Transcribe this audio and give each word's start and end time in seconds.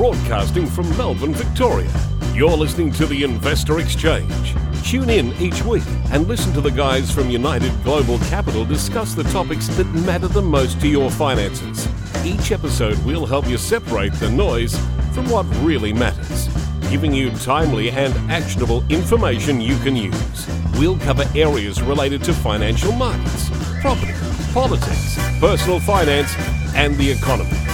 broadcasting 0.00 0.66
from 0.66 0.88
Melbourne, 0.96 1.34
Victoria. 1.34 1.92
You're 2.32 2.56
listening 2.56 2.90
to 2.92 3.04
the 3.04 3.22
Investor 3.22 3.80
Exchange. 3.80 4.54
Tune 4.82 5.10
in 5.10 5.34
each 5.34 5.62
week 5.62 5.84
and 6.10 6.26
listen 6.26 6.54
to 6.54 6.62
the 6.62 6.70
guys 6.70 7.10
from 7.10 7.28
United 7.28 7.70
Global 7.84 8.18
Capital 8.30 8.64
discuss 8.64 9.12
the 9.12 9.24
topics 9.24 9.68
that 9.76 9.84
matter 9.88 10.26
the 10.26 10.40
most 10.40 10.80
to 10.80 10.88
your 10.88 11.10
finances. 11.10 11.86
Each 12.24 12.50
episode 12.50 12.96
will 13.04 13.26
help 13.26 13.46
you 13.46 13.58
separate 13.58 14.14
the 14.14 14.30
noise 14.30 14.74
from 15.12 15.28
what 15.28 15.44
really 15.56 15.92
matters, 15.92 16.48
giving 16.88 17.12
you 17.12 17.30
timely 17.32 17.90
and 17.90 18.14
actionable 18.30 18.82
information 18.88 19.60
you 19.60 19.76
can 19.80 19.96
use. 19.96 20.48
We'll 20.78 20.98
cover 21.00 21.26
areas 21.34 21.82
related 21.82 22.24
to 22.24 22.32
financial 22.32 22.92
markets, 22.92 23.50
property, 23.82 24.14
politics, 24.54 25.18
personal 25.40 25.78
finance, 25.78 26.34
and 26.74 26.96
the 26.96 27.10
economy. 27.10 27.69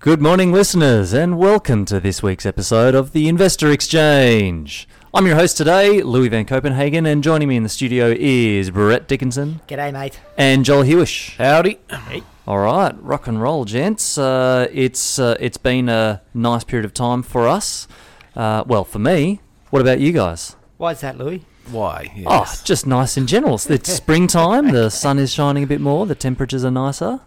Good 0.00 0.22
morning, 0.22 0.52
listeners, 0.52 1.12
and 1.12 1.38
welcome 1.38 1.84
to 1.86 1.98
this 1.98 2.22
week's 2.22 2.46
episode 2.46 2.94
of 2.94 3.12
the 3.12 3.28
Investor 3.28 3.70
Exchange. 3.70 4.88
I'm 5.12 5.26
your 5.26 5.34
host 5.36 5.56
today, 5.56 6.02
Louis 6.02 6.28
Van 6.28 6.44
Copenhagen, 6.44 7.04
and 7.04 7.22
joining 7.22 7.48
me 7.48 7.56
in 7.56 7.62
the 7.64 7.68
studio 7.68 8.14
is 8.18 8.70
Brett 8.70 9.08
Dickinson 9.08 9.60
G'day, 9.66 9.92
mate. 9.92 10.20
and 10.36 10.64
Joel 10.64 10.84
Hewish. 10.84 11.36
Howdy. 11.36 11.78
Hey. 11.90 12.22
All 12.46 12.58
right, 12.58 12.94
rock 13.02 13.26
and 13.26 13.42
roll, 13.42 13.64
gents. 13.64 14.16
Uh, 14.16 14.68
it's 14.72 15.18
uh, 15.18 15.36
it's 15.40 15.58
been 15.58 15.88
a 15.88 16.22
nice 16.32 16.64
period 16.64 16.84
of 16.84 16.94
time 16.94 17.22
for 17.22 17.48
us. 17.48 17.88
Uh, 18.36 18.62
well, 18.66 18.84
for 18.84 18.98
me. 19.00 19.40
What 19.70 19.82
about 19.82 20.00
you 20.00 20.12
guys? 20.12 20.56
Why 20.78 20.92
is 20.92 21.00
that, 21.00 21.18
Louis? 21.18 21.44
Why? 21.70 22.22
Oh, 22.26 22.50
just 22.64 22.86
nice 22.86 23.18
in 23.18 23.26
general. 23.26 23.60
It's 23.68 23.92
springtime. 24.02 24.68
The 24.70 24.88
sun 24.90 25.18
is 25.18 25.32
shining 25.34 25.64
a 25.64 25.66
bit 25.66 25.80
more. 25.82 26.06
The 26.06 26.14
temperatures 26.14 26.64
are 26.64 26.70
nicer. 26.70 27.20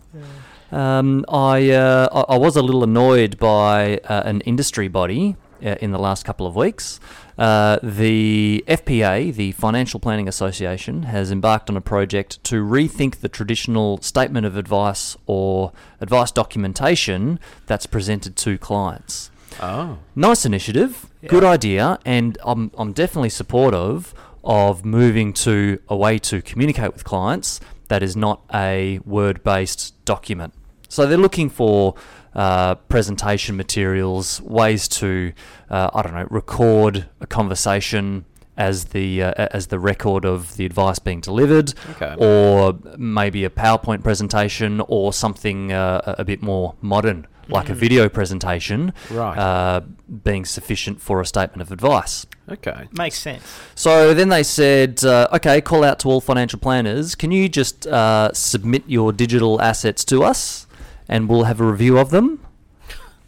Um, 0.71 1.25
I, 1.27 1.69
uh, 1.71 2.25
I 2.29 2.37
was 2.37 2.55
a 2.55 2.61
little 2.61 2.83
annoyed 2.83 3.37
by 3.37 3.97
uh, 3.97 4.23
an 4.25 4.41
industry 4.41 4.87
body 4.87 5.35
uh, 5.63 5.75
in 5.81 5.91
the 5.91 5.99
last 5.99 6.23
couple 6.23 6.47
of 6.47 6.55
weeks. 6.55 6.99
Uh, 7.37 7.79
the 7.81 8.63
FPA, 8.67 9.33
the 9.33 9.51
Financial 9.53 9.99
Planning 9.99 10.27
Association, 10.27 11.03
has 11.03 11.31
embarked 11.31 11.69
on 11.69 11.77
a 11.77 11.81
project 11.81 12.43
to 12.45 12.63
rethink 12.63 13.17
the 13.17 13.29
traditional 13.29 13.99
statement 14.01 14.45
of 14.45 14.55
advice 14.57 15.17
or 15.25 15.71
advice 15.99 16.31
documentation 16.31 17.39
that's 17.65 17.85
presented 17.85 18.35
to 18.37 18.57
clients 18.57 19.31
oh. 19.59 19.97
nice 20.15 20.45
initiative, 20.45 21.07
good 21.27 21.43
idea, 21.43 21.99
and 22.05 22.37
I'm, 22.43 22.71
I'm 22.77 22.93
definitely 22.93 23.29
supportive 23.29 24.13
of 24.43 24.85
moving 24.85 25.33
to 25.33 25.79
a 25.87 25.95
way 25.95 26.17
to 26.17 26.41
communicate 26.41 26.93
with 26.93 27.03
clients 27.03 27.59
that 27.89 28.01
is 28.01 28.15
not 28.15 28.41
a 28.53 28.99
word 28.99 29.43
based 29.43 29.93
document. 30.05 30.53
So 30.91 31.05
they're 31.07 31.17
looking 31.17 31.49
for 31.49 31.95
uh, 32.35 32.75
presentation 32.75 33.55
materials, 33.55 34.41
ways 34.41 34.89
to, 34.89 35.31
uh, 35.69 35.89
I 35.93 36.01
don't 36.01 36.13
know, 36.13 36.27
record 36.29 37.07
a 37.21 37.27
conversation 37.27 38.25
as 38.57 38.85
the 38.87 39.23
uh, 39.23 39.47
as 39.57 39.67
the 39.67 39.79
record 39.79 40.25
of 40.25 40.57
the 40.57 40.65
advice 40.65 40.99
being 40.99 41.21
delivered, 41.21 41.73
Okay. 41.91 42.13
or 42.17 42.77
maybe 42.97 43.45
a 43.45 43.49
PowerPoint 43.49 44.03
presentation, 44.03 44.81
or 44.89 45.13
something 45.13 45.71
uh, 45.71 46.01
a 46.17 46.21
a 46.23 46.25
bit 46.25 46.41
more 46.41 46.75
modern, 46.81 47.25
like 47.47 47.69
a 47.69 47.73
video 47.73 48.09
presentation, 48.09 48.91
Right. 49.09 49.37
uh, 49.37 49.79
being 50.23 50.43
sufficient 50.43 50.99
for 51.01 51.21
a 51.21 51.25
statement 51.25 51.61
of 51.61 51.71
advice. 51.71 52.25
Okay. 52.49 52.89
Makes 52.91 53.19
sense. 53.19 53.43
So 53.75 54.13
then 54.13 54.27
they 54.27 54.43
said, 54.43 55.05
uh, 55.05 55.29
okay, 55.37 55.61
call 55.61 55.85
out 55.85 55.99
to 55.99 56.09
all 56.09 56.19
financial 56.19 56.59
planners. 56.59 57.15
Can 57.15 57.31
you 57.31 57.47
just 57.47 57.87
uh, 57.87 58.33
submit 58.33 58.83
your 58.87 59.13
digital 59.13 59.61
assets 59.61 60.03
to 60.05 60.23
us, 60.23 60.67
and 61.11 61.29
we'll 61.29 61.43
have 61.43 61.59
a 61.61 61.65
review 61.65 61.99
of 61.99 62.09
them? 62.09 62.39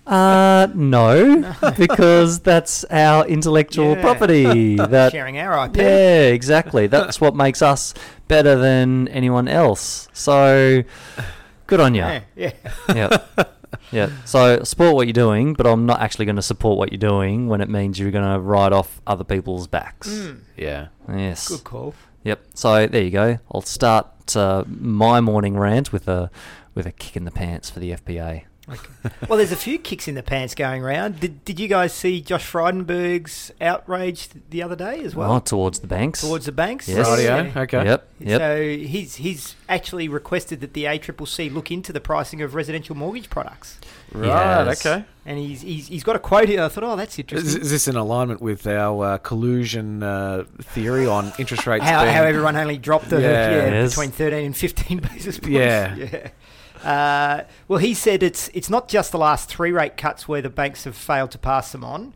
Uh, 0.06 0.68
no, 0.76 1.54
because 1.78 2.40
that's 2.42 2.84
our 2.86 3.26
intellectual 3.26 3.96
Yeah. 3.96 4.02
property. 4.02 4.76
That 4.78 5.12
Sharing 5.14 5.38
our 5.38 5.68
IP. 5.68 5.78
yeah, 5.78 6.22
exactly. 6.24 6.88
That's 6.88 7.22
what 7.22 7.36
makes 7.36 7.62
us 7.62 7.94
better 8.28 8.56
than 8.58 9.08
anyone 9.10 9.48
else. 9.48 10.10
So, 10.12 10.84
good 11.68 11.80
on 11.80 11.96
you. 11.96 12.02
Yeah. 12.02 12.22
yeah. 12.36 12.52
Yeah. 12.94 13.18
Yeah. 13.92 14.10
So 14.26 14.64
support 14.64 14.96
what 14.96 15.08
you're 15.08 15.14
doing, 15.14 15.54
but 15.54 15.66
I'm 15.68 15.86
not 15.86 16.02
actually 16.02 16.26
going 16.26 16.36
to 16.36 16.42
support 16.42 16.78
what 16.78 16.92
you're 16.92 17.00
doing 17.00 17.48
when 17.48 17.62
it 17.62 17.70
means 17.70 17.98
you're 18.00 18.12
going 18.12 18.30
to 18.34 18.40
ride 18.40 18.74
off 18.74 19.02
other 19.08 19.24
people's 19.24 19.68
backs. 19.68 20.10
Mm, 20.10 20.40
Yeah. 20.58 20.88
Yes. 21.08 21.48
good 21.48 21.64
call. 21.64 21.96
Yep. 22.24 22.40
So 22.56 22.88
there 22.88 23.02
you 23.04 23.12
go. 23.12 23.38
I'll 23.52 23.62
start 23.62 24.08
uh, 24.36 24.64
my 24.68 25.22
morning 25.22 25.58
rant 25.58 25.92
with 25.94 26.08
a 26.08 26.30
with 26.76 26.86
a 26.86 26.92
kick 26.92 27.16
in 27.16 27.26
the 27.26 27.32
pants 27.32 27.70
for 27.70 27.80
the 27.80 27.92
FPA. 27.92 28.44
Well, 29.28 29.38
there's 29.38 29.52
a 29.52 29.58
few 29.58 29.78
kicks 29.78 30.08
in 30.08 30.16
the 30.16 30.24
pants 30.24 30.56
going 30.56 30.84
around. 30.84 31.20
Did, 31.20 31.44
did 31.44 31.60
you 31.60 31.68
guys 31.68 31.92
see 31.92 32.22
Josh 32.22 32.50
Frydenberg's 32.50 33.52
outrage 33.60 34.30
the 34.52 34.64
other 34.64 34.78
day 34.78 35.02
as 35.04 35.14
well? 35.14 35.30
Well, 35.30 35.42
towards 35.42 35.80
the 35.80 35.88
banks. 35.88 36.22
Towards 36.22 36.46
the 36.46 36.54
banks? 36.54 36.88
Yes. 36.88 37.06
Rightio. 37.06 37.54
Yeah. 37.54 37.62
Okay. 37.64 37.84
Yep. 37.84 38.08
Yep. 38.22 38.40
So 38.40 38.62
he's 38.88 39.16
he's 39.16 39.56
actually 39.68 40.08
requested 40.08 40.62
that 40.62 40.74
the 40.74 40.86
ACCC 40.86 41.54
look 41.54 41.72
into 41.72 41.92
the 41.92 42.00
pricing 42.00 42.42
of 42.42 42.56
residential 42.56 42.96
mortgage 42.96 43.30
products, 43.30 43.80
Right. 44.14 44.28
Yes. 44.66 44.86
Okay. 44.86 45.04
and 45.26 45.38
he's 45.38 45.60
he's, 45.62 45.88
he's 45.90 46.04
got 46.06 46.16
a 46.16 46.20
quote 46.20 46.48
here. 46.48 46.64
I 46.64 46.70
thought, 46.70 46.86
oh, 46.86 46.96
that's 46.96 47.20
interesting. 47.20 47.62
is 47.62 47.70
this 47.70 47.90
in 47.90 47.98
alignment 47.98 48.42
with 48.42 48.66
our 48.66 49.06
uh, 49.06 49.18
collusion 49.18 50.04
uh, 50.04 50.46
theory 50.62 51.06
on 51.06 51.34
interest 51.38 51.68
rates? 51.68 51.84
how, 51.84 52.04
being, 52.04 52.16
how 52.16 52.24
everyone 52.24 52.56
only 52.56 52.78
dropped 52.78 53.10
the, 53.10 53.20
Yeah. 53.20 53.52
yeah, 53.52 53.66
Yes. 53.72 53.92
between 53.92 54.12
13 54.12 54.46
and 54.46 54.56
15 54.56 54.98
basis 55.00 55.38
points. 55.38 55.50
Yeah. 55.54 55.96
yeah. 56.14 56.30
Uh, 56.84 57.44
well, 57.68 57.80
he 57.80 57.94
said 57.94 58.22
it's 58.24 58.50
it's 58.54 58.70
not 58.70 58.88
just 58.88 59.12
the 59.12 59.18
last 59.18 59.50
three 59.50 59.72
rate 59.72 59.96
cuts 59.98 60.28
where 60.28 60.42
the 60.42 60.50
banks 60.50 60.84
have 60.84 60.96
failed 60.96 61.32
to 61.32 61.38
pass 61.38 61.72
them 61.72 61.84
on. 61.84 62.14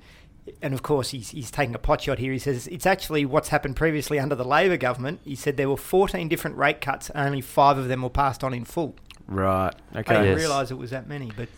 And 0.62 0.74
of 0.74 0.82
course, 0.82 1.10
he's, 1.10 1.32
he's 1.32 1.52
taking 1.52 1.76
a 1.76 1.78
pot 1.80 2.02
shot 2.02 2.20
here. 2.20 2.32
He 2.32 2.40
says 2.40 2.68
it's 2.68 2.86
actually 2.86 3.26
what's 3.26 3.50
happened 3.50 3.76
previously 3.76 4.18
under 4.18 4.34
the 4.36 4.46
Labor 4.46 4.78
government. 4.78 5.20
He 5.26 5.36
said 5.36 5.58
there 5.58 5.70
were 5.70 5.76
14 5.78 6.30
different 6.30 6.56
rate 6.58 6.80
cuts, 6.80 7.10
and 7.10 7.26
only 7.26 7.42
five 7.42 7.78
of 7.78 7.90
them 7.90 8.02
were 8.02 8.10
passed 8.10 8.44
on 8.46 8.54
in 8.54 8.64
full. 8.64 8.96
Right. 9.28 9.74
I 9.94 10.00
Okay. 10.00 10.14
didn't 10.14 10.28
Yes. 10.30 10.38
realise 10.38 10.72
it 10.72 10.78
was 10.78 10.92
that 10.92 11.06
many, 11.08 11.32
but 11.36 11.50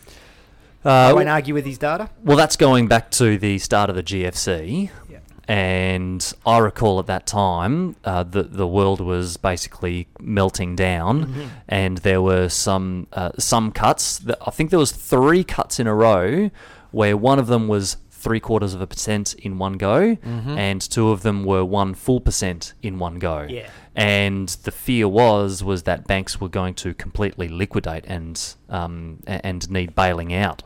I 0.83 1.11
Uh, 1.11 1.15
won't 1.15 1.29
argue 1.29 1.53
with 1.53 1.65
his 1.65 1.77
data. 1.77 2.09
Well, 2.23 2.35
that's 2.37 2.55
going 2.55 2.87
back 2.87 3.11
to 3.11 3.37
the 3.37 3.59
start 3.59 3.91
of 3.91 3.95
the 3.95 4.01
GFC. 4.01 4.89
And 5.49 6.31
I 6.45 6.59
recall 6.59 6.99
at 6.99 7.07
that 7.07 7.25
time, 7.25 7.95
uh, 8.05 8.21
the 8.21 8.43
the 8.43 8.67
world 8.67 9.01
was 9.01 9.35
basically 9.37 10.07
melting 10.19 10.75
down, 10.75 11.25
Mm-hmm. 11.25 11.47
and 11.67 11.97
there 11.99 12.21
were 12.21 12.49
some 12.49 13.07
uh, 13.13 13.31
some 13.39 13.71
cuts. 13.71 14.19
That, 14.19 14.37
I 14.45 14.51
think 14.51 14.69
there 14.69 14.77
was 14.79 14.91
three 14.91 15.43
cuts 15.43 15.79
in 15.79 15.87
a 15.87 15.95
row, 15.95 16.51
where 16.91 17.17
one 17.17 17.39
of 17.39 17.47
them 17.47 17.67
was 17.67 17.97
three 18.11 18.39
quarters 18.39 18.75
of 18.75 18.81
a 18.81 18.85
percent 18.85 19.33
in 19.35 19.57
one 19.57 19.73
go, 19.73 20.17
and 20.23 20.79
two 20.81 21.09
of 21.09 21.23
them 21.23 21.43
were 21.43 21.65
one 21.65 21.95
full 21.95 22.21
percent 22.21 22.73
in 22.83 22.99
one 22.99 23.17
go. 23.17 23.47
Yeah. 23.49 23.69
And 23.95 24.49
the 24.65 24.71
fear 24.71 25.07
was 25.07 25.63
was 25.63 25.83
that 25.83 26.05
banks 26.05 26.39
were 26.39 26.49
going 26.49 26.75
to 26.75 26.93
completely 26.93 27.47
liquidate 27.47 28.05
and 28.07 28.39
um, 28.69 29.23
and 29.25 29.67
need 29.71 29.95
bailing 29.95 30.31
out. 30.31 30.61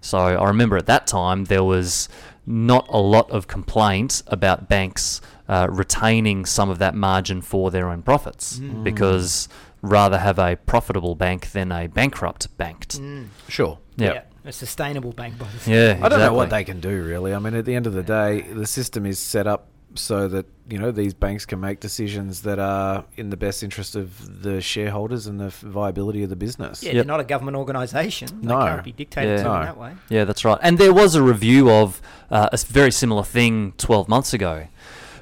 So 0.00 0.18
I 0.18 0.44
remember 0.48 0.76
at 0.76 0.86
that 0.86 1.06
time 1.06 1.44
there 1.44 1.62
was 1.64 2.08
not 2.46 2.86
a 2.88 2.98
lot 2.98 3.30
of 3.30 3.46
complaint 3.46 4.22
about 4.26 4.68
banks 4.68 5.20
uh, 5.48 5.66
retaining 5.70 6.44
some 6.44 6.70
of 6.70 6.78
that 6.78 6.94
margin 6.94 7.42
for 7.42 7.70
their 7.70 7.88
own 7.88 8.02
profits 8.02 8.58
because 8.58 9.48
rather 9.82 10.18
have 10.18 10.38
a 10.38 10.56
profitable 10.56 11.14
bank 11.14 11.52
than 11.52 11.70
a 11.70 11.86
bankrupt 11.86 12.56
banked. 12.56 12.98
Mm. 12.98 13.28
Sure. 13.48 13.78
Yeah. 13.96 14.22
a 14.44 14.52
sustainable 14.52 15.12
bank 15.12 15.38
by 15.38 15.46
the 15.46 15.70
Yeah, 15.70 15.98
I 16.02 16.08
don't 16.08 16.18
know 16.18 16.32
what 16.32 16.50
they 16.50 16.64
can 16.64 16.80
do 16.80 17.02
really. 17.02 17.34
I 17.34 17.38
mean, 17.38 17.54
at 17.54 17.64
the 17.64 17.74
end 17.74 17.86
of 17.86 17.92
the 17.92 18.02
day, 18.02 18.42
the 18.42 18.66
system 18.66 19.06
is 19.06 19.18
set 19.18 19.46
up 19.46 19.68
so 19.94 20.28
that 20.28 20.46
you 20.68 20.78
know 20.78 20.90
these 20.90 21.12
banks 21.14 21.44
can 21.44 21.60
make 21.60 21.78
decisions 21.80 22.42
that 22.42 22.58
are 22.58 23.04
in 23.16 23.30
the 23.30 23.36
best 23.36 23.62
interest 23.62 23.94
of 23.96 24.42
the 24.42 24.60
shareholders 24.60 25.26
and 25.26 25.38
the 25.38 25.48
viability 25.50 26.22
of 26.22 26.30
the 26.30 26.36
business. 26.36 26.82
Yeah, 26.82 26.88
Yep. 26.88 26.94
they're 26.96 27.04
not 27.04 27.20
a 27.20 27.24
government 27.24 27.56
organisation. 27.56 28.28
They 28.40 28.48
No. 28.48 28.60
can't 28.60 28.82
be 28.84 28.92
dictated 28.92 29.38
Yeah. 29.38 29.42
to 29.44 29.48
No. 29.50 29.54
in 29.56 29.62
that 29.66 29.78
way. 29.78 29.92
Yeah, 30.08 30.24
that's 30.24 30.44
right. 30.44 30.58
And 30.62 30.78
there 30.78 30.92
was 30.94 31.14
a 31.14 31.22
review 31.22 31.70
of 31.70 32.00
uh, 32.30 32.48
a 32.50 32.54
s- 32.54 32.64
very 32.64 32.90
similar 32.90 33.22
thing 33.22 33.74
12 33.76 34.08
months 34.08 34.32
ago. 34.32 34.66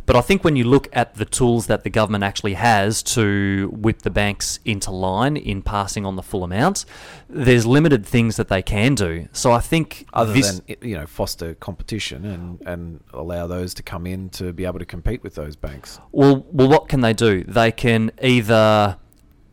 But 0.05 0.17
I 0.17 0.21
think 0.21 0.43
when 0.43 0.57
you 0.57 0.65
look 0.65 0.89
at 0.93 1.15
the 1.15 1.25
tools 1.25 1.67
that 1.69 1.85
the 1.85 1.91
government 1.91 2.25
actually 2.25 2.55
has 2.55 3.03
to 3.05 3.71
whip 3.73 4.03
the 4.03 4.11
banks 4.11 4.59
into 4.65 4.91
line 4.91 5.37
in 5.37 5.63
passing 5.63 6.05
on 6.05 6.17
the 6.17 6.23
full 6.23 6.43
amount, 6.43 6.85
there's 7.29 7.67
limited 7.67 8.05
things 8.05 8.37
that 8.37 8.49
they 8.49 8.63
can 8.63 8.95
do. 8.95 9.29
So 9.33 9.53
I 9.53 9.61
think 9.61 10.07
Other 10.13 10.33
this, 10.33 10.61
than 10.61 10.77
you 10.83 10.97
know 10.97 11.07
foster 11.07 11.55
competition 11.55 12.25
and, 12.25 12.61
and 12.67 13.01
allow 13.13 13.47
those 13.47 13.75
to 13.75 13.83
come 13.83 14.07
in 14.07 14.29
to 14.31 14.53
be 14.53 14.65
able 14.65 14.81
to 14.81 14.87
compete 14.87 15.23
with 15.23 15.37
those 15.37 15.55
banks. 15.55 16.01
Well, 16.11 16.45
well, 16.51 16.69
what 16.69 16.89
can 16.89 17.01
they 17.01 17.13
do? 17.13 17.45
They 17.45 17.71
can 17.71 18.11
either 18.21 18.99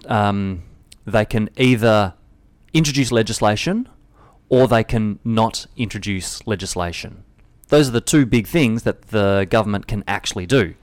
um, 0.07 0.63
they 1.05 1.25
can 1.25 1.49
either 1.57 2.13
introduce 2.73 3.11
legislation, 3.11 3.87
or 4.49 4.67
they 4.67 4.83
can 4.83 5.19
not 5.23 5.67
introduce 5.77 6.45
legislation. 6.47 7.23
Those 7.69 7.87
are 7.87 7.91
the 7.91 8.01
two 8.01 8.25
big 8.25 8.47
things 8.47 8.83
that 8.83 9.03
the 9.09 9.47
government 9.49 9.87
can 9.87 10.03
actually 10.07 10.45
do. 10.45 10.75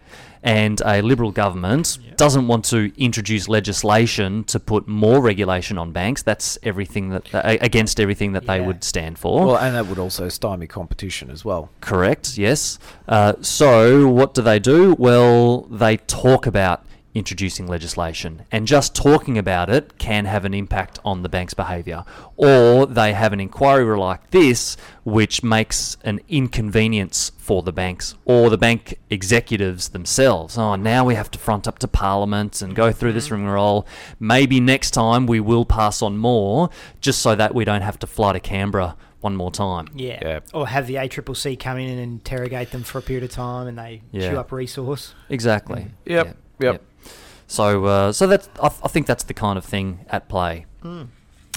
and 0.43 0.81
a 0.85 1.03
Liberal 1.03 1.33
government 1.33 1.99
doesn't 2.17 2.47
want 2.47 2.65
to 2.67 2.93
introduce 2.97 3.49
legislation 3.49 4.45
to 4.45 4.61
put 4.61 4.87
more 4.87 5.21
regulation 5.21 5.77
on 5.77 5.91
banks. 5.91 6.23
That's 6.23 6.57
everything 6.63 7.09
that 7.11 7.29
against 7.61 7.99
everything 7.99 8.33
that 8.33 8.47
they 8.47 8.61
would 8.61 8.85
stand 8.85 9.19
for. 9.19 9.45
Well, 9.47 9.59
and 9.59 9.75
that 9.75 9.87
would 9.87 9.99
also 9.99 10.29
stymie 10.29 10.69
competition 10.69 11.31
as 11.31 11.45
well. 11.45 11.71
Correct, 11.81 12.39
yes. 12.39 12.79
Uh, 13.09 13.35
so, 13.41 14.09
what 14.09 14.35
do 14.35 14.43
they 14.43 14.61
do? 14.61 14.95
Well, 14.95 15.63
they 15.63 15.97
talk 15.97 16.47
about 16.47 16.86
introducing 17.17 17.67
legislation, 17.67 18.43
and 18.53 18.67
just 18.67 18.95
talking 18.95 19.39
about 19.39 19.71
it 19.71 19.97
can 19.99 20.27
have 20.27 20.45
an 20.45 20.53
impact 20.53 20.99
on 21.05 21.23
the 21.23 21.29
bank's 21.29 21.55
behaviour. 21.55 22.05
Or 22.37 22.85
they 22.87 23.15
have 23.15 23.33
an 23.33 23.41
inquiry 23.41 23.97
like 23.97 24.31
this, 24.31 24.77
which 25.05 25.43
makes 25.43 25.97
an 26.05 26.21
inconvenience 26.29 27.33
for 27.39 27.63
the 27.63 27.73
banks 27.73 28.15
or 28.25 28.51
the 28.51 28.59
bank 28.59 28.99
executives 29.09 29.89
themselves. 29.91 30.59
Oh, 30.59 30.75
now 30.77 31.05
we 31.05 31.15
have 31.15 31.31
to 31.31 31.39
front 31.39 31.67
up 31.67 31.79
to 31.79 31.89
Parliament 31.89 32.61
and 32.61 32.75
go 32.75 32.93
through 32.93 33.15
this 33.15 33.31
ring 33.31 33.43
rigmarole. 33.43 33.87
Maybe 34.21 34.61
next 34.61 34.91
time 34.91 35.27
we 35.27 35.41
will 35.41 35.65
pass 35.65 36.03
on 36.03 36.19
more, 36.19 36.69
just 37.01 37.23
so 37.23 37.35
that 37.35 37.55
we 37.55 37.65
don't 37.65 37.83
have 37.83 37.99
to 38.01 38.07
fly 38.07 38.35
to 38.35 38.41
Canberra 38.41 38.97
one 39.21 39.35
more 39.37 39.51
time. 39.51 39.89
Yeah. 39.95 40.19
Yeah. 40.21 40.41
Or 40.53 40.69
have 40.69 40.87
the 40.87 40.97
ACCC 40.97 41.59
come 41.59 41.79
in 41.79 41.89
and 41.89 42.01
interrogate 42.01 42.71
them 42.73 42.83
for 42.83 42.99
a 42.99 43.03
period 43.03 43.25
of 43.25 43.31
time 43.31 43.67
and 43.67 43.79
they 43.79 44.03
Yeah. 44.13 44.31
chew 44.31 44.39
up 44.39 44.53
resource. 44.53 45.15
Exactly. 45.31 45.83
Mm. 45.83 45.91
Yep, 46.05 46.37
yep. 46.61 46.83
So, 47.47 47.85
uh, 47.85 48.13
so 48.13 48.27
that's 48.27 48.49
I, 48.63 48.67
I 48.67 48.89
think 48.89 49.07
that's 49.07 49.25
the 49.25 49.35
kind 49.35 49.57
of 49.59 49.65
thing 49.65 50.05
at 50.09 50.29
play. 50.29 50.67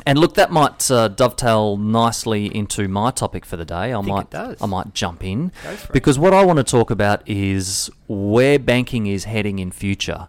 And 0.06 0.18
look, 0.18 0.36
that 0.36 0.50
might 0.50 0.90
uh, 0.90 1.10
dovetail 1.10 1.78
nicely 1.78 2.46
into 2.56 2.88
my 2.88 3.12
topic 3.12 3.46
for 3.46 3.58
the 3.58 3.66
day. 3.66 3.94
I 3.94 4.02
think 4.02 4.08
might. 4.08 4.32
I 4.62 4.66
might 4.66 4.94
jump 4.94 5.24
in 5.24 5.52
Go 5.64 5.76
for 5.76 5.92
it. 5.92 5.94
because 5.94 6.18
what 6.18 6.34
I 6.34 6.46
want 6.46 6.58
to 6.58 6.64
talk 6.64 6.90
about 6.90 7.28
is 7.28 7.92
where 8.08 8.58
banking 8.58 9.08
is 9.08 9.26
heading 9.26 9.60
in 9.60 9.72
future. 9.72 10.28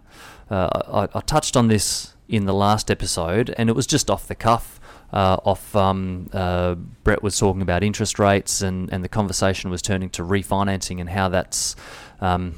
Uh, 0.49 1.07
I, 1.13 1.17
I 1.17 1.21
touched 1.21 1.55
on 1.55 1.67
this 1.69 2.13
in 2.27 2.45
the 2.45 2.53
last 2.53 2.91
episode, 2.91 3.53
and 3.57 3.69
it 3.69 3.73
was 3.73 3.87
just 3.87 4.09
off 4.09 4.27
the 4.27 4.35
cuff. 4.35 4.79
Uh, 5.13 5.37
off, 5.43 5.75
um, 5.75 6.29
uh, 6.31 6.75
Brett 6.75 7.21
was 7.23 7.37
talking 7.37 7.61
about 7.61 7.83
interest 7.83 8.19
rates, 8.19 8.61
and, 8.61 8.91
and 8.93 9.03
the 9.03 9.09
conversation 9.09 9.69
was 9.69 9.81
turning 9.81 10.09
to 10.11 10.21
refinancing 10.23 10.99
and 11.01 11.09
how 11.09 11.27
that's 11.29 11.75
um, 12.21 12.55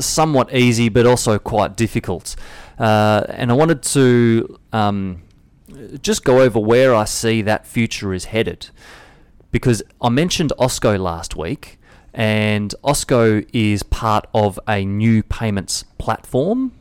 somewhat 0.00 0.52
easy, 0.54 0.88
but 0.88 1.06
also 1.06 1.38
quite 1.38 1.76
difficult. 1.76 2.36
Uh, 2.78 3.24
and 3.28 3.50
I 3.50 3.54
wanted 3.54 3.82
to 3.82 4.58
um, 4.72 5.22
just 6.00 6.24
go 6.24 6.40
over 6.40 6.58
where 6.58 6.94
I 6.94 7.04
see 7.04 7.42
that 7.42 7.66
future 7.66 8.12
is 8.12 8.26
headed. 8.26 8.70
Because 9.50 9.82
I 10.00 10.08
mentioned 10.08 10.52
Osko 10.58 10.98
last 10.98 11.36
week, 11.36 11.78
and 12.14 12.74
Osko 12.82 13.46
is 13.52 13.82
part 13.82 14.26
of 14.34 14.58
a 14.66 14.84
new 14.84 15.22
payments 15.22 15.84
platform. 15.98 16.72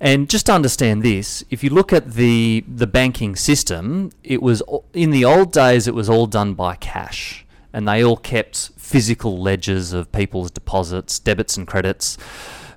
And 0.00 0.30
just 0.30 0.46
to 0.46 0.52
understand 0.52 1.02
this, 1.02 1.44
if 1.50 1.64
you 1.64 1.70
look 1.70 1.92
at 1.92 2.12
the 2.12 2.64
the 2.68 2.86
banking 2.86 3.34
system, 3.34 4.12
it 4.22 4.40
was 4.40 4.62
in 4.92 5.10
the 5.10 5.24
old 5.24 5.52
days 5.52 5.88
it 5.88 5.94
was 5.94 6.08
all 6.08 6.26
done 6.26 6.54
by 6.54 6.76
cash, 6.76 7.44
and 7.72 7.88
they 7.88 8.04
all 8.04 8.16
kept 8.16 8.70
physical 8.88 9.38
ledgers 9.38 9.92
of 9.92 10.10
people's 10.12 10.50
deposits, 10.50 11.18
debits 11.18 11.56
and 11.58 11.66
credits. 11.66 12.16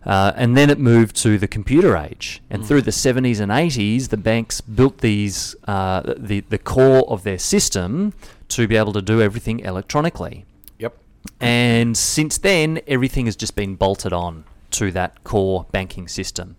Uh, 0.06 0.34
and 0.36 0.58
then 0.58 0.70
it 0.70 0.80
moved 0.80 1.16
to 1.16 1.38
the 1.38 1.48
computer 1.48 1.96
age, 1.96 2.42
and 2.50 2.66
through 2.66 2.82
the 2.82 2.92
70s 2.92 3.40
and 3.40 3.52
80s, 3.52 4.10
the 4.10 4.18
banks 4.18 4.60
built 4.60 4.98
these 4.98 5.56
uh, 5.68 6.02
the 6.18 6.40
the 6.50 6.58
core 6.58 7.08
of 7.08 7.22
their 7.22 7.38
system 7.38 8.14
to 8.50 8.68
be 8.68 8.76
able 8.76 8.94
to 8.94 9.02
do 9.02 9.22
everything 9.22 9.60
electronically. 9.60 10.44
Yep. 10.80 10.98
And 11.40 11.96
since 11.96 12.40
then, 12.40 12.82
everything 12.88 13.28
has 13.28 13.36
just 13.36 13.56
been 13.56 13.76
bolted 13.76 14.12
on 14.12 14.44
to 14.72 14.92
that 14.92 15.24
core 15.24 15.68
banking 15.72 16.08
system. 16.08 16.56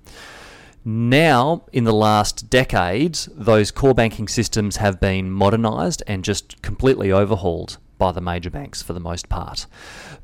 Now, 0.84 1.64
in 1.72 1.82
the 1.82 1.92
last 1.92 2.48
decade, 2.48 3.14
those 3.34 3.72
core 3.72 3.94
banking 3.94 4.28
systems 4.28 4.76
have 4.76 5.00
been 5.00 5.32
modernized 5.32 6.02
and 6.06 6.24
just 6.24 6.62
completely 6.62 7.10
overhauled 7.10 7.78
by 8.02 8.10
the 8.10 8.20
major 8.20 8.50
banks 8.50 8.82
for 8.82 8.94
the 8.94 9.00
most 9.00 9.28
part. 9.28 9.66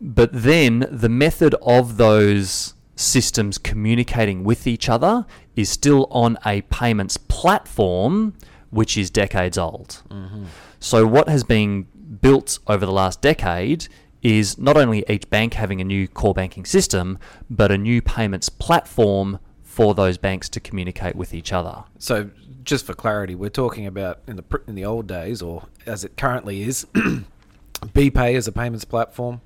But 0.01 0.31
then 0.33 0.85
the 0.91 1.09
method 1.09 1.55
of 1.63 1.97
those 1.97 2.75
systems 2.97 3.57
communicating 3.57 4.43
with 4.43 4.67
each 4.67 4.89
other 4.89 5.25
is 5.55 5.69
still 5.69 6.09
on 6.11 6.37
a 6.45 6.63
payments 6.63 7.17
platform 7.17 8.35
which 8.71 8.99
is 8.99 9.11
decades 9.11 9.57
old. 9.57 10.03
Mm-hmm. 10.11 10.47
So, 10.81 11.07
what 11.07 11.29
has 11.29 11.45
been 11.45 11.87
built 12.21 12.59
over 12.67 12.85
the 12.85 12.93
last 12.93 13.23
decade 13.23 13.87
is 14.23 14.59
not 14.59 14.77
only 14.77 15.05
each 15.09 15.31
bank 15.31 15.55
having 15.55 15.81
a 15.81 15.85
new 15.85 16.09
core 16.09 16.35
banking 16.35 16.65
system, 16.65 17.17
but 17.49 17.71
a 17.71 17.79
new 17.79 18.03
payments 18.03 18.49
platform 18.49 19.39
for 19.63 19.95
those 19.95 20.19
banks 20.19 20.49
to 20.49 20.59
communicate 20.59 21.15
with 21.15 21.33
each 21.33 21.53
other. 21.53 21.85
So, 21.99 22.31
just 22.65 22.85
for 22.85 22.95
clarity, 22.95 23.37
we're 23.37 23.49
talking 23.49 23.87
about 23.87 24.19
in 24.27 24.35
the 24.35 24.45
in 24.67 24.75
the 24.75 24.85
old 24.85 25.07
days, 25.07 25.41
or 25.41 25.63
as 25.87 26.05
it 26.05 26.17
currently 26.17 26.63
is, 26.63 26.87
BPay 27.87 28.35
is 28.35 28.47
a 28.49 28.53
payments 28.53 28.85
platform, 28.85 29.41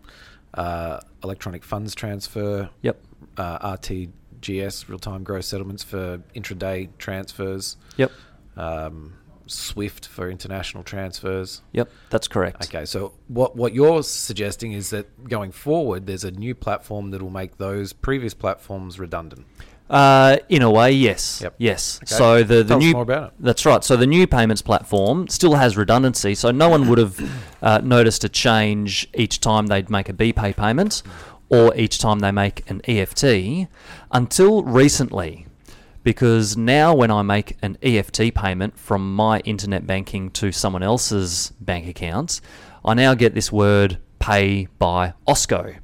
uh, 0.54 1.00
electronic 1.22 1.64
funds 1.64 1.94
transfer, 1.94 2.70
Yep. 2.82 3.00
uh, 3.36 3.76
RTGS, 3.76 4.88
real 4.88 4.98
time 4.98 5.22
gross 5.22 5.46
settlements 5.46 5.82
for 5.82 6.18
intraday 6.34 6.88
transfers, 6.98 7.76
Yep. 7.96 8.10
um, 8.56 9.14
SWIFT 9.46 10.06
for 10.06 10.30
international 10.30 10.82
transfers. 10.82 11.60
Yep. 11.72 11.90
That's 12.10 12.28
correct. 12.28 12.64
Okay, 12.64 12.84
so 12.86 13.12
what 13.28 13.54
what 13.56 13.74
you're 13.74 14.02
suggesting 14.02 14.72
is 14.72 14.90
that 14.90 15.28
going 15.28 15.52
forward, 15.52 16.06
there's 16.06 16.24
a 16.24 16.30
new 16.30 16.54
platform 16.54 17.10
that 17.10 17.20
will 17.20 17.30
make 17.30 17.58
those 17.58 17.92
previous 17.92 18.34
platforms 18.34 18.98
redundant. 18.98 19.46
Uh, 19.92 20.38
in 20.48 20.62
a 20.62 20.70
way, 20.70 20.90
yes. 20.90 21.42
Yep. 21.42 21.54
Yes. 21.58 21.98
Okay. 21.98 22.14
So 22.14 22.42
the, 22.42 22.62
the 22.62 22.64
Tell 22.64 22.78
new 22.78 22.92
more 22.94 23.02
about 23.02 23.28
it. 23.28 23.34
That's 23.40 23.66
right. 23.66 23.84
So 23.84 23.94
the 23.94 24.06
new 24.06 24.26
payments 24.26 24.62
platform 24.62 25.28
still 25.28 25.54
has 25.54 25.76
redundancy. 25.76 26.34
So 26.34 26.50
no 26.50 26.70
one 26.70 26.88
would 26.88 26.96
have 26.96 27.30
uh, 27.60 27.80
noticed 27.84 28.24
a 28.24 28.30
change 28.30 29.06
each 29.12 29.40
time 29.40 29.66
they'd 29.66 29.90
make 29.90 30.08
a 30.08 30.14
BPay 30.14 30.56
payment 30.56 31.02
or 31.50 31.76
each 31.76 31.98
time 31.98 32.20
they 32.20 32.30
make 32.30 32.68
an 32.70 32.80
EFT 32.88 33.68
until 34.10 34.62
recently. 34.62 35.46
Because 36.02 36.56
now, 36.56 36.94
when 36.94 37.10
I 37.12 37.22
make 37.22 37.56
an 37.62 37.76
EFT 37.82 38.34
payment 38.34 38.78
from 38.78 39.14
my 39.14 39.40
internet 39.40 39.86
banking 39.86 40.30
to 40.32 40.50
someone 40.50 40.82
else's 40.82 41.52
bank 41.60 41.86
account, 41.86 42.40
I 42.84 42.94
now 42.94 43.14
get 43.14 43.34
this 43.34 43.52
word 43.52 43.98
pay 44.18 44.66
by 44.78 45.12
Osko. 45.28 45.76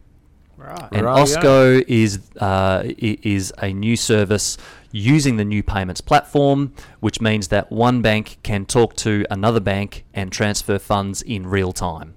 Right. 0.68 0.88
And 0.92 1.06
Rightio. 1.06 1.24
Osko 1.24 1.84
is 1.88 2.20
uh, 2.38 2.82
is 2.84 3.52
a 3.58 3.72
new 3.72 3.96
service 3.96 4.58
using 4.92 5.36
the 5.36 5.44
new 5.44 5.62
payments 5.62 6.00
platform, 6.00 6.72
which 7.00 7.20
means 7.20 7.48
that 7.48 7.70
one 7.72 8.02
bank 8.02 8.38
can 8.42 8.66
talk 8.66 8.94
to 8.96 9.24
another 9.30 9.60
bank 9.60 10.04
and 10.12 10.30
transfer 10.30 10.78
funds 10.78 11.22
in 11.22 11.46
real 11.46 11.72
time. 11.72 12.14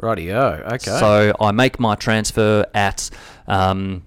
Rightio. 0.00 0.64
Okay. 0.74 0.98
So 0.98 1.34
I 1.40 1.50
make 1.52 1.80
my 1.80 1.94
transfer 1.94 2.64
at 2.74 3.10
um, 3.46 4.04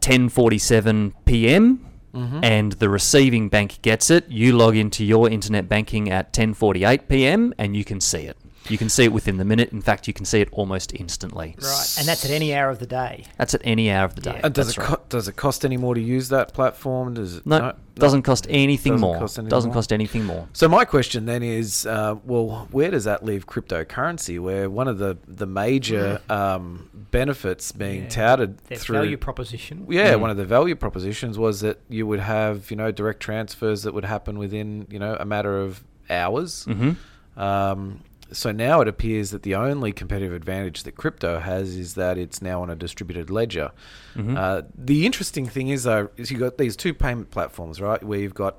10:47 0.00 1.14
p.m. 1.24 1.80
Mm-hmm. 2.14 2.44
and 2.44 2.72
the 2.74 2.88
receiving 2.88 3.48
bank 3.48 3.82
gets 3.82 4.08
it. 4.08 4.28
You 4.28 4.56
log 4.56 4.76
into 4.76 5.04
your 5.04 5.28
internet 5.28 5.68
banking 5.68 6.12
at 6.12 6.32
10:48 6.32 7.08
p.m. 7.08 7.52
and 7.58 7.74
you 7.74 7.84
can 7.84 8.00
see 8.00 8.20
it. 8.20 8.36
You 8.68 8.78
can 8.78 8.88
see 8.88 9.04
it 9.04 9.12
within 9.12 9.36
the 9.36 9.44
minute. 9.44 9.72
In 9.72 9.82
fact, 9.82 10.06
you 10.08 10.14
can 10.14 10.24
see 10.24 10.40
it 10.40 10.48
almost 10.52 10.94
instantly. 10.94 11.54
Right. 11.60 11.94
And 11.98 12.08
that's 12.08 12.24
at 12.24 12.30
any 12.30 12.54
hour 12.54 12.70
of 12.70 12.78
the 12.78 12.86
day. 12.86 13.24
That's 13.36 13.52
at 13.54 13.60
any 13.64 13.90
hour 13.90 14.04
of 14.04 14.14
the 14.14 14.22
day. 14.22 14.32
Yeah. 14.36 14.40
and 14.44 14.54
does 14.54 14.68
That's 14.74 14.78
it 14.78 14.80
right. 14.80 14.98
co- 14.98 15.04
does 15.08 15.28
it 15.28 15.36
cost 15.36 15.64
any 15.64 15.76
more 15.76 15.94
to 15.94 16.00
use 16.00 16.30
that 16.30 16.54
platform? 16.54 17.14
Does 17.14 17.36
it? 17.36 17.46
No, 17.46 17.74
doesn't 17.94 18.22
cost 18.22 18.46
anything 18.48 18.94
Doesn't 18.94 19.00
more. 19.02 19.18
cost 19.18 19.38
anything 19.38 19.50
doesn't 19.50 19.68
more? 19.68 19.74
cost 19.74 19.92
anything 19.92 20.24
more. 20.24 20.48
So 20.52 20.68
my 20.68 20.84
question 20.84 21.26
then 21.26 21.42
is, 21.42 21.86
uh, 21.86 22.16
well, 22.24 22.66
where 22.72 22.90
does 22.90 23.04
that 23.04 23.24
leave 23.24 23.46
cryptocurrency? 23.46 24.40
Where 24.40 24.68
one 24.70 24.88
of 24.88 24.98
the 24.98 25.18
the 25.28 25.46
major 25.46 26.20
um, 26.30 26.88
benefits 27.10 27.70
being 27.72 28.02
Yeah. 28.04 28.08
touted 28.08 28.58
Their 28.68 28.78
through 28.78 28.96
value 28.98 29.16
proposition. 29.16 29.86
yeah, 29.90 30.14
Mm. 30.14 30.20
one 30.20 30.30
of 30.30 30.36
the 30.36 30.44
value 30.44 30.74
propositions 30.74 31.38
was 31.38 31.60
that 31.60 31.80
you 31.88 32.06
would 32.06 32.20
have 32.20 32.70
you 32.70 32.76
know 32.76 32.90
direct 32.90 33.20
transfers 33.20 33.82
that 33.82 33.92
would 33.94 34.04
happen 34.06 34.38
within 34.38 34.86
you 34.90 34.98
know 34.98 35.16
a 35.20 35.24
matter 35.24 35.60
of 35.60 35.84
hours. 36.10 36.64
hmm 36.64 36.92
Um, 37.36 38.00
so 38.34 38.52
now 38.52 38.80
it 38.82 38.88
appears 38.88 39.30
that 39.30 39.42
the 39.42 39.54
only 39.54 39.92
competitive 39.92 40.32
advantage 40.34 40.82
that 40.82 40.92
crypto 40.96 41.38
has 41.40 41.76
is 41.76 41.94
that 41.94 42.18
it's 42.18 42.42
now 42.42 42.60
on 42.62 42.68
a 42.68 42.76
distributed 42.76 43.30
ledger. 43.30 43.70
Mhm. 44.14 44.36
Uh, 44.36 44.62
the 44.76 45.06
interesting 45.06 45.46
thing 45.46 45.68
is 45.68 45.84
though 45.84 46.10
is 46.16 46.30
you've 46.30 46.40
got 46.40 46.58
these 46.58 46.76
two 46.76 46.92
payment 46.92 47.30
platforms, 47.30 47.80
right? 47.80 48.02
Where 48.02 48.18
you've 48.18 48.34
got 48.34 48.56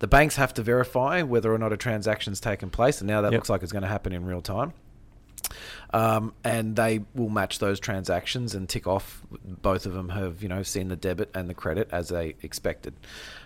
the 0.00 0.06
banks 0.08 0.36
have 0.36 0.52
to 0.54 0.62
verify 0.62 1.22
whether 1.22 1.54
or 1.54 1.58
not 1.58 1.72
a 1.72 1.76
transaction's 1.76 2.40
taken 2.40 2.68
place, 2.68 3.00
and 3.00 3.08
now 3.08 3.20
that 3.22 3.32
Yep. 3.32 3.38
looks 3.38 3.48
like 3.48 3.62
it's 3.62 3.72
going 3.72 3.82
to 3.84 3.88
happen 3.88 4.12
in 4.12 4.26
real 4.26 4.42
time. 4.42 4.72
Um, 5.92 6.32
and 6.42 6.74
they 6.74 7.02
will 7.14 7.28
match 7.28 7.60
those 7.60 7.78
transactions 7.78 8.54
and 8.54 8.68
tick 8.68 8.86
off. 8.86 9.22
Both 9.44 9.86
of 9.86 9.92
them 9.92 10.08
have 10.08 10.42
you 10.42 10.48
know 10.48 10.62
seen 10.62 10.88
the 10.88 10.96
debit 10.96 11.30
and 11.34 11.48
the 11.48 11.54
credit 11.54 11.88
as 11.92 12.08
they 12.08 12.34
expected. 12.42 12.94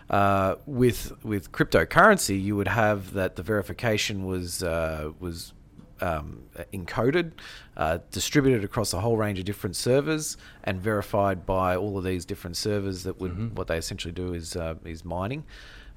Uh, 0.08 0.54
with 0.64 1.12
with 1.22 1.52
cryptocurrency, 1.52 2.42
you 2.42 2.56
would 2.56 2.68
have 2.68 3.12
that 3.12 3.36
the 3.36 3.42
verification 3.42 4.24
was 4.24 4.62
uh, 4.62 5.10
was 5.20 5.52
um, 6.00 6.42
encoded, 6.72 7.32
uh, 7.76 7.98
distributed 8.10 8.64
across 8.64 8.92
a 8.92 9.00
whole 9.00 9.16
range 9.16 9.38
of 9.38 9.44
different 9.44 9.76
servers, 9.76 10.36
and 10.64 10.80
verified 10.80 11.46
by 11.46 11.76
all 11.76 11.98
of 11.98 12.04
these 12.04 12.24
different 12.24 12.56
servers 12.56 13.02
that 13.04 13.20
would 13.20 13.56
what 13.56 13.66
they 13.66 13.76
essentially 13.78 14.12
do 14.12 14.32
is 14.32 14.56
uh, 14.56 14.74
is 14.84 15.04
mining, 15.04 15.44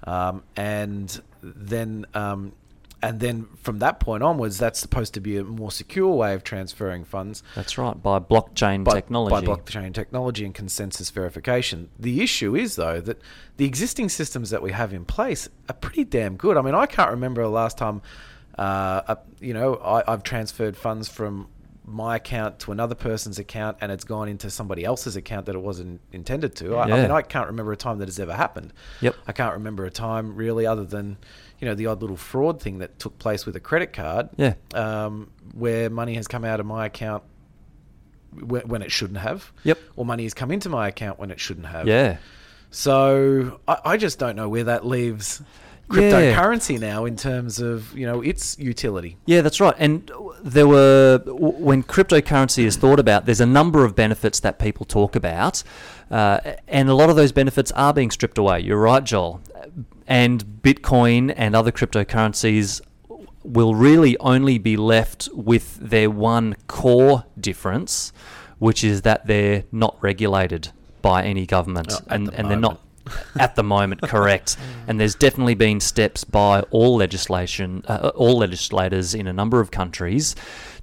um, 0.06 0.44
and 0.56 1.22
then. 1.42 2.06
Um, 2.14 2.54
and 3.04 3.20
then 3.20 3.48
from 3.62 3.80
that 3.80 4.00
point 4.00 4.22
onwards, 4.22 4.60
that's 4.60 4.80
supposed 4.80 5.14
to 5.16 5.20
be 5.20 5.38
a 5.38 5.44
more 5.44 5.72
secure 5.72 6.14
way 6.14 6.34
of 6.36 6.44
transferring 6.44 7.04
funds 7.04 7.42
That's 7.56 7.78
right, 7.78 8.02
by 8.02 8.20
blockchain 8.20 8.84
by, 8.84 8.94
technology. 8.94 9.34
by 9.34 9.42
blockchain 9.42 9.94
technology 9.94 10.46
and 10.46 10.54
consensus 10.54 11.10
verification. 11.10 11.90
The 11.98 12.22
issue 12.22 12.56
is 12.56 12.76
though 12.76 13.02
that 13.02 13.20
the 13.58 13.66
existing 13.66 14.10
systems 14.10 14.52
that 14.52 14.62
we 14.62 14.72
have 14.72 14.94
in 14.94 15.06
place 15.06 15.50
are 15.68 15.74
pretty 15.74 16.04
damn 16.04 16.36
good. 16.36 16.58
I 16.58 16.62
mean, 16.62 16.76
I 16.76 16.86
can't 16.86 17.10
remember 17.10 17.42
the 17.42 17.50
last 17.50 17.78
time, 17.78 18.04
uh, 18.58 19.16
you 19.40 19.54
know, 19.54 19.76
I, 19.76 20.12
I've 20.12 20.24
transferred 20.24 20.76
funds 20.78 21.08
from 21.08 21.48
my 21.86 22.16
account 22.18 22.60
to 22.60 22.72
another 22.72 22.96
person's 22.96 23.40
account 23.40 23.78
and 23.82 23.92
it's 23.92 24.04
gone 24.04 24.30
into 24.30 24.50
somebody 24.50 24.86
else's 24.86 25.16
account 25.16 25.48
that 25.48 25.56
it 25.56 25.62
wasn't 25.62 26.00
intended 26.12 26.56
to. 26.56 26.76
I, 26.76 26.84
I 26.84 27.02
mean, 27.02 27.12
I 27.12 27.22
can't 27.22 27.48
remember 27.48 27.72
a 27.72 27.78
time 27.78 27.98
that 28.00 28.08
has 28.08 28.20
ever 28.20 28.34
happened. 28.34 28.72
Yep. 29.02 29.16
I 29.28 29.32
can't 29.32 29.54
remember 29.54 29.86
a 29.86 29.92
time 29.92 30.36
really 30.36 30.66
other 30.66 30.86
than, 30.86 31.18
you 31.60 31.68
know, 31.68 31.76
the 31.76 31.88
odd 31.88 32.02
little 32.02 32.18
fraud 32.18 32.62
thing 32.62 32.80
that 32.80 33.00
took 33.00 33.18
place 33.20 33.46
with 33.46 33.56
a 33.56 33.60
credit 33.60 33.94
card. 33.94 34.30
Yeah. 34.38 34.54
Um, 34.74 35.32
where 35.54 35.90
money 35.90 36.14
has 36.16 36.28
come 36.28 36.46
out 36.46 36.60
of 36.60 36.66
my 36.66 36.86
account 36.86 37.24
when, 38.40 38.68
when 38.68 38.82
it 38.82 38.92
shouldn't 38.92 39.20
have. 39.20 39.52
Yep. 39.64 39.80
Or 39.96 40.06
money 40.06 40.24
has 40.24 40.34
come 40.34 40.52
into 40.52 40.70
my 40.70 40.88
account 40.88 41.20
when 41.20 41.32
it 41.32 41.40
shouldn't 41.40 41.68
have. 41.68 41.88
yeah. 41.88 42.18
So 42.74 43.60
I, 43.68 43.78
I 43.84 43.98
just 43.98 44.18
don't 44.18 44.38
know 44.38 44.48
where 44.48 44.64
that 44.66 44.86
leaves 44.86 45.42
Yeah. 45.92 46.02
cryptocurrency 46.36 46.80
now 46.80 47.06
in 47.06 47.16
terms 47.16 47.60
of 47.60 47.98
you 47.98 48.06
know 48.06 48.22
its 48.22 48.58
utility. 48.60 49.18
Yeah, 49.26 49.42
that's 49.42 49.60
right. 49.60 49.76
And 49.78 50.10
there 50.44 50.68
were 50.68 51.22
when 51.26 51.84
cryptocurrency 51.84 52.64
is 52.66 52.78
thought 52.78 53.00
about, 53.00 53.26
there's 53.26 53.42
a 53.42 53.46
number 53.46 53.84
of 53.86 53.96
benefits 53.96 54.40
that 54.42 54.58
people 54.60 54.86
talk 54.86 55.16
about, 55.16 55.64
uh, 56.10 56.40
and 56.68 56.90
a 56.90 56.94
lot 56.94 57.10
of 57.10 57.16
those 57.16 57.32
benefits 57.32 57.72
are 57.74 57.94
being 57.94 58.12
stripped 58.12 58.38
away. 58.38 58.60
You're 58.62 58.80
right, 58.80 59.04
Joel. 59.04 59.42
And 60.08 60.44
Bitcoin 60.62 61.34
and 61.36 61.56
other 61.56 61.72
cryptocurrencies 61.72 62.82
will 63.44 63.76
really 63.76 64.18
only 64.20 64.58
be 64.58 64.78
left 64.78 65.30
with 65.34 65.78
their 65.80 66.10
one 66.10 66.56
core 66.68 67.26
difference, 67.40 68.14
which 68.60 68.84
is 68.84 69.02
that 69.02 69.26
they're 69.28 69.64
not 69.72 69.98
regulated 70.02 70.70
by 71.02 71.24
any 71.24 71.46
government, 71.46 71.92
Oh, 71.92 72.00
and 72.10 72.28
the 72.28 72.38
and 72.40 72.50
they're 72.50 72.58
not. 72.60 72.80
At 73.40 73.56
the 73.56 73.64
moment, 73.64 74.02
correct. 74.16 74.58
And 74.88 75.00
there's 75.00 75.16
definitely 75.16 75.56
been 75.56 75.80
steps 75.80 76.24
by 76.24 76.62
all 76.72 76.96
legislation, 76.98 77.84
uh, 77.88 78.12
all 78.16 78.38
legislators 78.40 79.14
in 79.14 79.28
a 79.28 79.34
number 79.34 79.60
of 79.60 79.72
countries 79.72 80.36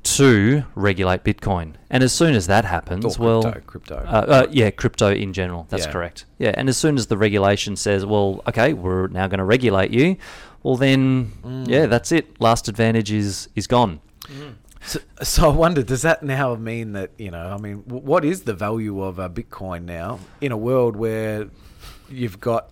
to 0.04 0.62
regulate 0.74 1.24
Bitcoin. 1.24 1.74
And 1.90 2.02
as 2.02 2.12
soon 2.12 2.34
as 2.34 2.46
that 2.46 2.64
happens, 2.64 3.18
Or 3.18 3.24
well, 3.24 3.42
crypto, 3.42 3.60
crypto. 3.66 3.94
Uh, 3.96 4.00
uh, 4.28 4.46
yeah, 4.50 4.70
crypto 4.70 5.10
in 5.12 5.32
general. 5.32 5.66
That's 5.70 5.86
Yeah. 5.86 5.92
correct. 5.92 6.24
Yeah, 6.38 6.52
and 6.54 6.68
as 6.68 6.76
soon 6.76 6.96
as 6.96 7.08
the 7.08 7.16
regulation 7.18 7.76
says, 7.76 8.06
well, 8.06 8.40
okay, 8.48 8.72
we're 8.72 9.08
now 9.08 9.26
going 9.26 9.38
to 9.38 9.44
regulate 9.44 9.90
you, 9.90 10.16
well 10.62 10.76
then, 10.76 11.32
Mm. 11.44 11.68
yeah, 11.68 11.86
that's 11.86 12.12
it. 12.12 12.40
Last 12.40 12.68
advantage 12.68 13.10
is 13.12 13.48
is 13.56 13.66
gone. 13.66 14.00
So, 14.82 15.00
so 15.22 15.50
I 15.50 15.52
wonder, 15.52 15.82
does 15.82 16.02
that 16.02 16.22
now 16.22 16.54
mean 16.54 16.92
that 16.92 17.10
you 17.18 17.30
know? 17.30 17.48
I 17.52 17.56
mean, 17.58 17.82
w- 17.86 18.04
what 18.06 18.24
is 18.24 18.42
the 18.42 18.54
value 18.54 19.02
of 19.02 19.18
a 19.18 19.28
Bitcoin 19.28 19.84
now 19.84 20.20
in 20.40 20.52
a 20.52 20.56
world 20.56 20.94
where 20.96 21.48
you've 22.10 22.40
got? 22.40 22.70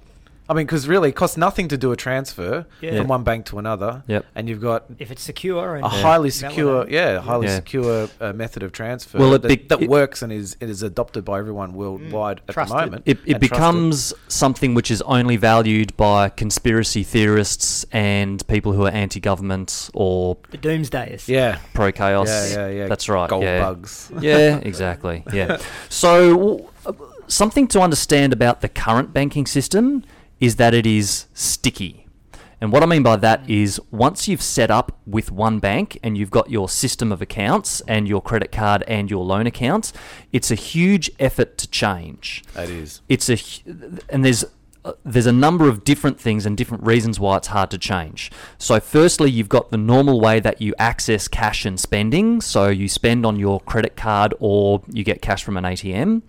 I 0.49 0.55
mean, 0.55 0.65
because 0.65 0.87
really, 0.87 1.09
it 1.09 1.17
costs 1.17 1.37
nothing 1.37 1.67
to 1.67 1.77
do 1.77 1.91
a 1.91 1.97
transfer 1.97 2.67
Yeah. 2.81 2.99
from 2.99 3.09
one 3.09 3.25
bank 3.25 3.47
to 3.47 3.59
another. 3.59 4.05
Yep. 4.07 4.27
And 4.37 4.49
you've 4.49 4.61
got 4.61 4.85
If 5.01 5.11
it's 5.11 5.23
secure 5.25 5.75
and 5.75 5.85
a 5.85 5.89
highly 5.89 6.31
secure, 6.31 6.85
validated. 6.85 6.95
yeah, 6.95 7.21
highly 7.21 7.47
Yeah. 7.49 7.57
secure 7.57 8.09
uh, 8.21 8.33
method 8.33 8.63
of 8.63 8.71
transfer 8.71 9.19
Well, 9.19 9.35
it 9.35 9.43
that, 9.43 9.49
be- 9.49 9.67
that 9.71 9.83
it- 9.83 9.89
works 9.91 10.23
and 10.23 10.33
is 10.33 10.57
it 10.61 10.71
is 10.71 10.85
adopted 10.85 11.25
by 11.25 11.41
everyone 11.41 11.73
worldwide 11.73 12.43
at 12.47 12.55
Trusted. 12.55 12.79
the 12.79 12.85
moment. 12.85 13.03
It, 13.07 13.11
it 13.11 13.19
and 13.19 13.27
trusted. 13.27 13.41
becomes 13.41 14.15
something 14.29 14.75
which 14.75 14.89
is 14.89 15.03
only 15.03 15.35
valued 15.37 15.97
by 15.97 16.29
conspiracy 16.29 17.03
theorists 17.03 17.85
and 17.91 18.47
people 18.47 18.73
who 18.73 18.87
are 18.87 18.91
anti-government 18.93 19.91
or 19.95 20.37
the 20.51 20.59
doomsdayers. 20.59 21.27
yeah, 21.27 21.59
pro-chaos. 21.75 22.29
yeah, 22.29 22.69
yeah, 22.69 22.69
yeah. 22.69 22.87
That's 22.87 23.09
right. 23.09 23.29
Gold 23.29 23.43
yeah. 23.43 23.59
bugs. 23.63 24.13
Yeah, 24.21 24.59
exactly. 24.63 25.25
Yeah. 25.33 25.57
So, 25.89 26.71
uh, 26.87 26.93
something 27.29 27.67
to 27.69 27.81
understand 27.81 28.33
about 28.33 28.61
the 28.61 28.69
current 28.69 29.13
banking 29.13 29.47
system 29.47 30.05
is 30.41 30.57
that 30.57 30.75
it 30.75 30.87
is 30.87 31.27
sticky. 31.35 32.07
And 32.61 32.73
what 32.73 32.83
I 32.83 32.87
mean 32.87 33.03
by 33.03 33.17
that 33.17 33.49
is 33.49 33.79
once 33.91 34.29
you've 34.29 34.43
set 34.43 34.71
up 34.71 34.99
with 35.07 35.31
one 35.31 35.59
bank 35.59 35.99
and 36.03 36.17
you've 36.17 36.31
got 36.31 36.51
your 36.51 36.69
system 36.69 37.13
of 37.13 37.21
accounts 37.21 37.83
and 37.83 38.09
your 38.09 38.23
credit 38.23 38.51
card 38.51 38.83
and 38.89 39.11
your 39.11 39.25
loan 39.25 39.47
accounts, 39.47 39.93
it's 40.33 40.51
a 40.51 40.55
huge 40.55 41.11
effort 41.19 41.59
to 41.59 41.69
change 41.69 42.43
That 42.55 42.71
is. 42.71 43.03
it's 43.09 43.29
a 43.29 43.37
and 44.09 44.25
there's 44.25 44.45
uh, 44.87 44.93
there's 45.05 45.27
a 45.27 45.33
number 45.33 45.69
of 45.69 45.85
different 45.85 46.19
things 46.19 46.47
and 46.47 46.57
different 46.57 46.83
reasons 46.87 47.21
why 47.21 47.37
it's 47.37 47.49
hard 47.49 47.71
to 47.73 47.79
change. 47.79 48.31
So 48.57 48.81
firstly, 48.81 49.31
you've 49.31 49.49
got 49.51 49.71
the 49.71 49.77
normal 49.77 50.19
way 50.21 50.41
that 50.41 50.63
you 50.63 50.75
access 50.79 51.29
cash 51.29 51.67
and 51.67 51.79
spending, 51.79 52.41
so 52.41 52.69
you 52.69 52.89
spend 52.89 53.27
on 53.27 53.39
your 53.39 53.61
credit 53.61 53.97
card 53.97 54.33
or 54.39 54.81
you 54.91 55.05
get 55.05 55.21
cash 55.21 55.45
from 55.45 55.57
an 55.59 55.65
ATM. 55.65 56.23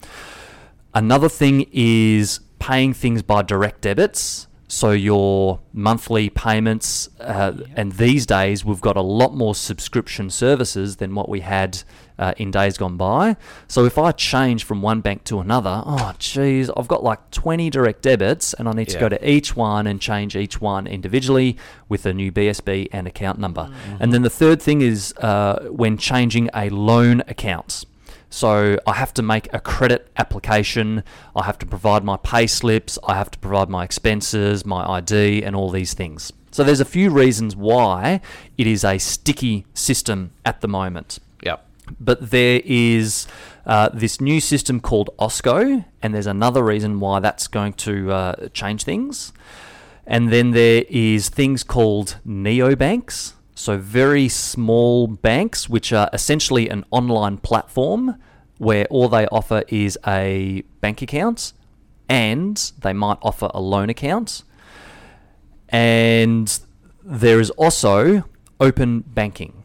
Another 0.98 1.30
thing 1.30 1.68
is 1.72 2.40
paying 2.58 2.92
things 2.92 3.22
by 3.22 3.44
direct 3.44 3.82
debits. 3.82 4.48
So 4.68 4.92
your 4.92 5.60
monthly 5.72 6.30
payments, 6.30 7.08
uh, 7.22 7.54
and 7.76 7.92
these 7.94 8.26
days 8.26 8.66
we've 8.66 8.82
got 8.82 8.98
a 8.98 9.02
lot 9.02 9.36
more 9.36 9.54
subscription 9.54 10.32
services 10.32 10.96
than 10.96 11.14
what 11.14 11.30
we 11.30 11.42
had 11.42 11.84
uh, 12.18 12.34
in 12.38 12.50
days 12.50 12.80
gone 12.80 12.98
by. 12.98 13.38
So 13.68 13.86
if 13.86 14.00
I 14.00 14.12
change 14.12 14.64
from 14.64 14.82
one 14.82 15.02
bank 15.02 15.24
to 15.26 15.40
another, 15.40 15.84
oh 15.86 16.14
geez, 16.18 16.72
I've 16.76 16.88
got 16.88 17.04
like 17.04 17.30
20 17.30 17.70
direct 17.70 18.02
debits, 18.02 18.56
and 18.56 18.68
I 18.68 18.74
need 18.74 18.90
to 18.90 19.00
go 19.00 19.08
to 19.08 19.30
each 19.30 19.56
one 19.56 19.86
and 19.86 20.02
change 20.02 20.36
each 20.36 20.60
one 20.60 20.88
individually 20.88 21.58
with 21.88 22.08
a 22.08 22.14
new 22.14 22.32
BSB 22.32 22.88
and 22.92 23.06
account 23.08 23.38
number. 23.38 23.70
And 24.00 24.12
then 24.12 24.24
the 24.24 24.32
third 24.32 24.64
thing 24.64 24.82
is 24.82 25.14
uh, 25.18 25.68
when 25.70 25.98
changing 26.00 26.50
a 26.56 26.70
loan 26.72 27.22
account. 27.28 27.86
So 28.38 28.78
I 28.86 28.94
have 28.94 29.16
to 29.16 29.24
make 29.24 29.52
a 29.52 29.60
credit 29.60 30.12
application. 30.16 31.04
I 31.36 31.46
have 31.46 31.58
to 31.58 31.66
provide 31.66 32.04
my 32.04 32.18
pay 32.18 32.46
slips. 32.46 33.00
I 33.04 33.16
have 33.16 33.32
to 33.32 33.40
provide 33.40 33.68
my 33.68 33.84
expenses, 33.84 34.64
my 34.64 34.88
ID, 34.88 35.42
and 35.42 35.56
all 35.56 35.72
these 35.72 35.96
things. 35.96 36.32
So 36.52 36.64
there's 36.64 36.80
a 36.80 36.86
few 36.86 37.10
reasons 37.10 37.56
why 37.56 38.22
it 38.56 38.68
is 38.68 38.84
a 38.84 39.00
sticky 39.00 39.66
system 39.74 40.34
at 40.46 40.62
the 40.62 40.68
moment. 40.68 41.18
Yep. 41.42 41.66
But 42.00 42.30
there 42.30 42.62
is 42.64 43.26
uh, 43.66 43.90
this 43.92 44.22
new 44.22 44.40
system 44.40 44.82
called 44.82 45.10
Osko, 45.18 45.84
and 46.04 46.14
there's 46.14 46.28
another 46.28 46.64
reason 46.64 47.00
why 47.00 47.20
that's 47.20 47.48
going 47.48 47.74
to 47.74 48.12
uh, 48.12 48.50
change 48.50 48.84
things. 48.84 49.34
And 50.06 50.32
then 50.32 50.52
there 50.52 50.84
is 50.90 51.30
things 51.30 51.64
called 51.64 52.18
neobanks, 52.24 53.34
so 53.56 53.80
very 53.80 54.30
small 54.30 55.08
banks, 55.08 55.68
which 55.68 55.92
are 55.92 56.08
essentially 56.14 56.70
an 56.70 56.86
online 56.92 57.38
platform 57.38 58.16
where 58.58 58.86
all 58.86 59.08
they 59.10 59.28
offer 59.28 59.64
is 59.68 59.98
a 60.06 60.64
bank 60.82 61.02
account, 61.02 61.54
and 62.10 62.72
they 62.82 62.94
might 62.94 63.18
offer 63.22 63.50
a 63.54 63.62
loan 63.62 63.90
account. 63.90 64.44
And 65.70 66.60
there 67.04 67.40
is 67.40 67.50
also 67.52 68.24
open 68.60 69.02
banking, 69.02 69.64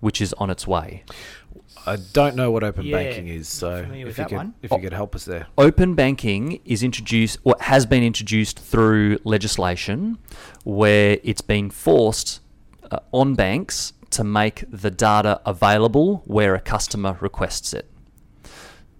which 0.00 0.20
is 0.20 0.32
on 0.34 0.50
its 0.50 0.66
way. 0.66 1.04
I 1.86 1.96
don't 2.12 2.36
know 2.36 2.50
what 2.50 2.62
open 2.62 2.84
Yeah, 2.84 2.96
banking 2.96 3.28
is, 3.28 3.48
so 3.48 3.76
if 3.90 3.94
you 3.96 4.12
that 4.12 4.28
could 4.28 4.36
one. 4.36 4.54
if 4.62 4.70
you 4.70 4.78
could 4.78 4.92
help 4.92 5.14
us 5.14 5.24
there. 5.24 5.46
Open 5.56 5.94
banking 5.94 6.60
is 6.64 6.82
introduced, 6.82 7.38
or 7.44 7.56
has 7.60 7.86
been 7.86 8.02
introduced 8.02 8.58
through 8.58 9.18
legislation, 9.24 10.18
where 10.64 11.18
it's 11.24 11.40
been 11.40 11.70
forced 11.70 12.40
uh, 12.90 12.98
on 13.12 13.34
banks 13.34 13.94
to 14.10 14.24
make 14.24 14.64
the 14.68 14.90
data 14.90 15.40
available 15.46 16.22
where 16.26 16.54
a 16.54 16.60
customer 16.60 17.16
requests 17.20 17.72
it. 17.72 17.90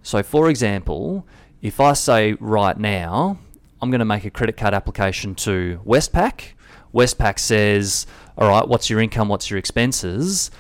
So, 0.03 0.23
for 0.23 0.49
example, 0.49 1.27
if 1.61 1.81
I 1.81 1.93
say 1.93 2.37
right 2.41 2.79
now, 2.79 3.39
I'm 3.83 3.91
going 3.91 4.01
to 4.01 4.05
make 4.05 4.25
a 4.25 4.31
credit 4.31 4.57
card 4.57 4.75
application 4.75 5.35
to 5.37 5.81
Westpac, 5.85 6.53
Westpac 6.95 7.39
says, 7.39 8.07
All 8.37 8.49
right, 8.49 8.67
what's 8.67 8.91
your 8.91 9.01
income? 9.01 9.29
What's 9.29 9.51
your 9.51 9.59
expenses? 9.59 10.51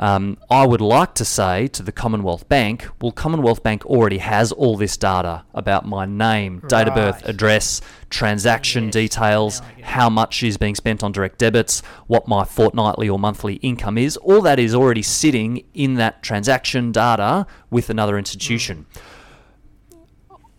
Um, 0.00 0.38
I 0.48 0.64
would 0.64 0.80
like 0.80 1.14
to 1.14 1.24
say 1.24 1.66
to 1.68 1.82
the 1.82 1.90
Commonwealth 1.90 2.48
Bank, 2.48 2.86
well, 3.02 3.10
Commonwealth 3.10 3.64
Bank 3.64 3.84
already 3.84 4.18
has 4.18 4.52
all 4.52 4.76
this 4.76 4.96
data 4.96 5.44
about 5.54 5.86
my 5.86 6.06
name, 6.06 6.62
date 6.68 6.86
of 6.86 6.94
birth, 6.94 7.24
address, 7.26 7.80
transaction 8.08 8.84
Yes, 8.84 8.92
details, 8.92 9.60
now 9.60 9.66
I 9.66 9.70
get 9.70 9.78
it. 9.80 9.84
how 9.86 10.08
much 10.08 10.42
is 10.44 10.56
being 10.56 10.76
spent 10.76 11.02
on 11.02 11.10
direct 11.10 11.38
debits, 11.38 11.80
what 12.06 12.28
my 12.28 12.44
fortnightly 12.44 13.08
or 13.08 13.18
monthly 13.18 13.54
income 13.54 13.98
is. 13.98 14.16
All 14.18 14.40
that 14.42 14.60
is 14.60 14.72
already 14.72 15.02
sitting 15.02 15.64
in 15.74 15.94
that 15.94 16.22
transaction 16.22 16.92
data 16.92 17.46
with 17.70 17.90
another 17.90 18.16
institution. 18.16 18.86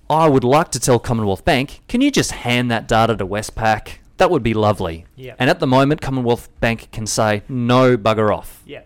I 0.09 0.27
would 0.27 0.43
like 0.43 0.71
to 0.71 0.79
tell 0.79 0.99
Commonwealth 0.99 1.45
Bank, 1.45 1.81
can 1.87 2.01
you 2.01 2.11
just 2.11 2.31
hand 2.31 2.69
that 2.71 2.87
data 2.87 3.15
to 3.15 3.25
Westpac? 3.25 3.99
That 4.17 4.31
would 4.31 4.43
be 4.43 4.53
lovely. 4.53 5.05
Yeah. 5.15 5.35
And 5.39 5.49
at 5.49 5.59
the 5.59 5.67
moment, 5.67 6.01
Commonwealth 6.01 6.49
Bank 6.59 6.91
can 6.91 7.05
say 7.07 7.43
no, 7.47 7.95
bugger 7.95 8.35
off. 8.35 8.61
Yeah. 8.65 8.81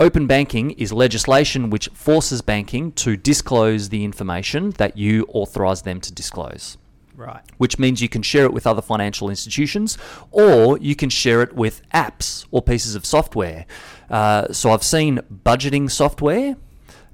Open 0.00 0.26
banking 0.26 0.70
is 0.72 0.94
legislation 0.94 1.68
which 1.68 1.88
forces 1.88 2.40
banking 2.40 2.90
to 2.92 3.18
disclose 3.18 3.90
the 3.90 4.02
information 4.02 4.70
that 4.78 4.96
you 4.96 5.26
authorise 5.28 5.82
them 5.82 6.00
to 6.00 6.10
disclose 6.10 6.78
Right. 7.14 7.42
which 7.58 7.78
means 7.78 8.00
you 8.00 8.08
can 8.08 8.22
share 8.22 8.46
it 8.46 8.52
with 8.54 8.66
other 8.66 8.80
financial 8.80 9.28
institutions 9.28 9.98
or 10.30 10.78
you 10.78 10.96
can 10.96 11.10
share 11.10 11.42
it 11.42 11.52
with 11.52 11.82
apps 11.90 12.46
or 12.50 12.62
pieces 12.62 12.94
of 12.94 13.04
software. 13.04 13.66
Uh, 14.08 14.50
so 14.54 14.70
I've 14.70 14.82
seen 14.82 15.20
budgeting 15.44 15.90
software 15.90 16.56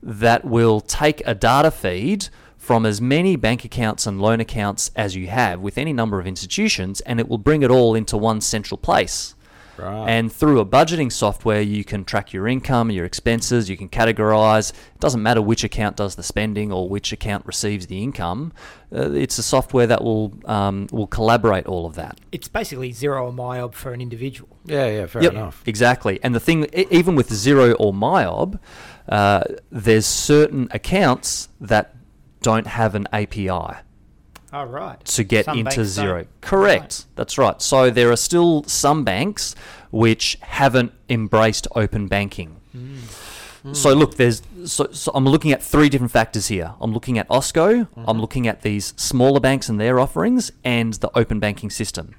that 0.00 0.45
will 0.45 0.81
take 0.81 1.26
a 1.26 1.35
data 1.35 1.73
feed 1.73 2.28
from 2.57 2.87
as 2.87 3.00
many 3.00 3.35
bank 3.35 3.64
accounts 3.64 4.07
and 4.07 4.21
loan 4.21 4.38
accounts 4.38 4.93
as 4.95 5.16
you 5.16 5.26
have 5.26 5.59
with 5.59 5.76
any 5.76 5.93
number 5.93 6.21
of 6.21 6.26
institutions 6.26 7.00
and 7.00 7.19
it 7.19 7.28
will 7.28 7.38
bring 7.38 7.62
it 7.62 7.71
all 7.73 7.97
into 7.97 8.16
one 8.16 8.40
central 8.40 8.78
place. 8.78 9.35
Right. 9.78 10.09
And 10.09 10.33
through 10.33 10.61
a 10.61 10.66
budgeting 10.66 11.11
software, 11.12 11.61
you 11.61 11.85
can 11.85 12.04
track 12.04 12.33
your 12.33 12.47
income, 12.49 12.90
your 12.90 13.04
expenses, 13.04 13.68
you 13.68 13.76
can 13.76 13.88
categorize. 13.88 14.71
It 14.71 15.00
doesn't 15.00 15.23
matter 15.23 15.42
which 15.42 15.64
account 15.64 15.97
does 15.97 16.14
the 16.14 16.23
spending 16.23 16.73
or 16.73 16.88
which 16.88 17.12
account 17.12 17.45
receives 17.47 17.87
the 17.87 18.02
income. 18.02 18.52
Uh, 18.95 19.11
it's 19.12 19.38
a 19.38 19.42
software 19.42 19.87
that 19.87 20.02
will 20.02 20.33
um, 20.47 20.87
will 20.92 21.06
collaborate 21.06 21.66
all 21.66 21.87
of 21.87 21.95
that. 21.97 22.18
It's 22.33 22.49
basically 22.49 22.92
Xero 22.92 23.25
or 23.25 23.33
MYOB 23.33 23.75
for 23.75 23.92
an 23.92 24.00
individual. 24.00 24.49
yeah, 24.64 24.87
yeah, 24.87 25.06
fair 25.06 25.23
Yep, 25.23 25.33
enough. 25.33 25.62
Exactly. 25.66 26.21
And 26.23 26.35
the 26.35 26.40
thing, 26.40 26.66
even 26.73 27.14
with 27.16 27.28
Xero 27.30 27.75
or 27.78 27.92
MYOB, 27.92 28.59
uh, 29.09 29.42
there's 29.71 30.06
certain 30.06 30.68
accounts 30.71 31.49
that 31.61 31.95
don't 32.42 32.66
have 32.68 32.95
an 32.95 33.09
API 33.12 33.78
Oh, 34.53 34.65
right. 34.65 35.05
to 35.05 35.25
get 35.25 35.47
Some 35.47 35.59
into 35.59 35.81
Xero. 35.81 36.19
don't. 36.19 36.41
Correct. 36.41 36.83
Right. 36.83 37.05
That's 37.17 37.38
right. 37.38 37.61
So 37.61 37.91
there 37.91 38.11
are 38.11 38.17
still 38.17 38.62
some 38.65 39.05
banks 39.05 39.55
which 39.91 40.38
haven't 40.41 40.93
embraced 41.09 41.67
open 41.75 42.07
banking. 42.07 42.57
Mm. 42.75 43.75
So 43.75 43.93
look, 43.95 44.15
there's 44.15 44.43
so, 44.65 44.88
so 44.93 45.11
I'm 45.15 45.25
looking 45.25 45.50
at 45.50 45.62
three 45.62 45.88
different 45.88 46.12
factors 46.12 46.47
here. 46.47 46.75
I'm 46.81 46.93
looking 46.93 47.19
at 47.19 47.29
Osko, 47.29 47.81
mm-hmm. 47.81 48.05
I'm 48.07 48.21
looking 48.21 48.47
at 48.47 48.62
these 48.62 48.95
smaller 48.97 49.41
banks 49.41 49.69
and 49.69 49.81
their 49.81 49.99
offerings, 49.99 50.53
and 50.62 50.95
the 50.95 51.11
open 51.19 51.41
banking 51.41 51.71
system. 51.71 52.15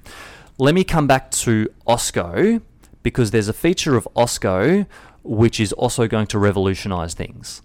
Let 0.58 0.74
me 0.74 0.84
come 0.84 1.06
back 1.06 1.30
to 1.30 1.68
Osko 1.86 2.60
because 3.02 3.30
there's 3.30 3.48
a 3.48 3.54
feature 3.54 3.96
of 3.96 4.06
Osko 4.14 4.86
which 5.22 5.60
is 5.60 5.72
also 5.72 6.06
going 6.06 6.26
to 6.26 6.38
revolutionize 6.38 7.14
things. 7.14 7.62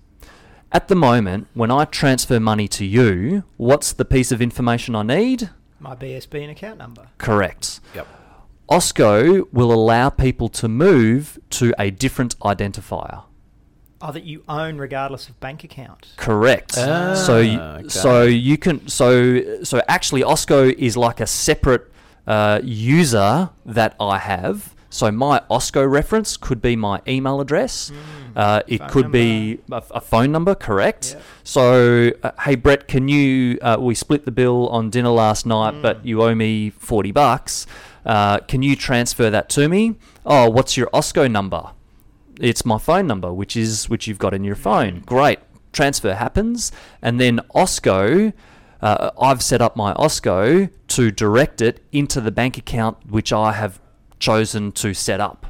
At 0.75 0.87
the 0.87 0.95
moment, 0.95 1.45
when 1.53 1.69
I 1.69 1.85
transfer 1.85 2.39
money 2.39 2.67
to 2.69 2.83
you, 2.83 3.43
what's 3.57 3.93
the 3.93 4.05
piece 4.05 4.31
of 4.31 4.41
information 4.41 4.95
I 4.95 5.03
need? 5.03 5.51
My 5.79 5.93
BSB 5.93 6.41
and 6.41 6.49
account 6.49 6.79
number. 6.79 7.09
Correct. 7.19 7.79
Yep. 7.93 8.07
Osko 8.71 9.47
will 9.53 9.71
allow 9.71 10.09
people 10.09 10.49
to 10.49 10.67
move 10.67 11.37
to 11.51 11.75
a 11.77 11.91
different 11.91 12.39
identifier. 12.39 13.23
Oh, 14.01 14.11
that 14.11 14.23
you 14.23 14.43
own 14.49 14.79
regardless 14.79 15.29
of 15.29 15.39
bank 15.39 15.63
account. 15.63 16.13
Correct. 16.17 16.73
Ah, 16.75 17.13
so 17.13 17.35
okay. 17.35 17.87
so 17.87 18.23
you 18.23 18.57
can 18.57 18.87
so 18.87 19.63
so 19.63 19.81
actually 19.87 20.23
Osko 20.23 20.73
is 20.73 20.97
like 20.97 21.19
a 21.19 21.27
separate 21.27 21.89
uh, 22.25 22.61
user 22.63 23.51
that 23.65 23.95
I 23.99 24.17
have. 24.17 24.72
So 24.93 25.11
my 25.11 25.41
Osko 25.49 25.89
reference 25.89 26.37
could 26.37 26.61
be 26.61 26.75
my 26.75 27.01
email 27.07 27.41
address. 27.41 27.91
Uh, 28.35 28.61
it 28.67 28.87
could 28.89 29.11
be 29.11 29.57
a, 29.71 29.83
a 29.89 29.99
phone 29.99 30.31
number, 30.31 30.53
correct? 30.53 31.17
So, 31.43 32.11
uh, 32.21 32.31
hey 32.41 32.53
Brett, 32.53 32.87
can 32.87 33.07
you? 33.07 33.57
Uh, 33.59 33.77
we 33.79 33.95
split 33.95 34.25
the 34.25 34.31
bill 34.31 34.69
on 34.69 34.91
dinner 34.91 35.09
last 35.09 35.47
night, 35.47 35.81
but 35.81 36.05
you 36.05 36.21
owe 36.21 36.35
me 36.35 36.69
forty 36.69 37.11
bucks. 37.11 37.65
Uh, 38.05 38.37
can 38.41 38.61
you 38.61 38.75
transfer 38.75 39.31
that 39.31 39.49
to 39.49 39.67
me? 39.67 39.95
Oh, 40.27 40.47
what's 40.47 40.77
your 40.77 40.87
Osko 40.91 41.29
number? 41.29 41.71
It's 42.39 42.63
my 42.63 42.77
phone 42.77 43.07
number, 43.07 43.33
which 43.33 43.57
is 43.57 43.89
which 43.89 44.07
you've 44.07 44.19
got 44.19 44.35
in 44.35 44.43
your 44.43 44.55
phone. 44.55 45.01
Great, 45.07 45.39
transfer 45.71 46.13
happens, 46.13 46.71
and 47.01 47.19
then 47.19 47.39
Osko. 47.55 48.31
Uh, 48.79 49.11
I've 49.19 49.41
set 49.41 49.61
up 49.61 49.77
my 49.77 49.93
Osko 49.93 50.69
to 50.89 51.09
direct 51.09 51.61
it 51.61 51.81
into 51.93 52.19
the 52.19 52.31
bank 52.31 52.57
account 52.57 52.97
which 53.09 53.31
I 53.31 53.53
have 53.53 53.79
chosen 54.27 54.71
to 54.71 54.93
set 54.93 55.19
up. 55.19 55.45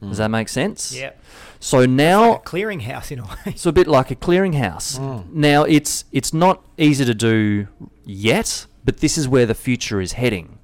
Does 0.00 0.18
that 0.18 0.30
make 0.30 0.48
sense? 0.48 0.94
Yeah. 0.94 1.12
So 1.60 1.86
now 1.86 2.32
Like 2.32 2.44
clearinghouse 2.44 3.10
in 3.12 3.18
a 3.20 3.24
way. 3.24 3.36
it's 3.46 3.66
a 3.66 3.72
bit 3.72 3.86
like 3.86 4.10
a 4.10 4.16
clearinghouse. 4.16 4.98
Now 5.32 5.64
it's 5.64 6.04
it's 6.12 6.32
not 6.34 6.62
easy 6.78 7.04
to 7.04 7.14
do 7.14 7.68
yet, 8.04 8.66
but 8.84 8.98
this 8.98 9.16
is 9.18 9.26
where 9.28 9.46
the 9.46 9.54
future 9.54 10.00
is 10.00 10.12
heading. 10.12 10.58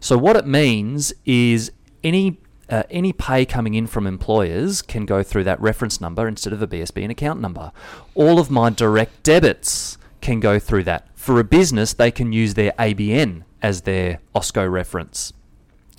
So 0.00 0.16
what 0.16 0.36
it 0.36 0.46
means 0.46 1.12
is 1.26 1.72
any 2.04 2.38
uh, 2.68 2.84
any 2.90 3.12
pay 3.12 3.44
coming 3.44 3.74
in 3.74 3.86
from 3.86 4.06
employers 4.06 4.80
can 4.82 5.04
go 5.04 5.22
through 5.22 5.44
that 5.44 5.60
reference 5.60 6.00
number 6.00 6.28
instead 6.28 6.52
of 6.52 6.62
a 6.62 6.66
BSB 6.66 7.02
and 7.02 7.10
account 7.12 7.40
number. 7.40 7.72
All 8.14 8.38
of 8.38 8.50
my 8.50 8.70
direct 8.70 9.22
debits 9.24 9.98
can 10.20 10.38
go 10.40 10.58
through 10.58 10.84
that. 10.84 11.08
For 11.14 11.40
a 11.40 11.44
business, 11.44 11.92
they 11.94 12.10
can 12.10 12.32
use 12.32 12.54
their 12.54 12.72
ABN 12.78 13.42
as 13.60 13.82
their 13.82 14.20
Osko 14.34 14.70
reference. 14.70 15.32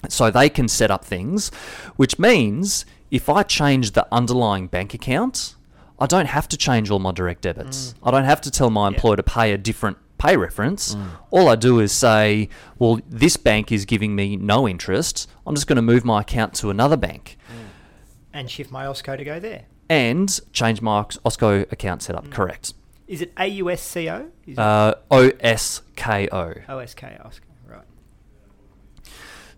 So 0.10 0.32
they 0.32 0.50
can 0.50 0.68
set 0.68 0.90
up 0.92 1.06
things, 1.06 1.50
which 1.96 2.18
means 2.20 2.86
if 3.12 3.30
I 3.30 3.44
change 3.44 3.92
the 3.92 4.08
underlying 4.12 4.68
bank 4.68 4.94
account, 4.94 5.56
I 6.00 6.06
don't 6.08 6.26
have 6.28 6.48
to 6.50 6.58
change 6.58 6.90
all 6.90 7.00
my 7.00 7.12
direct 7.12 7.42
debits. 7.44 7.94
Mm. 7.94 8.08
I 8.08 8.12
don't 8.12 8.24
have 8.24 8.42
to 8.42 8.52
tell 8.52 8.70
my 8.72 8.88
employer 8.88 9.18
to 9.18 9.24
pay 9.24 9.52
a 9.54 9.58
different 9.58 9.98
pay 10.18 10.36
reference. 10.38 10.96
Mm. 10.96 11.08
All 11.30 11.48
I 11.48 11.56
do 11.56 11.80
is 11.80 11.92
say, 11.92 12.50
well, 12.80 13.00
this 13.08 13.38
bank 13.38 13.72
is 13.72 13.86
giving 13.86 14.16
me 14.16 14.36
no 14.38 14.68
interest. 14.68 15.30
I'm 15.46 15.54
just 15.56 15.68
going 15.68 15.76
to 15.78 15.82
move 15.84 16.04
my 16.04 16.22
account 16.22 16.54
to 16.56 16.70
another 16.72 16.98
bank 16.98 17.38
mm. 17.50 17.68
and 18.34 18.50
shift 18.50 18.72
my 18.72 18.86
Osko 18.86 19.18
to 19.18 19.24
go 19.24 19.40
there. 19.40 19.66
and 19.90 20.40
change 20.54 20.82
my 20.82 21.00
Os- 21.00 21.18
Osko 21.26 21.72
account 21.72 22.02
setup. 22.02 22.32
Correct. 22.32 22.74
Is 23.08 23.22
it 23.22 23.36
AUSCO? 23.36 24.30
Is 24.48 24.58
Uh, 24.58 24.96
OSKO. 25.12 26.66
OSK 26.68 27.04
OSCO? 27.04 27.22
Right. 27.28 27.40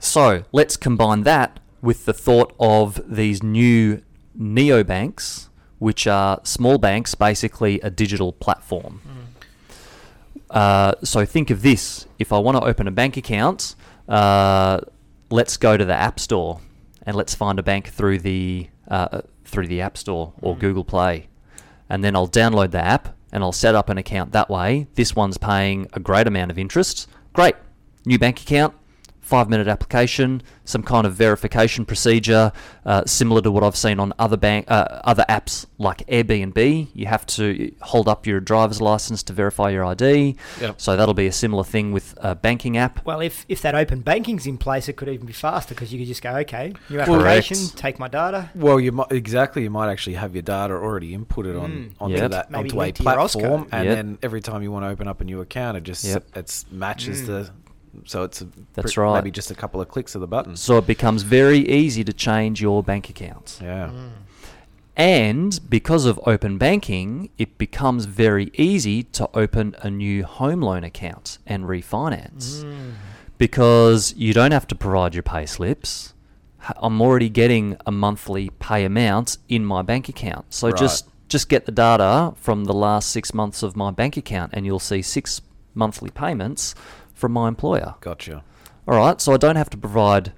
So 0.04 0.44
let's 0.52 0.76
combine 0.76 1.24
that 1.24 1.62
with 1.82 2.04
the 2.06 2.14
thought 2.14 2.54
of 2.60 3.02
these 3.08 3.42
new 3.42 4.02
neobanks, 4.38 5.48
which 5.80 6.08
are 6.08 6.42
small 6.44 6.78
banks, 6.78 7.16
basically 7.16 7.80
a 7.80 7.90
digital 7.90 8.34
platform. 8.34 9.02
Uh, 10.50 10.94
so 11.04 11.26
think 11.26 11.50
of 11.50 11.62
this: 11.62 12.06
if 12.20 12.34
I 12.34 12.38
want 12.40 12.58
to 12.58 12.64
open 12.64 12.86
a 12.88 12.92
bank 12.92 13.16
account, 13.16 13.76
uh, 14.10 14.82
let's 15.32 15.56
go 15.56 15.78
to 15.78 15.86
the 15.86 15.96
App 15.96 16.20
Store 16.20 16.60
and 17.04 17.16
let's 17.16 17.34
find 17.34 17.58
a 17.58 17.64
bank 17.64 17.88
through 17.88 18.20
the 18.20 18.68
uh, 18.90 19.22
through 19.46 19.68
the 19.68 19.80
App 19.80 19.98
Store 19.98 20.34
or 20.42 20.58
Google 20.58 20.84
Play, 20.84 21.30
and 21.90 22.04
then 22.04 22.14
I'll 22.14 22.28
download 22.28 22.72
the 22.72 22.84
app 22.84 23.16
and 23.32 23.42
I'll 23.42 23.54
set 23.54 23.74
up 23.74 23.90
an 23.90 23.98
account 23.98 24.34
that 24.34 24.50
way. 24.50 24.88
This 24.96 25.16
one's 25.16 25.38
paying 25.38 25.88
a 25.94 26.00
great 26.02 26.28
amount 26.28 26.52
of 26.52 26.60
interest. 26.60 27.10
Great, 27.32 27.56
new 28.06 28.20
bank 28.20 28.42
account. 28.42 28.76
Five 29.24 29.50
minute 29.50 29.70
application, 29.70 30.44
some 30.66 30.84
kind 30.84 31.08
of 31.08 31.14
verification 31.14 31.86
procedure, 31.86 32.52
uh, 32.86 33.04
similar 33.06 33.42
to 33.42 33.52
what 33.52 33.64
I've 33.64 33.78
seen 33.78 33.98
on 34.00 34.12
other 34.20 34.36
bank, 34.36 34.70
uh, 34.70 35.00
other 35.06 35.24
apps 35.30 35.66
like 35.78 36.06
Airbnb. 36.08 36.90
You 36.94 37.06
have 37.06 37.26
to 37.28 37.74
hold 37.82 38.10
up 38.10 38.28
your 38.28 38.42
driver's 38.42 38.82
license 38.82 39.24
to 39.24 39.34
verify 39.34 39.70
your 39.70 39.86
ID. 39.86 40.36
Yep. 40.60 40.82
So 40.82 40.98
that'll 40.98 41.14
be 41.14 41.28
a 41.28 41.32
similar 41.32 41.64
thing 41.64 41.94
with 41.94 42.14
a 42.18 42.36
banking 42.36 42.76
app. 42.78 43.06
Well, 43.06 43.22
if, 43.22 43.46
if 43.48 43.62
that 43.62 43.76
open 43.76 44.02
banking's 44.02 44.46
in 44.46 44.58
place, 44.58 44.90
it 44.90 44.98
could 44.98 45.08
even 45.08 45.26
be 45.26 45.34
faster 45.34 45.74
because 45.74 45.94
you 45.94 46.00
could 46.00 46.08
just 46.10 46.22
go, 46.22 46.36
okay, 46.40 46.74
new 46.90 47.00
Correct. 47.06 47.78
take 47.78 48.00
my 48.00 48.10
data. 48.10 48.50
Well, 48.56 48.78
you 48.80 48.92
might 48.92 49.10
exactly. 49.12 49.64
You 49.64 49.70
might 49.70 49.90
actually 49.90 50.16
have 50.16 50.36
your 50.36 50.42
data 50.44 50.74
already 50.74 51.18
inputted 51.18 51.60
on 51.60 51.72
Mm. 51.72 51.92
onto 52.02 52.18
Yep. 52.18 52.32
that 52.32 52.52
Maybe 52.52 52.70
onto 52.72 52.76
a 52.76 52.80
link 52.80 52.96
to 52.98 53.04
your 53.04 53.14
Osko. 53.14 53.32
platform, 53.40 53.68
and 53.72 53.86
Yep. 53.86 53.96
then 53.96 54.18
every 54.22 54.42
time 54.42 54.62
you 54.64 54.72
want 54.72 54.84
to 54.84 54.90
open 54.90 55.08
up 55.08 55.22
a 55.22 55.24
new 55.24 55.40
account, 55.40 55.78
it 55.78 55.84
just 55.84 56.04
Yep. 56.04 56.26
it's 56.36 56.66
matches 56.72 57.22
Mm. 57.22 57.26
the. 57.28 57.50
So 58.06 58.24
it's 58.24 58.42
a, 58.42 58.48
That's 58.74 58.94
pr- 58.94 59.02
right. 59.02 59.16
Maybe 59.16 59.32
just 59.32 59.52
a 59.52 59.56
couple 59.56 59.80
of 59.82 59.88
clicks 59.88 60.16
of 60.16 60.22
the 60.22 60.28
button. 60.28 60.56
So 60.56 60.78
it 60.78 60.88
becomes 60.88 61.24
very 61.24 61.60
easy 61.60 62.04
to 62.04 62.14
change 62.14 62.62
your 62.62 62.84
bank 62.84 63.10
account. 63.10 63.60
Yeah. 63.62 63.90
Mm. 63.94 64.10
And 64.96 65.60
because 65.70 66.06
of 66.06 66.20
open 66.26 66.58
banking, 66.58 67.30
it 67.38 67.58
becomes 67.58 68.06
very 68.06 68.52
easy 68.56 69.04
to 69.04 69.28
open 69.34 69.76
a 69.82 69.90
new 69.90 70.24
home 70.24 70.62
loan 70.62 70.84
account 70.84 71.40
and 71.48 71.64
refinance. 71.66 72.64
Mm. 72.64 72.94
Because 73.40 74.14
you 74.16 74.34
don't 74.34 74.52
have 74.52 74.68
to 74.68 74.76
provide 74.76 75.16
your 75.16 75.24
pay 75.24 75.46
slips. 75.46 76.14
H- 76.64 76.76
I'm 76.78 77.02
already 77.02 77.30
getting 77.30 77.78
a 77.86 77.92
monthly 77.92 78.52
pay 78.52 78.86
amount 78.86 79.38
in 79.50 79.66
my 79.66 79.82
bank 79.82 80.10
account. 80.10 80.54
So 80.54 80.68
Right. 80.68 80.78
just 80.78 81.08
just 81.30 81.50
get 81.50 81.66
the 81.66 81.72
data 81.72 82.34
from 82.36 82.66
the 82.66 82.74
last 82.76 83.10
6 83.10 83.34
months 83.34 83.64
of 83.64 83.76
my 83.76 83.90
bank 83.90 84.18
account 84.18 84.52
and 84.54 84.68
you'll 84.68 84.78
see 84.78 85.02
6 85.02 85.42
monthly 85.74 86.12
payments 86.12 86.76
from 87.24 87.32
my 87.32 87.48
employer. 87.48 87.96
Gotcha. 88.02 88.44
All 88.86 88.98
right, 88.98 89.22
so 89.22 89.32
I 89.32 89.38
don't 89.38 89.56
have 89.56 89.70
to 89.70 89.78
provide 89.78 90.34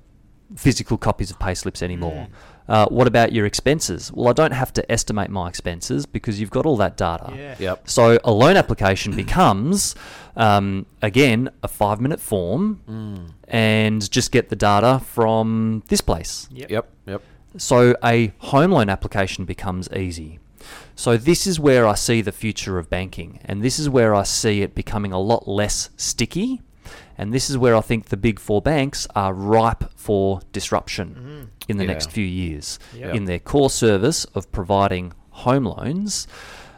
physical 0.55 0.99
copies 0.99 1.31
of 1.31 1.39
payslips 1.39 1.81
anymore. 1.81 2.27
Uh, 2.67 2.85
what 2.89 3.07
about 3.07 3.31
your 3.33 3.47
expenses? 3.47 4.11
Well, 4.13 4.27
I 4.27 4.33
don't 4.33 4.51
have 4.51 4.71
to 4.73 4.91
estimate 4.91 5.31
my 5.31 5.47
expenses 5.49 6.05
because 6.05 6.39
you've 6.39 6.51
got 6.51 6.63
all 6.67 6.77
that 6.77 6.95
data. 6.95 7.33
Yeah. 7.35 7.55
Yep. 7.57 7.89
So 7.89 8.19
a 8.23 8.31
loan 8.31 8.55
application 8.55 9.15
becomes, 9.23 9.95
um, 10.35 10.85
again, 11.01 11.49
a 11.63 11.67
five 11.67 11.99
minute 11.99 12.19
form 12.19 12.81
Mm. 12.87 13.31
and 13.47 14.11
just 14.11 14.31
get 14.31 14.49
the 14.49 14.55
data 14.55 14.99
from 15.03 15.81
this 15.87 16.01
place. 16.01 16.47
Yep. 16.51 16.69
Yep. 16.69 16.89
Yep. 17.07 17.21
So 17.57 17.95
a 18.03 18.31
home 18.37 18.71
loan 18.71 18.89
application 18.89 19.45
becomes 19.45 19.89
easy. 19.91 20.37
So 20.95 21.17
this 21.17 21.45
is 21.47 21.59
where 21.59 21.85
I 21.87 21.95
see 21.95 22.21
the 22.21 22.31
future 22.31 22.77
of 22.79 22.89
banking, 22.89 23.39
and 23.45 23.61
this 23.63 23.77
is 23.79 23.87
where 23.89 24.15
I 24.15 24.23
see 24.23 24.61
it 24.61 24.73
becoming 24.75 25.11
a 25.11 25.19
lot 25.19 25.47
less 25.47 25.89
sticky. 25.97 26.61
And 27.17 27.33
this 27.33 27.49
is 27.49 27.57
where 27.57 27.75
I 27.75 27.81
think 27.81 28.05
the 28.05 28.17
big 28.17 28.39
four 28.39 28.61
banks 28.61 29.07
are 29.15 29.33
ripe 29.33 29.85
for 29.95 30.41
disruption 30.51 31.49
in 31.67 31.77
the 31.77 31.83
Yeah. 31.85 31.91
next 31.91 32.11
few 32.11 32.25
years 32.25 32.77
Yep. 32.95 33.15
in 33.15 33.25
their 33.25 33.39
core 33.39 33.69
service 33.69 34.25
of 34.35 34.51
providing 34.51 35.13
home 35.29 35.65
loans. 35.65 36.27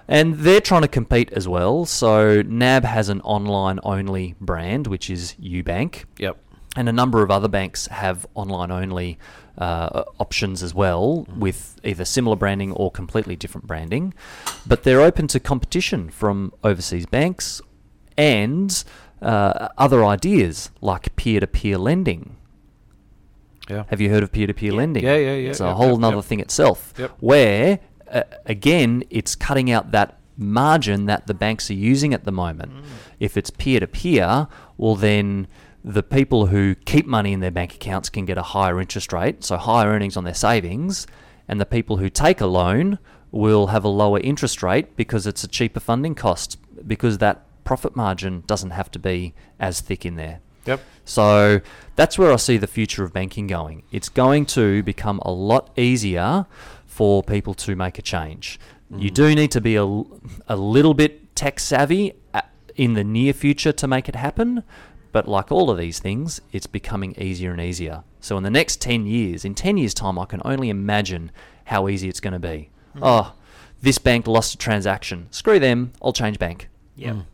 And 0.07 0.35
they're 0.35 0.61
trying 0.61 0.83
to 0.83 0.87
compete 0.87 1.31
as 1.33 1.47
well. 1.47 1.85
So 1.85 2.41
NAB 2.43 2.85
has 2.85 3.09
an 3.09 3.19
online 3.21 3.79
only 3.83 4.35
brand, 4.39 4.87
which 4.87 5.09
is 5.09 5.35
Ubank 5.41 6.05
Yep. 6.17 6.37
and 6.77 6.87
a 6.87 6.93
number 6.93 7.23
of 7.23 7.29
other 7.31 7.47
banks 7.49 7.87
have 7.87 8.25
online 8.35 8.71
only 8.71 9.17
uh, 9.57 10.03
options 10.19 10.61
as 10.61 10.75
well 10.75 11.25
with 11.35 11.79
either 11.83 12.05
similar 12.05 12.35
branding 12.35 12.71
or 12.73 12.91
completely 12.91 13.35
different 13.35 13.65
branding 13.65 14.13
but 14.67 14.83
they're 14.83 15.01
open 15.01 15.25
to 15.25 15.39
competition 15.39 16.11
from 16.11 16.53
overseas 16.63 17.07
banks 17.07 17.59
and 18.15 18.83
uh, 19.21 19.69
other 19.77 20.03
ideas 20.05 20.69
like 20.81 21.15
peer-to-peer 21.15 21.77
lending 21.77 22.35
Yeah. 23.69 23.83
have 23.89 23.99
you 23.99 24.09
heard 24.09 24.23
of 24.23 24.31
peer-to-peer 24.31 24.71
lending 24.71 25.03
Yeah, 25.03 25.15
yeah, 25.15 25.33
yeah, 25.35 25.49
it's 25.49 25.59
yep, 25.59 25.69
a 25.69 25.73
whole 25.75 25.91
yep, 25.91 25.99
nother 25.99 26.15
yep. 26.17 26.25
thing 26.25 26.39
itself 26.39 26.93
Yep. 26.97 27.11
where 27.19 27.79
uh, 28.11 28.23
again 28.45 29.03
it's 29.09 29.35
cutting 29.35 29.69
out 29.71 29.91
that 29.91 30.17
margin 30.37 31.05
that 31.07 31.25
the 31.27 31.33
banks 31.33 31.69
are 31.71 31.73
using 31.73 32.13
at 32.13 32.23
the 32.23 32.31
moment 32.31 32.71
Mm. 32.71 32.83
if 33.19 33.35
it's 33.37 33.49
peer-to-peer 33.49 34.47
well 34.77 34.95
then 34.95 35.47
the 35.83 36.03
people 36.03 36.47
who 36.47 36.75
keep 36.75 37.05
money 37.07 37.33
in 37.33 37.39
their 37.39 37.51
bank 37.51 37.73
accounts 37.73 38.09
can 38.09 38.25
get 38.25 38.37
a 38.37 38.43
higher 38.43 38.79
interest 38.79 39.11
rate 39.11 39.43
so 39.43 39.57
higher 39.57 39.89
earnings 39.89 40.15
on 40.15 40.23
their 40.25 40.33
savings 40.35 41.07
and 41.47 41.59
the 41.59 41.65
people 41.65 41.97
who 41.97 42.09
take 42.09 42.39
a 42.39 42.45
loan 42.45 42.99
will 43.31 43.67
have 43.67 43.83
a 43.83 43.87
lower 43.89 44.19
interest 44.19 44.61
rate 44.61 44.95
because 44.95 45.25
it's 45.25 45.43
a 45.43 45.47
cheaper 45.47 45.79
funding 45.79 46.13
cost 46.15 46.57
because 46.85 47.17
that 47.17 47.46
profit 47.67 47.97
margin 47.97 48.43
doesn't 48.47 48.71
have 48.71 48.89
to 48.89 48.97
be 48.97 49.33
as 49.59 49.81
thick 49.81 50.05
in 50.05 50.15
there 50.15 50.39
Yep. 50.65 50.79
so 51.03 51.59
that's 51.97 52.17
where 52.17 52.31
I 52.31 52.37
see 52.37 52.57
the 52.57 52.67
future 52.67 53.03
of 53.05 53.13
banking 53.13 53.47
going. 53.47 53.83
It's 53.89 54.09
going 54.09 54.45
to 54.47 54.83
become 54.83 55.19
a 55.23 55.31
lot 55.31 55.69
easier 55.77 56.45
for 56.85 57.23
people 57.23 57.53
to 57.53 57.73
make 57.73 57.97
a 57.97 58.01
change. 58.01 58.59
You 58.89 59.09
mm. 59.11 59.13
do 59.13 59.35
need 59.35 59.51
to 59.51 59.61
be 59.61 59.75
a, 59.75 59.85
a 59.85 60.55
little 60.55 60.93
bit 60.93 61.35
tech 61.35 61.59
savvy 61.59 62.13
uh, 62.33 62.41
in 62.75 62.93
the 62.93 63.03
near 63.03 63.33
future 63.33 63.71
to 63.71 63.87
make 63.87 64.09
it 64.09 64.15
happen. 64.15 64.63
But 65.11 65.27
like 65.27 65.51
all 65.51 65.69
of 65.69 65.77
these 65.77 65.99
things, 65.99 66.41
it's 66.51 66.67
becoming 66.67 67.15
easier 67.17 67.51
and 67.51 67.61
easier. 67.61 68.03
So 68.19 68.37
in 68.37 68.43
the 68.43 68.49
next 68.49 68.81
10 68.81 69.05
years, 69.05 69.45
in 69.45 69.55
10 69.55 69.77
years' 69.77 69.93
time, 69.93 70.19
I 70.19 70.25
can 70.25 70.41
only 70.43 70.69
imagine 70.69 71.31
how 71.65 71.87
easy 71.87 72.09
it's 72.09 72.19
going 72.19 72.33
to 72.33 72.39
be. 72.39 72.69
Mm. 72.95 73.01
Oh, 73.03 73.33
this 73.81 73.97
bank 73.97 74.27
lost 74.27 74.53
a 74.53 74.57
transaction. 74.57 75.27
Screw 75.31 75.59
them. 75.59 75.93
I'll 76.01 76.13
change 76.13 76.39
bank. 76.39 76.69
Yep. 76.97 77.15
Mm. 77.15 77.25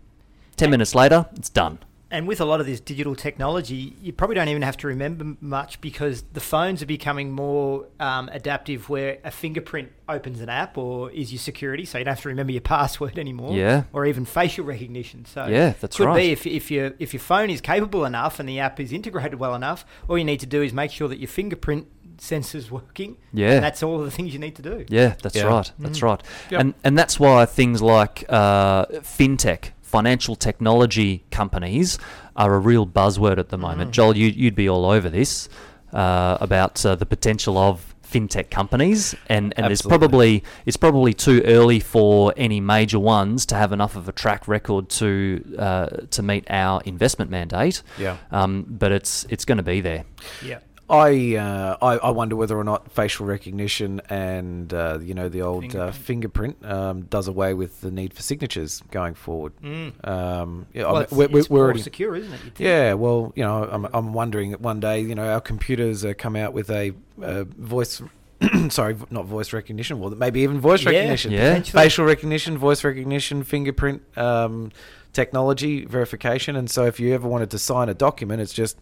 10 0.64 0.72
minutes 0.72 0.96
later, 0.96 1.26
it's 1.36 1.50
done. 1.50 1.80
And 2.10 2.28
with 2.28 2.40
a 2.40 2.46
lot 2.46 2.60
of 2.60 2.68
this 2.68 2.80
digital 2.80 3.16
technology, 3.16 3.96
you 4.00 4.14
probably 4.14 4.36
don't 4.36 4.48
even 4.48 4.62
have 4.62 4.78
to 4.78 4.88
remember 4.88 5.36
much 5.42 5.82
because 5.82 6.22
the 6.34 6.40
phones 6.40 6.84
are 6.84 6.86
becoming 6.86 7.32
more 7.32 7.88
um, 8.00 8.30
adaptive 8.32 8.88
where 8.88 9.18
a 9.24 9.32
fingerprint 9.32 9.92
opens 10.08 10.40
an 10.40 10.48
app 10.48 10.78
or 10.78 11.10
is 11.10 11.34
your 11.34 11.40
security, 11.40 11.86
so 11.86 11.98
you 11.98 12.06
don't 12.06 12.14
have 12.14 12.22
to 12.22 12.28
remember 12.30 12.52
your 12.52 12.62
password 12.62 13.18
anymore. 13.26 13.56
Yeah. 13.56 13.84
Or 13.94 14.06
even 14.06 14.26
facial 14.26 14.64
recognition. 14.64 15.26
So 15.26 15.48
Yeah, 15.48 15.74
that's 15.82 15.98
could 15.98 16.06
right. 16.06 16.16
be 16.18 16.32
if, 16.32 16.46
if, 16.46 16.70
your, 16.70 16.94
if 17.00 17.14
your 17.14 17.20
phone 17.20 17.50
is 17.50 17.62
capable 17.62 18.06
enough 18.06 18.40
and 18.40 18.48
the 18.48 18.60
app 18.60 18.80
is 18.80 18.94
integrated 18.94 19.40
well 19.40 19.56
enough, 19.56 19.84
all 20.08 20.18
you 20.18 20.24
need 20.26 20.40
to 20.42 20.46
do 20.46 20.62
is 20.62 20.72
make 20.72 20.92
sure 20.92 21.08
that 21.08 21.18
your 21.18 21.28
fingerprint 21.30 21.88
sensor's 22.20 22.70
working. 22.70 23.18
Yeah. 23.34 23.54
And 23.54 23.64
that's 23.64 23.82
all 23.82 23.98
the 24.04 24.12
things 24.12 24.34
you 24.34 24.40
need 24.40 24.56
to 24.58 24.62
do. 24.62 24.86
Yeah, 24.88 25.16
that's 25.24 25.36
Yeah. 25.36 25.46
right. 25.46 25.72
That's 25.80 26.04
right. 26.04 26.22
Yep. 26.52 26.62
And 26.62 26.74
and 26.84 26.96
that's 26.96 27.20
why 27.20 27.44
things 27.48 27.82
like 27.82 28.24
uh, 28.30 28.86
fintech, 29.02 29.72
financial 29.94 30.36
technology 30.36 31.24
companies, 31.30 32.00
are 32.36 32.56
a 32.56 32.58
real 32.58 32.88
buzzword 32.88 33.38
at 33.38 33.50
the 33.50 33.60
moment. 33.60 33.92
Joel, 33.92 34.18
you, 34.18 34.28
you'd 34.28 34.56
be 34.56 34.68
all 34.68 34.86
over 34.86 35.08
this 35.08 35.50
uh, 35.94 36.36
about 36.42 36.84
uh, 36.84 36.96
the 36.96 37.06
potential 37.06 37.60
of 37.60 37.94
fintech 38.12 38.50
companies, 38.50 39.14
and, 39.28 39.54
and 39.56 39.68
there's 39.68 39.84
probably 39.84 40.44
it's 40.66 40.78
probably 40.78 41.14
too 41.14 41.44
early 41.46 41.80
for 41.80 42.34
any 42.36 42.60
major 42.60 42.98
ones 42.98 43.46
to 43.46 43.56
have 43.56 43.72
enough 43.72 43.96
of 43.96 44.10
a 44.10 44.12
track 44.12 44.48
record 44.48 44.90
to 44.90 45.56
uh, 45.60 45.88
to 46.10 46.24
meet 46.24 46.46
our 46.50 46.82
investment 46.86 47.30
mandate. 47.30 47.84
Yeah. 48.00 48.18
Um, 48.32 48.66
but 48.68 48.92
it's 48.92 49.28
it's 49.30 49.46
going 49.46 49.60
to 49.60 49.64
be 49.64 49.80
there. 49.82 50.06
Yeah. 50.44 50.60
I, 50.94 51.36
uh, 51.38 51.78
I 51.82 51.98
I 51.98 52.10
wonder 52.12 52.36
whether 52.36 52.56
or 52.56 52.64
not 52.64 52.92
facial 52.92 53.26
recognition 53.26 54.00
and 54.10 54.72
uh, 54.72 55.00
you 55.02 55.16
know 55.16 55.28
the 55.28 55.42
old 55.42 55.76
uh, 55.76 55.92
fingerprint 55.92 56.64
um, 56.64 57.04
does 57.04 57.28
away 57.28 57.56
with 57.56 57.82
the 57.82 57.90
need 57.90 58.14
for 58.14 58.22
signatures 58.22 58.84
going 58.92 59.16
forward. 59.16 59.54
Um, 59.64 60.68
yeah, 60.72 60.88
I 60.88 60.94
mean, 60.94 61.02
it's, 61.02 61.12
we're, 61.12 61.28
we're 61.30 61.40
it's 61.40 61.50
we're 61.50 61.58
more 61.58 61.66
already 61.66 61.82
secure, 61.82 62.16
isn't 62.16 62.32
it? 62.32 62.60
yeah. 62.60 62.94
Well, 62.94 63.34
you 63.36 63.44
know, 63.44 63.68
I'm 63.72 63.86
I'm 63.92 64.14
wondering 64.14 64.52
that 64.52 64.62
one 64.62 64.80
day 64.80 65.00
you 65.00 65.16
know 65.16 65.28
our 65.28 65.42
computers 65.42 66.06
uh, 66.06 66.14
come 66.16 66.36
out 66.36 66.54
with 66.54 66.70
a 66.70 66.94
uh, 67.22 67.46
voice. 67.46 68.02
sorry, 68.70 68.96
not 69.10 69.26
voice 69.26 69.52
recognition. 69.54 70.00
Well, 70.00 70.12
maybe 70.12 70.42
even 70.42 70.60
voice 70.60 70.84
Yeah, 70.84 70.92
recognition. 70.92 71.32
Yeah. 71.32 71.50
potentially. 71.50 71.84
facial 71.84 72.06
recognition, 72.06 72.58
voice 72.58 72.84
recognition, 72.84 73.44
fingerprint 73.44 74.02
um, 74.18 74.72
technology 75.14 75.86
verification. 75.86 76.56
And 76.56 76.70
so, 76.70 76.86
if 76.86 77.00
you 77.00 77.14
ever 77.14 77.28
wanted 77.28 77.50
to 77.52 77.58
sign 77.58 77.90
a 77.90 77.94
document, 77.94 78.42
it's 78.42 78.54
just 78.54 78.78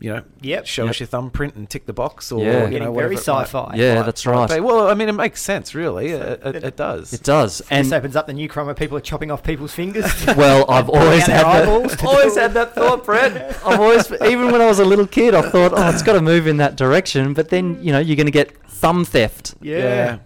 you 0.00 0.10
know, 0.10 0.22
Yep. 0.42 0.66
show 0.66 0.84
Yep. 0.84 0.90
us 0.90 1.00
your 1.00 1.06
thumbprint 1.08 1.54
and 1.56 1.68
tick 1.68 1.86
the 1.86 1.92
box, 1.92 2.30
or 2.30 2.44
Yeah. 2.44 2.68
you 2.68 2.78
know, 2.78 2.86
very 2.86 2.90
whatever 2.90 3.12
it 3.14 3.16
might- 3.26 3.42
sci-fi. 3.46 3.72
Yeah, 3.76 3.94
might- 3.96 4.06
that's 4.06 4.26
right. 4.26 4.48
be. 4.48 4.60
Well, 4.60 4.88
I 4.88 4.94
mean, 4.94 5.08
it 5.08 5.12
makes 5.12 5.42
sense, 5.42 5.74
really. 5.74 6.08
It, 6.12 6.40
it, 6.44 6.56
it 6.64 6.76
does. 6.76 7.12
It 7.12 7.22
does. 7.24 7.58
This 7.58 7.66
And 7.70 7.92
opens 7.92 8.14
up 8.16 8.26
the 8.28 8.32
new 8.32 8.48
crime 8.48 8.66
where 8.66 8.74
people 8.74 8.96
are 8.96 9.00
chopping 9.00 9.30
off 9.30 9.42
people's 9.42 9.72
fingers. 9.72 10.04
Well, 10.36 10.64
I've 10.70 10.88
always 10.88 11.26
had 11.26 11.44
that. 11.44 12.04
Always 12.04 12.36
had 12.36 12.54
that 12.54 12.74
thought, 12.74 13.04
Brett. 13.04 13.56
I've 13.66 13.80
always, 13.80 14.10
even 14.22 14.52
when 14.52 14.60
I 14.60 14.66
was 14.66 14.78
a 14.78 14.84
little 14.84 15.06
kid, 15.06 15.34
I 15.34 15.42
thought, 15.42 15.72
oh, 15.74 15.88
it's 15.90 16.02
got 16.02 16.12
to 16.12 16.20
move 16.20 16.46
in 16.46 16.58
that 16.58 16.76
direction. 16.76 17.34
But 17.34 17.48
then, 17.48 17.78
you 17.82 17.92
know, 17.92 17.98
you're 17.98 18.16
going 18.16 18.26
to 18.26 18.30
get 18.32 18.52
thumb 18.68 19.04
theft. 19.04 19.54
Yeah. 19.60 19.78
yeah. 19.78 20.18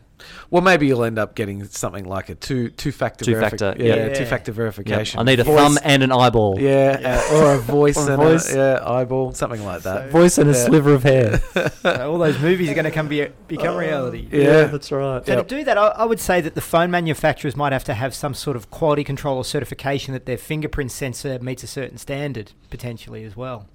Well, 0.52 0.60
maybe 0.60 0.86
you'll 0.86 1.02
end 1.04 1.18
up 1.18 1.34
getting 1.34 1.64
something 1.64 2.04
like 2.04 2.28
a 2.28 2.34
two 2.34 2.68
two 2.68 2.92
factor 2.92 3.24
Two-factor, 3.24 3.74
yeah, 3.78 3.94
yep. 3.94 4.14
two 4.14 4.26
factor 4.26 4.50
Yep. 4.50 4.56
verification. 4.56 5.18
I 5.18 5.22
need 5.22 5.40
a 5.40 5.44
Voice- 5.44 5.56
thumb 5.58 5.78
and 5.82 6.02
an 6.02 6.12
eyeball. 6.12 6.60
yeah, 6.60 7.22
uh, 7.32 7.36
or 7.36 7.54
a 7.54 7.58
voice 7.58 7.96
Or 7.96 8.10
a 8.10 8.12
and 8.12 8.22
voice. 8.22 8.52
A, 8.52 8.56
yeah 8.56 8.90
eyeball, 8.90 9.32
something 9.32 9.64
like 9.64 9.82
that. 9.84 10.10
Voice 10.10 10.36
and 10.36 10.50
a 10.50 10.54
sliver 10.54 10.92
of 10.92 11.04
hair. 11.04 11.40
So 11.82 12.12
all 12.12 12.18
those 12.18 12.38
movies 12.38 12.70
are 12.70 12.74
going 12.74 12.84
to 12.84 12.90
come 12.90 13.08
be, 13.08 13.26
become 13.48 13.76
reality. 13.76 14.28
Yeah. 14.30 14.64
that's 14.64 14.92
right. 14.92 15.24
So 15.26 15.32
Yep. 15.36 15.48
to 15.48 15.56
do 15.56 15.64
that, 15.64 15.78
I, 15.78 15.86
I 15.88 16.04
would 16.04 16.20
say 16.20 16.40
that 16.42 16.54
the 16.54 16.60
phone 16.60 16.90
manufacturers 16.90 17.56
might 17.56 17.72
have 17.72 17.84
to 17.84 17.94
have 17.94 18.14
some 18.14 18.34
sort 18.34 18.56
of 18.56 18.70
quality 18.70 19.04
control 19.04 19.38
or 19.38 19.44
certification 19.44 20.12
that 20.12 20.26
their 20.26 20.36
fingerprint 20.38 20.92
sensor 20.92 21.38
meets 21.40 21.62
a 21.62 21.66
certain 21.66 21.96
standard, 21.96 22.52
potentially 22.70 23.24
as 23.24 23.36
well. 23.36 23.66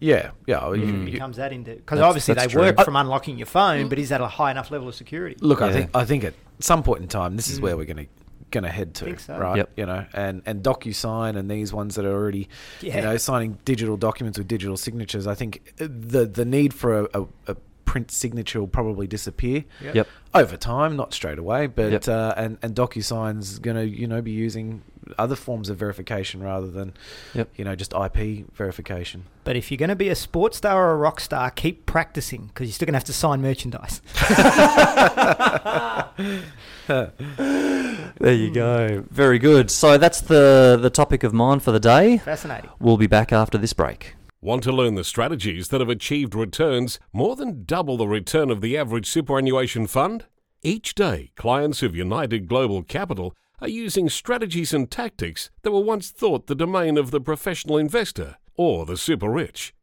Yeah, 0.00 0.30
yeah. 0.46 0.64
well, 0.64 0.74
you- 0.76 0.86
Mm. 0.86 1.06
you- 1.06 1.12
Becomes 1.12 1.36
that 1.36 1.52
into 1.52 1.72
because 1.76 2.00
obviously 2.00 2.34
that's 2.34 2.46
they 2.46 2.52
true. 2.52 2.62
work 2.62 2.80
from 2.84 2.96
unlocking 2.96 3.36
your 3.38 3.46
phone, 3.46 3.88
but 3.88 3.98
is 3.98 4.08
that 4.08 4.20
a 4.20 4.26
high 4.26 4.50
enough 4.50 4.70
level 4.70 4.88
of 4.88 4.94
security? 4.94 5.36
Look, 5.40 5.60
I 5.62 5.72
think 5.72 5.90
I 5.94 6.04
think 6.04 6.24
at 6.24 6.34
some 6.58 6.82
point 6.82 7.02
in 7.02 7.08
time, 7.08 7.36
this 7.36 7.48
is 7.48 7.60
where 7.60 7.76
we're 7.76 7.84
going 7.84 7.96
to 7.98 8.06
going 8.50 8.64
to 8.64 8.68
head 8.70 8.94
to, 8.94 9.04
Think 9.04 9.20
so. 9.20 9.38
right? 9.38 9.58
Yep. 9.58 9.70
You 9.76 9.86
know, 9.86 10.04
and 10.12 10.42
and 10.46 10.62
DocuSign 10.62 11.36
and 11.36 11.48
these 11.48 11.72
ones 11.72 11.94
that 11.94 12.04
are 12.04 12.12
already, 12.12 12.48
Yeah. 12.80 12.96
you 12.96 13.02
know, 13.02 13.16
signing 13.16 13.58
digital 13.64 13.96
documents 13.96 14.38
with 14.38 14.48
digital 14.48 14.76
signatures. 14.76 15.26
I 15.28 15.34
think 15.34 15.72
uh, 15.80 15.86
the 15.88 16.26
the 16.26 16.44
need 16.44 16.74
for 16.74 17.00
a, 17.02 17.08
a, 17.14 17.26
a 17.48 17.56
print 17.84 18.10
signature 18.10 18.58
will 18.60 18.68
probably 18.68 19.06
disappear 19.06 19.64
Yep. 19.82 19.94
Yep. 19.96 20.08
over 20.34 20.56
time, 20.56 20.96
not 20.96 21.12
straight 21.14 21.38
away. 21.38 21.66
But 21.68 21.92
Yep. 21.92 22.08
uh, 22.08 22.34
and 22.36 22.58
and 22.62 22.74
DocuSign's 22.74 23.58
going 23.60 23.76
to 23.76 23.86
you 23.86 24.06
know 24.08 24.20
be 24.22 24.32
using 24.32 24.82
other 25.18 25.36
forms 25.36 25.68
of 25.68 25.76
verification 25.78 26.42
rather 26.42 26.70
than 26.70 26.94
Yep. 27.34 27.50
you 27.56 27.64
know 27.64 27.74
just 27.74 27.92
IP 27.92 28.46
verification. 28.52 29.24
But 29.44 29.56
if 29.56 29.70
you're 29.70 29.78
going 29.78 29.88
to 29.88 29.96
be 29.96 30.08
a 30.08 30.14
sports 30.14 30.58
star 30.58 30.88
or 30.88 30.92
a 30.92 30.96
rock 30.96 31.20
star, 31.20 31.50
keep 31.50 31.86
practicing 31.86 32.46
because 32.48 32.68
you're 32.68 32.74
still 32.74 32.86
going 32.86 32.92
to 32.92 32.98
have 32.98 33.04
to 33.04 33.12
sign 33.12 33.42
merchandise. 33.42 34.00
There 38.20 38.34
you 38.34 38.50
go. 38.50 39.04
Very 39.10 39.38
good. 39.38 39.70
So 39.70 39.96
that's 39.96 40.20
the, 40.20 40.78
the 40.80 40.90
topic 40.90 41.22
of 41.22 41.32
mine 41.32 41.60
for 41.60 41.72
the 41.72 41.80
day. 41.80 42.18
Fascinating. 42.18 42.68
We'll 42.78 42.98
be 42.98 43.06
back 43.06 43.32
after 43.32 43.56
this 43.56 43.72
break. 43.72 44.14
Want 44.42 44.62
to 44.64 44.72
learn 44.72 44.94
the 44.94 45.04
strategies 45.04 45.68
that 45.68 45.80
have 45.80 45.88
achieved 45.88 46.34
returns 46.34 46.98
more 47.12 47.36
than 47.36 47.64
double 47.64 47.96
the 47.96 48.08
return 48.08 48.50
of 48.50 48.60
the 48.60 48.76
average 48.76 49.08
superannuation 49.08 49.86
fund? 49.86 50.26
Each 50.62 50.94
day, 50.94 51.30
clients 51.36 51.82
of 51.82 51.96
United 51.96 52.46
Global 52.48 52.82
Capital 52.82 53.34
are 53.60 53.68
using 53.68 54.08
strategies 54.08 54.72
and 54.72 54.90
tactics 54.90 55.50
that 55.62 55.70
were 55.70 55.80
once 55.80 56.10
thought 56.10 56.46
the 56.46 56.54
domain 56.54 56.96
of 56.96 57.10
the 57.10 57.20
professional 57.20 57.76
investor 57.76 58.36
or 58.54 58.86
the 58.86 58.96
super 58.96 59.30
rich. 59.30 59.74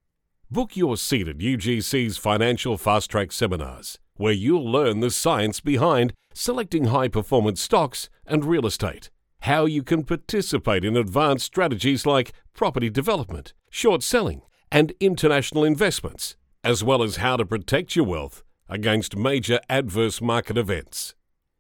Book 0.50 0.78
your 0.78 0.98
seat 0.98 1.28
at 1.28 1.40
UGC's 1.40 2.18
Financial 2.18 2.78
Fast 2.78 3.12
Track 3.12 3.32
seminars, 3.32 4.00
where 4.16 4.34
you'll 4.34 4.72
learn 4.72 5.02
the 5.02 5.12
science 5.12 5.60
behind 5.60 6.14
selecting 6.34 6.86
high 6.86 7.08
performance 7.08 7.62
stocks 7.62 8.10
and 8.26 8.46
real 8.46 8.66
estate, 8.66 9.10
how 9.42 9.66
you 9.66 9.84
can 9.84 10.04
participate 10.04 10.86
in 10.86 10.96
advanced 10.96 11.46
strategies 11.46 12.06
like 12.06 12.32
property 12.54 12.90
development, 12.90 13.54
short 13.70 14.04
selling, 14.04 14.42
and 14.72 14.94
international 15.00 15.64
investments, 15.64 16.36
as 16.64 16.84
well 16.84 17.04
as 17.04 17.18
how 17.18 17.36
to 17.36 17.46
protect 17.46 17.96
your 17.96 18.06
wealth 18.06 18.44
against 18.70 19.16
major 19.16 19.60
adverse 19.70 20.22
market 20.22 20.58
events. 20.58 21.14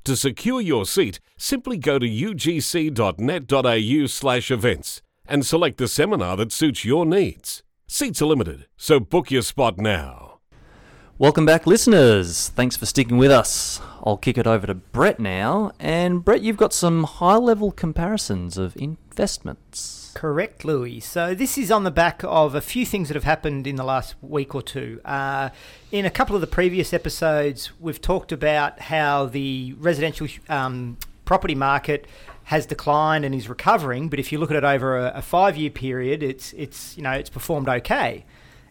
To 0.07 0.15
secure 0.15 0.61
your 0.61 0.85
seat, 0.85 1.19
simply 1.35 1.75
go 1.75 1.99
to 1.99 2.07
ugc.net.au 2.07 4.05
slash 4.05 4.49
events 4.49 5.01
and 5.27 5.45
select 5.45 5.77
the 5.79 5.89
seminar 5.89 6.37
that 6.37 6.53
suits 6.53 6.85
your 6.85 7.05
needs. 7.05 7.61
Seats 7.87 8.21
are 8.21 8.27
limited, 8.27 8.67
so 8.77 9.01
book 9.01 9.31
your 9.31 9.41
spot 9.41 9.77
now. 9.77 10.39
Welcome 11.17 11.45
back, 11.45 11.67
listeners. 11.67 12.47
Thanks 12.55 12.77
for 12.77 12.85
sticking 12.85 13.17
with 13.17 13.31
us. 13.31 13.81
I'll 14.07 14.15
kick 14.15 14.37
it 14.37 14.47
over 14.47 14.65
to 14.67 14.73
Brett 14.73 15.19
now. 15.19 15.73
And 15.81 16.23
Brett, 16.23 16.39
you've 16.41 16.55
got 16.55 16.71
some 16.71 17.03
high 17.03 17.35
level 17.35 17.73
comparisons 17.73 18.57
of 18.57 18.73
investments. 18.77 20.13
Correct, 20.15 20.63
Louis. 20.63 21.01
So 21.01 21.35
this 21.35 21.57
is 21.57 21.69
on 21.71 21.83
the 21.83 21.91
back 21.91 22.21
of 22.23 22.55
a 22.55 22.61
few 22.61 22.85
things 22.85 23.09
that 23.09 23.15
have 23.15 23.25
happened 23.25 23.67
in 23.67 23.75
the 23.75 23.83
last 23.83 24.15
week 24.21 24.55
or 24.55 24.61
two. 24.61 25.01
Uh, 25.03 25.49
in 25.91 26.05
a 26.05 26.09
couple 26.09 26.35
of 26.35 26.41
the 26.41 26.47
previous 26.47 26.93
episodes, 26.93 27.73
we've 27.81 27.99
talked 27.99 28.31
about 28.31 28.79
how 28.79 29.25
the 29.25 29.75
residential 29.77 30.25
um, 30.47 30.97
property 31.25 31.53
market 31.53 32.07
has 32.45 32.65
declined 32.65 33.25
and 33.25 33.35
is 33.35 33.49
recovering. 33.49 34.07
But 34.07 34.19
if 34.19 34.31
you 34.31 34.39
look 34.39 34.51
at 34.51 34.55
it 34.55 34.63
over 34.63 34.97
a, 34.97 35.11
a 35.15 35.21
five-year 35.21 35.71
period, 35.71 36.23
it's 36.23 36.53
it's 36.53 36.95
you 36.95 37.03
know 37.03 37.11
it's 37.11 37.29
performed 37.29 37.67
okay. 37.67 38.23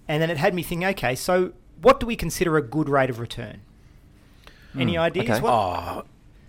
And 0.08 0.22
then 0.22 0.30
it 0.30 0.38
had 0.38 0.54
me 0.54 0.62
think, 0.62 0.82
okay, 0.82 1.14
so 1.14 1.52
what 1.82 2.00
do 2.00 2.06
we 2.06 2.16
consider 2.16 2.56
a 2.56 2.62
good 2.62 2.88
rate 2.88 3.10
of 3.10 3.20
return? 3.20 3.60
Any 4.78 4.94
Hmm, 4.94 5.00
ideas? 5.00 5.30
okay. 5.30 5.40
What, 5.40 5.52
Oh, 5.52 6.02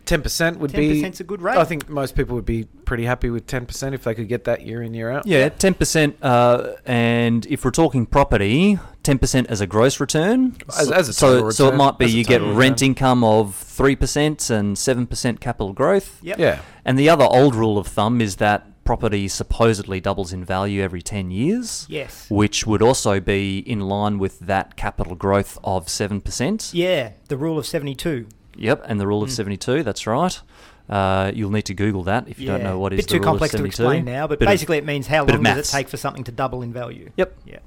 10% 0.05 0.57
would 0.59 0.71
be. 0.71 1.01
10% 1.01 1.15
's 1.15 1.19
a 1.19 1.23
good 1.25 1.41
rate. 1.41 1.57
I 1.57 1.65
think 1.65 1.89
most 1.89 2.15
people 2.15 2.35
would 2.35 2.45
be 2.45 2.63
pretty 2.85 3.03
happy 3.05 3.29
with 3.29 3.45
10% 3.45 3.93
if 3.93 4.03
they 4.05 4.13
could 4.15 4.29
get 4.29 4.45
that 4.45 4.65
year 4.65 4.81
in, 4.81 4.93
year 4.93 5.11
out. 5.11 5.25
Yeah, 5.27 5.49
10%. 5.49 6.15
Uh, 6.21 6.73
and 6.85 7.45
if 7.47 7.65
we're 7.65 7.71
talking 7.71 8.05
property, 8.05 8.79
10% 9.03 9.47
as 9.47 9.59
a 9.59 9.67
gross 9.67 9.99
return. 9.99 10.55
As- 10.69 10.87
so, 10.87 10.93
as 10.93 11.09
a 11.09 11.13
so, 11.13 11.33
total 11.35 11.51
so 11.51 11.67
it 11.67 11.75
might 11.75 11.97
be 11.97 12.05
you 12.09 12.23
get 12.23 12.39
total 12.39 12.53
rent 12.55 12.81
income 12.81 13.23
of 13.25 13.53
3% 13.55 14.49
and 14.49 14.77
7% 14.77 15.39
capital 15.41 15.73
growth. 15.73 16.19
Yep. 16.23 16.39
Yeah. 16.39 16.59
And 16.85 16.97
the 16.97 17.09
other 17.09 17.25
old 17.25 17.53
rule 17.55 17.77
of 17.77 17.87
thumb 17.87 18.21
is 18.21 18.37
that 18.37 18.65
property 18.87 19.27
supposedly 19.27 19.99
doubles 19.99 20.31
in 20.31 20.45
value 20.45 20.81
every 20.81 21.01
10 21.01 21.29
years. 21.29 21.85
Yes. 21.89 22.25
Which 22.29 22.65
would 22.65 22.81
also 22.81 23.19
be 23.19 23.59
in 23.59 23.81
line 23.81 24.17
with 24.17 24.39
that 24.39 24.77
capital 24.77 25.13
growth 25.13 25.59
of 25.63 25.87
7%. 25.87 26.69
Yeah, 26.73 27.11
the 27.27 27.35
rule 27.35 27.57
of 27.59 27.65
72. 27.67 28.27
Yep, 28.55 28.83
and 28.87 28.99
the 28.99 29.05
rule 29.05 29.19
Mm. 29.21 29.25
of 29.25 29.31
72, 29.31 29.83
that's 29.83 30.07
right. 30.07 30.41
Uh, 30.89 31.31
you'll 31.35 31.51
need 31.51 31.65
to 31.65 31.73
Google 31.73 32.03
that 32.03 32.29
if 32.29 32.39
you 32.39 32.47
don't 32.47 32.63
know 32.63 32.79
what 32.79 32.93
is 32.93 32.99
bit 32.99 33.09
too 33.09 33.19
complex 33.19 33.53
to 33.53 33.65
explain 33.65 34.05
now, 34.05 34.25
but 34.25 34.39
Bit 34.39 34.47
of- 34.47 34.53
basically 34.53 34.77
it 34.77 34.85
means 34.85 35.07
how 35.07 35.25
long 35.25 35.43
does 35.43 35.69
it 35.69 35.71
take 35.71 35.89
for 35.89 35.97
something 35.97 36.23
to 36.23 36.31
double 36.31 36.61
in 36.61 36.71
value? 36.71 37.11
Yep. 37.17 37.35
Yeah. 37.45 37.59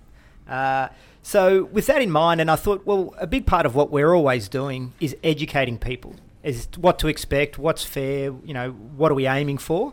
Uh, 0.53 0.89
so 1.23 1.65
with 1.65 1.85
that 1.87 2.01
in 2.01 2.11
mind, 2.11 2.41
and 2.41 2.51
I 2.51 2.57
thought, 2.57 2.87
well, 2.87 3.15
a 3.19 3.27
big 3.27 3.45
part 3.45 3.67
of 3.67 3.75
what 3.75 3.91
we're 3.93 4.15
always 4.15 4.49
doing 4.49 4.95
is 5.01 5.15
educating 5.23 5.77
people, 5.77 6.15
is 6.43 6.67
what 6.79 6.99
to 7.01 7.09
expect, 7.09 7.59
what's 7.59 7.85
fair, 7.85 8.33
you 8.43 8.55
know, 8.55 8.71
what 8.71 9.13
are 9.13 9.15
we 9.15 9.27
aiming 9.27 9.59
for? 9.59 9.93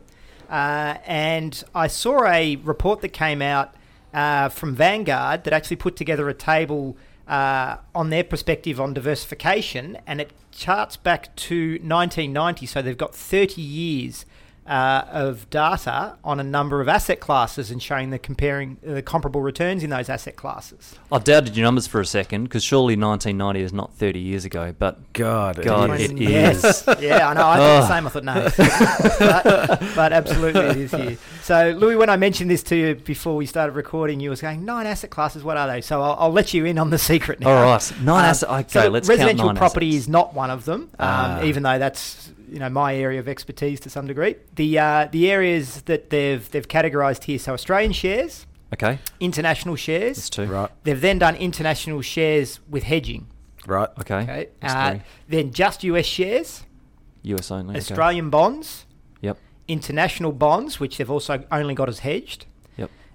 Uh, 0.50 0.98
and 1.06 1.64
I 1.76 1.88
saw 1.88 2.26
a 2.26 2.56
report 2.58 3.02
that 3.02 3.10
came 3.10 3.42
out 3.42 3.74
uh, 4.14 4.50
from 4.50 4.76
Vanguard 4.76 5.44
that 5.44 5.54
actually 5.54 5.76
put 5.78 5.96
together 5.96 6.30
a 6.30 6.34
table 6.34 6.98
uh, 7.28 7.78
on 7.94 8.10
their 8.10 8.24
perspective 8.24 8.80
on 8.80 8.94
diversification, 8.94 9.98
and 10.08 10.22
it 10.22 10.32
charts 10.52 10.96
back 10.98 11.36
to 11.36 11.74
1990. 11.74 12.66
So 12.66 12.82
they've 12.82 12.98
got 12.98 13.14
30 13.14 13.62
years 13.62 14.26
uh, 14.68 15.06
of 15.12 15.50
data 15.50 16.16
on 16.24 16.40
a 16.40 16.44
number 16.44 16.82
of 16.82 16.90
asset 16.90 17.20
classes 17.20 17.72
and 17.72 17.82
showing 17.82 18.10
the 18.10 18.20
comparing 18.20 18.78
the 18.84 19.02
comparable 19.02 19.42
returns 19.42 19.84
in 19.84 19.90
those 19.90 20.10
asset 20.10 20.36
classes. 20.36 20.96
I've 21.12 21.24
doubted 21.24 21.56
your 21.56 21.64
numbers 21.66 21.88
for 21.88 22.02
a 22.02 22.06
second 22.06 22.44
because 22.44 22.64
surely 22.64 22.96
1990 22.98 23.62
is 23.62 23.72
not 23.74 23.94
30 23.94 24.20
years 24.20 24.44
ago, 24.46 24.74
but 24.78 25.14
God. 25.14 25.62
God, 25.64 26.00
is. 26.00 26.12
it 26.12 26.18
Yes. 26.18 26.84
yeah, 27.00 27.30
I 27.30 27.34
know. 27.34 27.48
I 27.48 27.58
thought 27.58 27.82
the 27.82 27.88
same. 27.88 28.08
I 28.08 28.10
thought 28.10 28.24
no, 28.24 29.78
but, 29.80 29.96
but 29.96 30.14
absolutely 30.14 30.62
it 30.62 30.78
is 30.78 30.92
here. 30.92 31.18
So, 31.44 31.70
Louis, 31.78 31.96
when 31.96 32.10
I 32.10 32.18
mentioned 32.18 32.50
this 32.52 32.64
to 32.64 32.76
you 32.76 32.96
before 32.96 33.36
we 33.36 33.46
started 33.46 33.72
recording, 33.74 34.20
you 34.20 34.30
was 34.30 34.42
going 34.42 34.66
nine 34.66 34.86
asset 34.86 35.10
classes. 35.10 35.44
What 35.44 35.56
are 35.58 35.68
they? 35.68 35.82
So 35.82 36.02
I'll, 36.02 36.16
I'll 36.20 36.32
let 36.32 36.54
you 36.54 36.66
in 36.66 36.78
on 36.78 36.90
the 36.90 36.98
secret 37.12 37.40
now. 37.40 37.50
All 37.50 37.64
right, 37.64 37.94
nine 38.02 38.24
Um, 38.26 38.30
asset. 38.30 38.50
Okay, 38.50 38.68
so 38.68 38.90
let's 38.90 39.08
count 39.08 39.20
residential 39.20 39.46
nine 39.48 39.56
property 39.56 39.90
assets. 39.90 40.04
is 40.04 40.10
not 40.10 40.34
one 40.34 40.50
of 40.50 40.66
them, 40.66 40.82
um, 41.00 41.08
Ah. 41.08 41.44
even 41.44 41.64
though 41.64 41.80
that's 41.80 42.32
you 42.50 42.60
know 42.60 42.70
my 42.70 42.96
area 42.96 43.20
of 43.20 43.28
expertise 43.28 43.80
to 43.82 43.90
some 43.90 44.08
degree. 44.08 44.36
The 44.56 44.80
uh, 44.80 45.08
the 45.12 45.32
areas 45.32 45.82
that 45.84 46.10
they've 46.10 46.50
they've 46.52 46.68
categorised 46.68 47.24
here: 47.26 47.40
so 47.40 47.54
Australian 47.54 47.92
shares, 47.94 48.46
Okay, 48.74 49.00
international 49.20 49.76
that's 49.76 49.84
shares. 49.84 50.30
two. 50.30 50.46
Right. 50.46 50.70
They've 50.84 51.00
then 51.00 51.20
done 51.20 51.36
international 51.36 52.02
shares 52.02 52.60
with 52.70 52.84
hedging. 52.84 53.28
Right. 53.66 53.90
Okay, 54.00 54.16
Okay, 54.24 54.48
that's 54.62 54.74
uh, 54.74 54.92
three. 54.92 55.02
then 55.30 55.52
just 55.52 55.84
US 55.84 56.06
shares, 56.06 56.64
US 57.24 57.52
only. 57.52 57.72
okay. 57.72 57.80
Australian 57.80 58.30
bonds, 58.30 58.86
Yep. 59.22 59.38
international 59.68 60.32
bonds, 60.32 60.80
which 60.80 60.98
they've 60.98 61.12
also 61.12 61.44
only 61.52 61.76
got 61.76 61.90
as 61.90 62.00
hedged. 62.00 62.46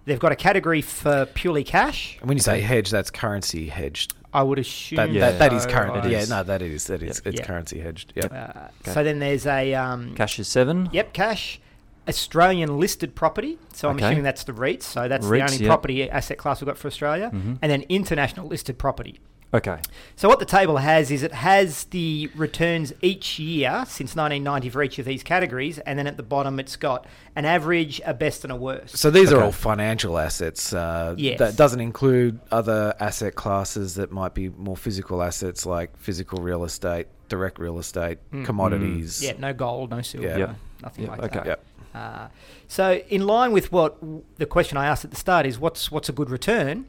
Yep. 0.05 0.07
They've 0.07 0.21
got 0.21 0.33
a 0.33 0.37
category 0.37 0.81
for 0.83 1.27
purely 1.27 1.65
cash. 1.65 2.17
And 2.21 2.29
when 2.29 2.37
you 2.37 2.43
say 2.43 2.61
hedge, 2.61 2.91
that's 2.91 3.11
currency 3.11 3.69
hedged. 3.69 4.15
I 4.35 4.43
would 4.43 4.59
assume 4.59 4.97
That, 4.97 5.12
Yeah. 5.12 5.31
that, 5.31 5.38
that 5.38 5.53
is 5.53 5.65
so, 5.65 5.69
current. 5.71 6.05
It 6.07 6.11
Yeah, 6.11 6.25
no, 6.25 6.43
that 6.43 6.62
is. 6.62 6.87
That 6.87 7.03
is. 7.03 7.21
It's 7.25 7.38
Yeah. 7.41 7.47
currency 7.47 7.81
hedged. 7.81 8.12
Yep. 8.17 8.33
Uh, 8.33 8.37
Okay. 8.83 8.93
So 8.93 9.05
then 9.05 9.19
there's 9.19 9.47
a 9.47 9.75
um, 9.75 10.15
Cash 10.15 10.38
is 10.38 10.49
seven. 10.49 10.88
Yep, 10.93 11.12
cash. 11.12 11.61
Australian 12.09 12.81
listed 12.81 13.15
property. 13.15 13.59
So 13.75 13.88
I'm 13.88 13.97
Okay. 13.97 14.07
assuming 14.07 14.25
that's 14.25 14.43
the 14.45 14.53
REITs. 14.53 14.83
So 14.85 15.07
that's 15.07 15.25
REITs, 15.27 15.31
the 15.38 15.43
only 15.45 15.57
yep. 15.59 15.67
property 15.69 16.11
asset 16.11 16.38
class 16.38 16.61
we've 16.61 16.67
got 16.67 16.79
for 16.79 16.88
Australia. 16.88 17.31
Mhm. 17.33 17.59
And 17.62 17.71
then 17.71 17.83
international 17.88 18.49
listed 18.49 18.79
property. 18.79 19.21
Okay. 19.55 19.79
So 20.17 20.29
what 20.31 20.38
the 20.38 20.47
table 20.47 20.79
has 20.79 21.11
is 21.11 21.23
it 21.23 21.33
has 21.33 21.85
the 21.85 22.31
returns 22.35 22.93
each 23.03 23.38
year 23.38 23.85
since 23.87 24.17
1990 24.17 24.71
for 24.71 24.83
each 24.83 24.99
of 24.99 25.05
these 25.05 25.23
categories, 25.23 25.79
and 25.81 25.99
then 25.99 26.07
at 26.07 26.17
the 26.17 26.23
bottom 26.23 26.59
it's 26.59 26.77
got 26.77 27.07
an 27.37 27.45
average, 27.45 28.01
a 28.07 28.15
best, 28.15 28.45
and 28.45 28.53
a 28.53 28.57
worst. 28.57 28.97
So 28.97 29.11
these 29.11 29.31
are 29.31 29.43
all 29.43 29.53
financial 29.53 30.19
assets. 30.19 30.73
Uh, 30.73 31.15
Yes. 31.19 31.38
That 31.38 31.57
doesn't 31.57 31.81
include 31.81 32.41
other 32.51 32.95
asset 32.99 33.35
classes 33.35 33.97
that 33.97 34.11
might 34.11 34.33
be 34.33 34.49
more 34.49 34.77
physical 34.77 35.23
assets 35.23 35.67
like 35.67 35.95
physical 35.99 36.43
real 36.43 36.65
estate, 36.65 37.07
direct 37.29 37.59
real 37.59 37.79
estate, 37.79 38.19
Mm. 38.33 38.47
commodities. 38.47 39.23
yeah, 39.23 39.33
no 39.38 39.53
gold, 39.53 39.91
no 39.91 40.01
silver, 40.01 40.29
Yeah. 40.29 40.37
Yep. 40.38 40.57
nothing 40.83 41.05
Yep, 41.05 41.11
like 41.11 41.23
okay. 41.25 41.38
that. 41.41 41.47
Yep. 41.47 41.65
Uh, 41.95 42.29
so, 42.69 43.03
in 43.11 43.27
line 43.27 43.53
with 43.53 43.71
what 43.71 44.01
w- 44.01 44.23
the 44.38 44.47
question 44.47 44.79
I 44.79 44.87
asked 44.87 45.05
at 45.05 45.11
the 45.11 45.17
start 45.19 45.45
is, 45.45 45.59
what's 45.59 45.91
what's 45.93 46.09
a 46.09 46.12
good 46.12 46.31
return? 46.31 46.87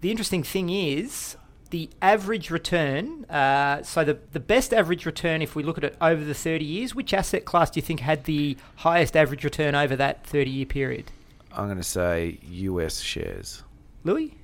The 0.00 0.10
interesting 0.10 0.42
thing 0.42 0.70
is 0.70 1.36
the 1.72 1.90
average 2.00 2.48
return. 2.50 3.24
Uh, 3.28 3.82
so, 3.82 4.04
the 4.04 4.18
the 4.32 4.38
best 4.40 4.72
average 4.72 5.04
return, 5.04 5.42
if 5.42 5.56
we 5.56 5.62
look 5.64 5.76
at 5.76 5.84
it 5.84 5.96
over 6.00 6.22
the 6.24 6.34
thirty 6.34 6.64
years, 6.64 6.94
which 6.94 7.12
asset 7.12 7.44
class 7.44 7.70
do 7.70 7.78
you 7.78 7.82
think 7.82 8.00
had 8.00 8.24
the 8.24 8.56
highest 8.76 9.16
average 9.16 9.42
return 9.42 9.74
over 9.74 9.96
that 9.96 10.24
thirty 10.24 10.50
year 10.50 10.66
period? 10.66 11.10
I'm 11.54 11.66
going 11.66 11.76
to 11.78 11.82
say 11.82 12.38
US 12.48 13.00
shares 13.00 13.62
Louis 14.04 14.34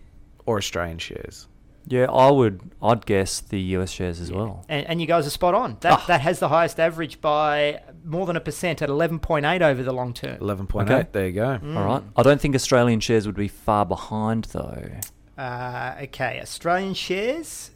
or 0.45 0.59
Australian 0.59 0.99
shares. 0.99 1.47
Yeah, 1.91 2.05
I 2.11 2.31
would. 2.31 2.61
I'd 2.83 3.07
guess 3.07 3.41
the 3.41 3.59
US 3.77 3.91
shares 3.91 4.21
as 4.21 4.31
well. 4.31 4.64
and, 4.69 4.87
and 4.87 5.01
you 5.01 5.07
guys 5.07 5.27
are 5.27 5.31
spot 5.31 5.55
on. 5.55 5.79
That 5.81 5.93
Ah. 5.93 6.05
that 6.09 6.21
has 6.21 6.38
the 6.38 6.49
highest 6.51 6.79
average 6.79 7.21
by 7.23 7.81
more 8.05 8.27
than 8.27 8.37
a 8.37 8.41
percent 8.41 8.83
at 8.83 8.91
eleven 8.91 9.19
point 9.19 9.47
eight 9.47 9.62
over 9.62 9.83
the 9.83 9.93
long 9.93 10.12
term. 10.12 10.38
11.8. 10.38 10.83
Okay. 10.91 11.09
There 11.12 11.27
you 11.27 11.33
go. 11.33 11.59
Mm. 11.62 11.77
All 11.79 11.85
right. 11.87 12.03
I 12.17 12.23
don't 12.23 12.41
think 12.41 12.55
Australian 12.55 13.01
shares 13.01 13.25
would 13.27 13.37
be 13.37 13.49
far 13.49 13.87
behind 13.87 14.45
though. 14.53 14.91
Uh, 15.38 15.94
okay, 16.03 16.40
Australian 16.42 16.94
shares 16.94 17.70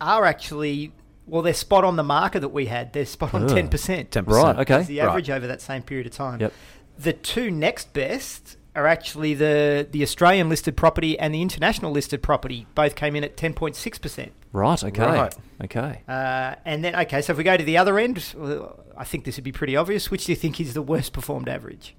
are 0.00 0.24
actually 0.24 0.92
well, 1.26 1.42
they're 1.42 1.54
spot 1.54 1.84
on 1.84 1.96
the 1.96 2.02
marker 2.02 2.38
that 2.40 2.48
we 2.48 2.66
had. 2.66 2.92
They're 2.92 3.06
spot 3.06 3.34
on 3.34 3.46
ten 3.48 3.68
percent. 3.68 4.10
10%. 4.10 4.26
Right. 4.26 4.56
Okay. 4.58 4.82
the 4.82 5.00
average 5.00 5.30
over 5.30 5.46
that 5.46 5.60
same 5.60 5.82
period 5.82 6.06
of 6.06 6.12
time. 6.12 6.40
Yep. 6.40 6.52
The 6.98 7.12
two 7.12 7.50
next 7.50 7.92
best 7.92 8.56
are 8.74 8.86
actually 8.86 9.34
the 9.34 9.86
the 9.90 10.02
Australian 10.02 10.48
listed 10.48 10.76
property 10.76 11.18
and 11.18 11.34
the 11.34 11.42
international 11.42 11.92
listed 11.92 12.22
property. 12.22 12.66
Both 12.74 12.94
came 12.94 13.16
in 13.16 13.24
at 13.24 13.36
ten 13.36 13.54
point 13.54 13.76
six 13.76 13.98
percent. 13.98 14.32
Right. 14.52 14.82
Okay. 14.82 15.02
Right. 15.02 15.34
Okay. 15.64 16.02
Uh, 16.06 16.54
and 16.64 16.84
then 16.84 16.94
okay, 16.94 17.22
so 17.22 17.32
if 17.32 17.38
we 17.38 17.44
go 17.44 17.56
to 17.56 17.64
the 17.64 17.76
other 17.76 17.98
end, 17.98 18.34
I 18.96 19.04
think 19.04 19.24
this 19.24 19.36
would 19.36 19.44
be 19.44 19.52
pretty 19.52 19.76
obvious. 19.76 20.10
Which 20.10 20.26
do 20.26 20.32
you 20.32 20.36
think 20.36 20.60
is 20.60 20.74
the 20.74 20.82
worst 20.82 21.12
performed 21.12 21.48
average 21.48 21.94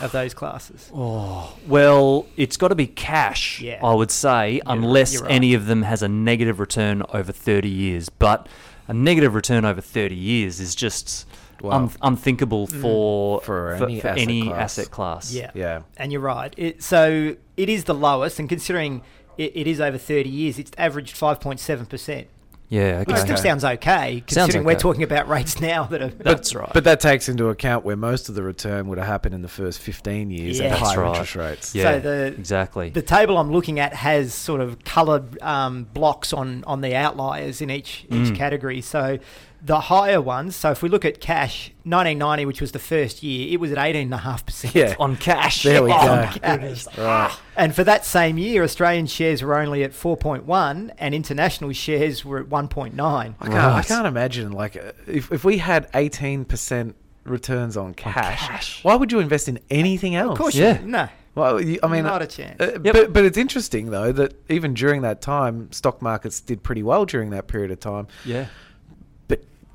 of 0.00 0.12
those 0.12 0.34
classes? 0.34 0.90
Oh 0.94 1.56
well, 1.66 2.26
it's 2.36 2.56
got 2.56 2.68
to 2.68 2.74
be 2.74 2.86
cash. 2.86 3.60
Yeah. 3.60 3.80
I 3.82 3.94
would 3.94 4.10
say, 4.10 4.60
unless 4.66 5.14
you're 5.14 5.22
right. 5.22 5.32
any 5.32 5.54
of 5.54 5.66
them 5.66 5.82
has 5.82 6.02
a 6.02 6.08
negative 6.08 6.60
return 6.60 7.02
over 7.12 7.32
thirty 7.32 7.70
years. 7.70 8.08
But 8.08 8.48
a 8.88 8.94
negative 8.94 9.34
return 9.34 9.64
over 9.64 9.80
thirty 9.80 10.16
years 10.16 10.60
is 10.60 10.74
just 10.74 11.26
Wow. 11.62 11.70
un- 11.72 11.90
unthinkable 12.02 12.66
Mm. 12.66 12.80
for 12.80 13.40
For 13.42 13.76
for, 13.78 13.84
any 13.84 14.00
for 14.00 14.08
asset 14.08 14.22
any 14.22 14.42
class. 14.48 14.58
asset 14.78 14.90
class. 14.90 15.32
Yeah. 15.32 15.50
Yeah. 15.54 15.82
And 15.96 16.12
you're 16.12 16.20
right. 16.20 16.52
It, 16.56 16.82
so 16.82 17.36
it 17.56 17.68
is 17.68 17.84
the 17.84 17.94
lowest, 17.94 18.38
and 18.38 18.48
considering 18.48 19.02
it, 19.38 19.52
it 19.54 19.66
is 19.66 19.80
over 19.80 19.96
30 19.98 20.28
years. 20.28 20.58
It's 20.58 20.72
averaged 20.76 21.16
5.7%. 21.16 22.26
Yeah, 22.68 23.00
Which 23.00 23.10
okay. 23.10 23.20
still 23.20 23.36
sounds 23.36 23.64
okay, 23.66 24.22
Sounds 24.26 24.34
considering 24.34 24.64
we're 24.64 24.76
talking 24.78 25.02
about 25.02 25.28
rates 25.28 25.60
now 25.60 25.84
that 25.84 26.00
are. 26.00 26.08
That's 26.08 26.54
right. 26.54 26.70
But 26.72 26.84
that 26.84 27.00
takes 27.00 27.28
into 27.28 27.48
account 27.48 27.84
where 27.84 27.96
most 27.96 28.30
of 28.30 28.34
the 28.34 28.42
return 28.42 28.88
would 28.88 28.96
have 28.96 29.06
happened 29.06 29.34
in 29.34 29.42
the 29.42 29.48
first 29.48 29.78
15 29.80 30.30
years 30.30 30.58
Yeah. 30.58 30.64
at 30.66 30.70
That's 30.70 30.80
higher 30.80 31.00
right. 31.02 31.08
interest 31.10 31.36
rates. 31.36 31.74
yeah, 31.74 31.82
so 31.84 32.00
the- 32.00 32.26
exactly. 32.28 32.88
The 32.88 33.02
table 33.02 33.36
I'm 33.36 33.52
looking 33.52 33.78
at 33.78 33.92
has 33.92 34.32
sort 34.32 34.62
of 34.62 34.82
coloured 34.84 35.40
um, 35.42 35.84
blocks 35.92 36.32
on, 36.32 36.64
on 36.66 36.80
the 36.80 36.94
outliers 36.96 37.60
in 37.60 37.70
each 37.70 38.06
each 38.08 38.28
Mm. 38.32 38.36
category. 38.36 38.80
So 38.80 39.18
the 39.64 39.78
higher 39.78 40.20
ones. 40.20 40.56
So 40.56 40.72
if 40.72 40.82
we 40.82 40.88
look 40.88 41.04
at 41.04 41.20
cash, 41.20 41.68
1990, 41.84 42.46
which 42.46 42.60
was 42.60 42.72
the 42.72 42.78
first 42.80 43.22
year, 43.22 43.52
it 43.52 43.60
was 43.60 43.70
at 43.70 43.78
18.5 43.78 44.44
percent. 44.46 44.74
Yeah. 44.74 44.94
on 44.98 45.16
cash. 45.16 45.62
There 45.62 45.82
we 45.84 45.90
On 45.92 46.06
go. 46.32 46.38
cash. 46.40 46.86
Right. 46.98 47.32
And 47.56 47.74
for 47.74 47.84
that 47.84 48.04
same 48.04 48.38
year, 48.38 48.64
Australian 48.64 49.06
shares 49.06 49.42
were 49.42 49.56
only 49.56 49.84
at 49.84 49.92
4.1, 49.92 50.90
and 50.98 51.14
international 51.14 51.72
shares 51.72 52.24
were 52.24 52.40
at 52.40 52.46
1.9. 52.46 52.98
I 53.40 53.46
can't, 53.46 53.54
I 53.56 53.82
can't 53.82 54.06
imagine 54.06 54.50
like 54.52 54.76
uh, 54.76 54.92
if, 55.06 55.30
if 55.30 55.44
we 55.44 55.58
had 55.58 55.90
18% 55.92 56.94
returns 57.24 57.76
on 57.76 57.94
cash, 57.94 58.40
cash. 58.48 58.82
why 58.84 58.96
would 58.96 59.12
you 59.12 59.20
invest 59.20 59.48
in 59.48 59.60
anything 59.70 60.16
else? 60.16 60.32
Of 60.32 60.38
course, 60.38 60.54
Yeah. 60.56 60.80
you, 60.80 60.86
no, 60.88 61.08
Well, 61.36 61.60
you, 61.62 61.78
I 61.84 61.86
mean, 61.86 62.02
not 62.02 62.20
uh, 62.20 62.24
a 62.24 62.26
chance. 62.26 62.60
uh, 62.60 62.78
Yep. 62.82 62.94
but 62.94 63.12
but 63.12 63.24
it's 63.24 63.38
interesting 63.38 63.90
though 63.90 64.10
that 64.10 64.34
even 64.48 64.74
during 64.74 65.02
that 65.02 65.20
time, 65.22 65.70
stock 65.70 66.02
markets 66.02 66.40
did 66.40 66.64
pretty 66.64 66.82
well 66.82 67.04
during 67.04 67.30
that 67.30 67.46
period 67.46 67.70
of 67.70 67.78
time. 67.78 68.08
Yeah. 68.24 68.46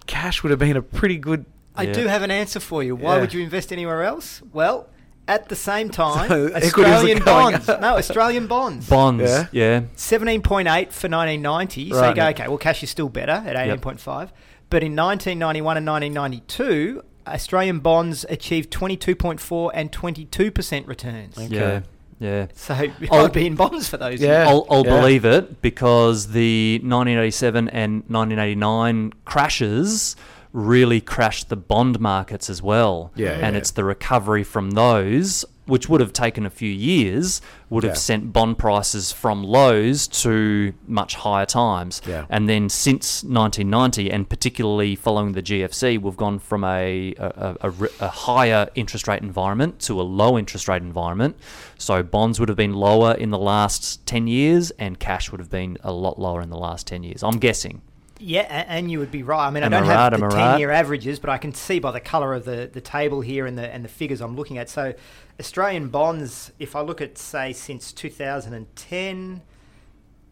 But 0.07 0.13
cash 0.13 0.43
would 0.43 0.49
have 0.49 0.59
been 0.59 0.77
a 0.77 0.81
pretty 0.81 1.17
good. 1.17 1.45
I 1.75 1.83
Yeah. 1.83 1.93
do 1.93 2.07
have 2.07 2.23
an 2.23 2.31
answer 2.31 2.59
for 2.59 2.81
you. 2.83 2.95
Why 2.95 3.15
Yeah. 3.15 3.21
would 3.21 3.33
you 3.33 3.43
invest 3.43 3.71
anywhere 3.71 4.03
else? 4.03 4.41
Well, 4.51 4.87
at 5.27 5.49
the 5.49 5.55
same 5.55 5.89
time, 5.89 6.29
So 6.29 6.53
Australian 6.55 7.23
bonds. 7.23 7.67
No, 7.67 7.97
Australian 7.97 8.47
bonds. 8.47 8.89
Bonds. 8.89 9.23
Yeah. 9.23 9.45
Yeah. 9.51 9.81
17.8 9.95 10.91
for 10.93 11.07
1990. 11.09 11.91
So 11.91 12.09
you 12.09 12.15
go, 12.15 12.27
okay, 12.27 12.47
well, 12.47 12.57
cash 12.57 12.81
is 12.83 12.89
still 12.89 13.09
better 13.09 13.43
at 13.45 13.55
18.5. 13.55 14.31
But 14.69 14.83
in 14.83 14.95
1991 14.95 15.77
and 15.77 15.85
1992, 15.85 17.03
Australian 17.27 17.79
bonds 17.79 18.25
achieved 18.29 18.71
22.4 18.71 19.71
and 19.73 19.91
22% 19.91 20.87
returns. 20.87 21.37
Okay. 21.37 21.55
Yeah. 21.55 21.79
Yeah. 22.19 22.47
So 22.55 22.73
you 22.99 23.07
I'll- 23.11 23.23
might 23.23 23.33
be 23.33 23.47
in 23.47 23.55
bonds 23.55 23.87
for 23.87 23.97
those. 23.97 24.19
Yeah. 24.21 24.47
I'll, 24.47 24.65
I'll 24.69 24.85
yeah. 24.85 24.99
believe 24.99 25.25
it 25.25 25.61
because 25.61 26.27
the 26.31 26.75
1987 26.83 27.69
and 27.69 28.03
1989 28.07 29.13
crashes 29.25 30.15
really 30.57 30.99
crashed 30.99 31.49
the 31.49 31.55
bond 31.55 31.99
markets 31.99 32.49
as 32.49 32.63
well. 32.63 33.11
Yeah, 33.15 33.33
And 33.33 33.53
yeah. 33.53 33.59
it's 33.59 33.69
the 33.71 33.83
recovery 33.83 34.43
from 34.43 34.71
those, 34.71 35.45
which 35.67 35.87
would 35.87 36.01
have 36.01 36.13
taken 36.13 36.47
a 36.47 36.49
few 36.49 36.71
years, 36.71 37.41
would 37.69 37.83
Yeah. 37.83 37.89
have 37.91 37.97
sent 37.99 38.33
bond 38.33 38.57
prices 38.57 39.11
from 39.11 39.43
lows 39.43 40.07
to 40.23 40.73
much 40.87 41.13
higher 41.15 41.45
times. 41.45 42.01
Yeah. 42.07 42.25
And 42.29 42.49
then 42.49 42.69
since 42.69 43.23
1990, 43.23 44.09
and 44.09 44.27
particularly 44.27 44.95
following 44.95 45.33
the 45.33 45.43
GFC, 45.43 45.99
we've 45.99 46.17
gone 46.17 46.39
from 46.39 46.63
a, 46.63 47.13
a, 47.19 47.55
a- 47.61 47.69
a 47.69 47.89
a 47.99 48.07
higher 48.07 48.67
interest 48.73 49.07
rate 49.07 49.21
environment 49.21 49.77
to 49.81 50.01
a 50.01 50.03
low 50.03 50.39
interest 50.39 50.67
rate 50.67 50.81
environment. 50.81 51.35
So 51.77 52.01
bonds 52.01 52.39
would 52.39 52.49
have 52.49 52.57
been 52.57 52.73
lower 52.73 53.13
in 53.13 53.29
the 53.29 53.37
last 53.37 54.03
10 54.07 54.25
years, 54.25 54.71
and 54.79 54.97
cash 54.99 55.29
would 55.31 55.39
have 55.39 55.51
been 55.51 55.77
a 55.83 55.91
lot 55.91 56.17
lower 56.19 56.41
in 56.41 56.49
the 56.49 56.57
last 56.57 56.87
10 56.87 57.03
years. 57.03 57.21
I'm 57.21 57.37
guessing. 57.37 57.81
Yeah, 58.19 58.65
and 58.67 58.89
you 58.89 58.99
would 58.99 59.11
be 59.11 59.23
right. 59.23 59.47
I 59.47 59.49
mean, 59.49 59.63
Am 59.63 59.73
I 59.73 59.77
I 59.77 59.79
don't 59.79 59.89
right? 59.89 60.11
have 60.11 60.19
the 60.19 60.29
ten-year 60.29 60.71
averages, 60.71 61.19
but 61.19 61.29
I 61.29 61.37
can 61.37 61.53
see 61.53 61.79
by 61.79 61.91
the 61.91 61.99
colour 61.99 62.33
of 62.33 62.45
the, 62.45 62.69
the 62.71 62.81
table 62.81 63.21
here 63.21 63.45
and 63.45 63.57
the 63.57 63.73
and 63.73 63.83
the 63.83 63.89
figures 63.89 64.21
I'm 64.21 64.35
looking 64.35 64.57
at. 64.57 64.69
So, 64.69 64.93
Australian 65.39 65.89
bonds, 65.89 66.51
if 66.59 66.75
I 66.75 66.81
look 66.81 67.01
at 67.01 67.17
say 67.17 67.53
since 67.53 67.91
2010, 67.93 69.41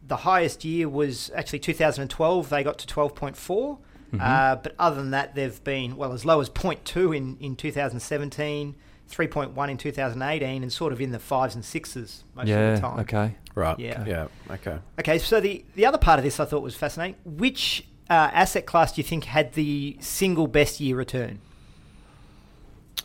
the 0.08 0.18
highest 0.18 0.66
year 0.66 0.90
was 0.90 1.32
actually 1.36 1.60
2012. 1.60 2.50
They 2.50 2.64
got 2.64 2.78
to 2.80 2.88
12.4. 2.88 3.36
Mm-hmm. 3.36 4.18
Uh, 4.22 4.56
but 4.58 4.76
other 4.80 4.96
than 4.96 5.12
that, 5.12 5.36
they've 5.36 5.64
been 5.64 5.98
well 5.98 6.14
as 6.14 6.26
low 6.26 6.40
as 6.40 6.50
0.2 6.50 7.16
in 7.16 7.38
in 7.40 7.56
2017, 7.56 8.76
3.1 9.10 9.70
in 9.70 9.78
2018, 9.78 10.64
and 10.64 10.72
sort 10.72 10.94
of 10.94 11.02
in 11.02 11.12
the 11.12 11.20
fives 11.20 11.56
and 11.56 11.64
sixes 11.64 12.24
most 12.36 12.44
of 12.44 12.50
yeah. 12.50 12.76
the 12.76 12.82
time. 12.82 13.00
Okay. 13.00 13.36
Right. 13.56 13.80
Yeah. 13.80 14.04
Yeah. 14.06 14.28
Okay. 14.52 14.78
Okay, 15.00 15.18
so 15.18 15.40
the, 15.40 15.64
the 15.76 15.86
other 15.86 15.98
part 15.98 16.20
of 16.20 16.26
this 16.26 16.40
I 16.40 16.46
thought 16.46 16.62
was 16.62 16.76
fascinating. 16.76 17.16
Which 17.24 17.88
uh, 18.10 18.14
asset 18.14 18.66
class 18.66 18.92
do 18.94 19.00
you 19.02 19.08
think 19.08 19.24
had 19.24 19.54
the 19.54 19.96
single 20.02 20.48
best 20.48 20.80
year 20.82 20.98
return? 20.98 21.40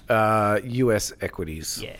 Uh, 0.08 0.58
U.S. 0.64 1.12
equities. 1.20 1.80
Yeah, 1.80 1.96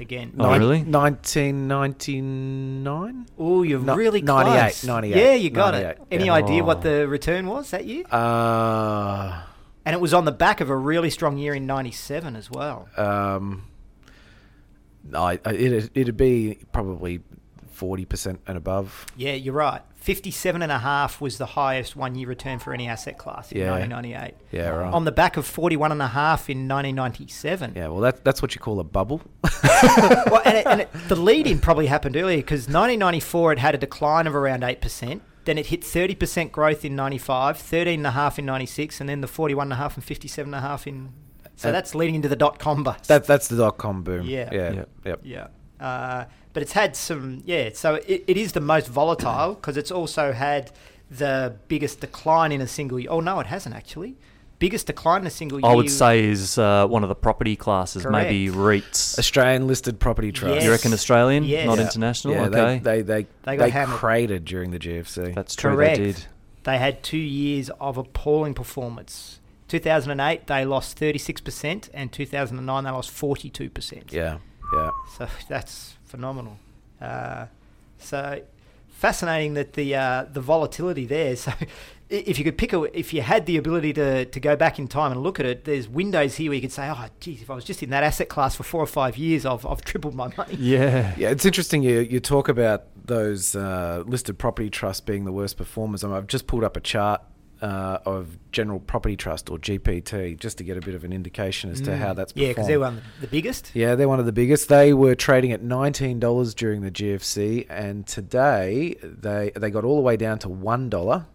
again. 0.00 0.32
Oh, 0.40 0.50
really? 0.58 0.82
1999. 0.82 3.26
Oh, 3.38 3.62
you're 3.62 3.80
No, 3.80 3.94
really 3.96 4.22
98, 4.22 4.58
close. 4.58 4.84
98, 4.84 5.16
Yeah, 5.16 5.34
you 5.34 5.50
got 5.50 5.74
it. 5.74 5.98
Any 6.10 6.26
yeah. 6.26 6.34
idea 6.34 6.62
Oh. 6.62 6.66
what 6.66 6.82
the 6.82 7.06
return 7.08 7.46
was 7.46 7.70
that 7.70 7.84
year? 7.84 8.04
Uh, 8.10 9.42
And 9.86 9.94
it 9.94 10.00
was 10.00 10.14
on 10.14 10.24
the 10.24 10.32
back 10.32 10.60
of 10.60 10.70
a 10.70 10.76
really 10.76 11.10
strong 11.10 11.36
year 11.38 11.54
in 11.54 11.66
'97 11.66 12.36
as 12.36 12.50
well. 12.50 12.88
um, 12.96 13.64
I, 15.14 15.38
I- 15.44 15.52
it'd, 15.52 15.90
it'd 15.94 16.16
be 16.16 16.58
probably 16.72 17.20
40% 17.84 18.38
and 18.46 18.56
above. 18.56 19.06
Yeah, 19.16 19.32
you're 19.34 19.54
right. 19.54 19.82
57 19.96 20.60
and 20.62 20.70
a 20.70 20.78
half 20.78 21.20
was 21.20 21.38
the 21.38 21.46
highest 21.46 21.96
one-year 21.96 22.28
return 22.28 22.58
for 22.58 22.72
any 22.74 22.88
asset 22.88 23.16
class 23.18 23.50
in 23.52 23.58
Yeah. 23.58 23.70
1998. 23.70 24.34
Yeah, 24.52 24.68
right. 24.68 24.92
On 24.92 25.04
the 25.04 25.12
back 25.12 25.36
of 25.36 25.46
41 25.46 25.92
and 25.92 26.02
a 26.02 26.08
half 26.08 26.48
in 26.50 26.68
1997. 26.68 27.72
yeah, 27.76 27.88
well, 27.88 28.00
that, 28.00 28.24
that's 28.24 28.42
what 28.42 28.54
you 28.54 28.60
call 28.60 28.80
a 28.80 28.84
bubble. 28.84 29.22
well, 29.62 30.42
and, 30.44 30.56
it, 30.58 30.66
and 30.66 30.80
it, 30.82 30.90
the 31.08 31.16
lead 31.16 31.46
in 31.46 31.58
probably 31.58 31.86
happened 31.86 32.16
earlier 32.16 32.38
because 32.38 32.62
1994 32.68 33.52
it 33.54 33.58
had 33.58 33.74
a 33.74 33.78
decline 33.78 34.26
of 34.26 34.34
around 34.34 34.62
8%. 34.62 35.20
Then 35.46 35.58
it 35.58 35.66
hit 35.66 35.82
30% 35.82 36.52
growth 36.52 36.84
in 36.84 36.96
95, 36.96 37.58
13.5 37.58 38.38
in 38.38 38.46
96, 38.46 39.00
and 39.00 39.08
then 39.08 39.20
the 39.20 39.26
41.5 39.26 39.96
and 39.96 40.04
57.5 40.06 40.86
in. 40.86 41.12
So 41.56 41.68
And- 41.68 41.74
that's 41.74 41.94
leading 41.94 42.16
into 42.16 42.28
the 42.28 42.36
dot 42.36 42.58
com 42.58 42.82
bust. 42.82 43.08
That, 43.08 43.26
that's 43.26 43.48
the 43.48 43.56
dot 43.56 43.78
com 43.78 44.02
boom. 44.02 44.26
Yeah. 44.26 44.48
Yeah. 44.52 44.72
Yep. 44.72 44.88
Yep. 45.04 45.20
yeah. 45.22 45.46
Uh, 45.80 46.24
but 46.54 46.62
it's 46.62 46.72
had 46.72 46.96
some, 46.96 47.42
yeah, 47.44 47.68
so 47.74 47.96
it, 48.06 48.24
it 48.26 48.36
is 48.38 48.52
the 48.52 48.60
most 48.60 48.88
volatile 48.88 49.54
because 49.54 49.76
it's 49.76 49.90
also 49.90 50.32
had 50.32 50.70
the 51.10 51.56
biggest 51.68 52.00
decline 52.00 52.50
in 52.52 52.60
a 52.62 52.66
single 52.66 52.98
year. 52.98 53.10
Oh, 53.10 53.20
no, 53.20 53.38
it 53.40 53.46
hasn't 53.46 53.74
actually. 53.74 54.16
Biggest 54.60 54.86
decline 54.86 55.20
in 55.22 55.26
a 55.26 55.30
single 55.30 55.60
year. 55.60 55.70
I 55.70 55.74
would 55.74 55.90
say 55.90 56.24
is 56.24 56.56
uh, 56.56 56.86
one 56.86 57.02
of 57.02 57.08
the 57.10 57.14
property 57.14 57.56
classes, 57.56 58.06
maybe 58.06 58.48
REITs. 58.48 59.18
Australian 59.18 59.66
listed 59.66 59.98
property 60.00 60.32
trust. 60.32 60.54
Yes. 60.54 60.64
You 60.64 60.70
reckon 60.70 60.92
Australian, 60.94 61.44
Yes. 61.44 61.66
not 61.66 61.76
Yeah. 61.78 61.84
international? 61.84 62.34
Yeah, 62.34 62.44
okay. 62.46 62.78
they, 62.78 62.78
they, 62.78 63.02
they, 63.02 63.22
They 63.22 63.28
they, 63.44 63.56
got 63.56 63.70
hammered. 63.72 63.98
cratered 63.98 64.44
during 64.46 64.70
the 64.70 64.78
GFC. 64.78 65.34
That's 65.34 65.54
true. 65.54 65.72
Correct. 65.74 65.98
They 65.98 66.04
did. 66.04 66.24
They 66.62 66.78
had 66.78 67.02
two 67.02 67.18
years 67.18 67.68
of 67.80 67.98
appalling 67.98 68.54
performance. 68.54 69.40
2008, 69.68 70.46
they 70.46 70.64
lost 70.64 70.98
36%, 70.98 71.88
and 71.92 72.12
2009, 72.12 72.84
they 72.84 72.90
lost 72.90 73.10
42%. 73.10 74.12
yeah. 74.12 74.38
Yeah. 74.72 74.90
So 75.18 75.28
that's 75.48 75.96
phenomenal. 76.14 76.58
Uh, 77.00 77.46
so 77.98 78.40
fascinating 78.88 79.54
that 79.54 79.72
the 79.72 79.94
uh, 79.94 80.24
the 80.32 80.40
volatility 80.40 81.06
there. 81.06 81.36
So 81.44 81.52
if 82.10 82.38
you 82.38 82.44
could 82.44 82.58
pick 82.58 82.72
a, 82.74 82.82
if 82.96 83.14
you 83.14 83.22
had 83.22 83.46
the 83.46 83.56
ability 83.56 83.94
to, 83.94 84.26
to 84.26 84.38
go 84.38 84.54
back 84.56 84.78
in 84.78 84.86
time 84.86 85.10
and 85.10 85.22
look 85.22 85.40
at 85.40 85.46
it, 85.46 85.64
there's 85.64 85.88
windows 85.88 86.36
here 86.36 86.50
where 86.50 86.56
you 86.56 86.60
could 86.60 86.70
say, 86.70 86.88
oh, 86.88 87.06
geez, 87.18 87.40
if 87.40 87.50
I 87.50 87.54
was 87.54 87.64
just 87.64 87.82
in 87.82 87.90
that 87.90 88.04
asset 88.04 88.28
class 88.28 88.54
for 88.54 88.62
four 88.62 88.82
or 88.82 88.86
five 88.86 89.16
years, 89.16 89.46
I've, 89.46 89.64
I've 89.66 89.82
tripled 89.82 90.14
my 90.14 90.30
money. 90.36 90.54
Yeah. 90.54 91.14
Yeah, 91.16 91.30
it's 91.30 91.46
interesting. 91.46 91.82
You 91.82 92.00
you 92.00 92.20
talk 92.20 92.48
about 92.48 92.84
those 93.04 93.56
uh, 93.56 94.04
listed 94.06 94.38
property 94.38 94.70
trusts 94.70 95.00
being 95.00 95.24
the 95.24 95.32
worst 95.32 95.56
performers. 95.56 96.04
I 96.04 96.08
mean, 96.08 96.16
I've 96.16 96.26
just 96.26 96.46
pulled 96.46 96.62
up 96.62 96.76
a 96.76 96.80
chart 96.80 97.22
uh, 97.64 97.98
of 98.04 98.36
General 98.52 98.78
Property 98.78 99.16
Trust 99.16 99.48
or 99.50 99.56
GPT 99.58 100.38
just 100.38 100.58
to 100.58 100.64
get 100.64 100.76
a 100.76 100.80
bit 100.80 100.94
of 100.94 101.02
an 101.04 101.12
indication 101.12 101.70
as 101.70 101.80
to 101.82 101.96
how 101.96 102.12
that's 102.12 102.32
Mm. 102.34 102.42
Yeah, 102.42 102.48
because 102.48 102.66
they're 102.66 102.80
one 102.80 102.98
of 102.98 103.04
the 103.22 103.26
biggest. 103.26 103.70
Yeah, 103.74 103.94
they're 103.94 104.08
one 104.08 104.20
of 104.20 104.26
the 104.26 104.32
biggest. 104.32 104.68
They 104.68 104.92
were 104.92 105.14
trading 105.14 105.52
at 105.52 105.62
nineteen 105.62 106.20
dollars 106.20 106.54
during 106.54 106.82
the 106.82 106.90
GFC, 106.90 107.66
and 107.70 108.06
today 108.06 108.96
they 109.02 109.50
they 109.56 109.70
got 109.70 109.84
all 109.84 109.96
the 109.96 110.02
way 110.02 110.16
down 110.16 110.38
to 110.40 110.48
one 110.48 110.88
dollar, 110.90 111.26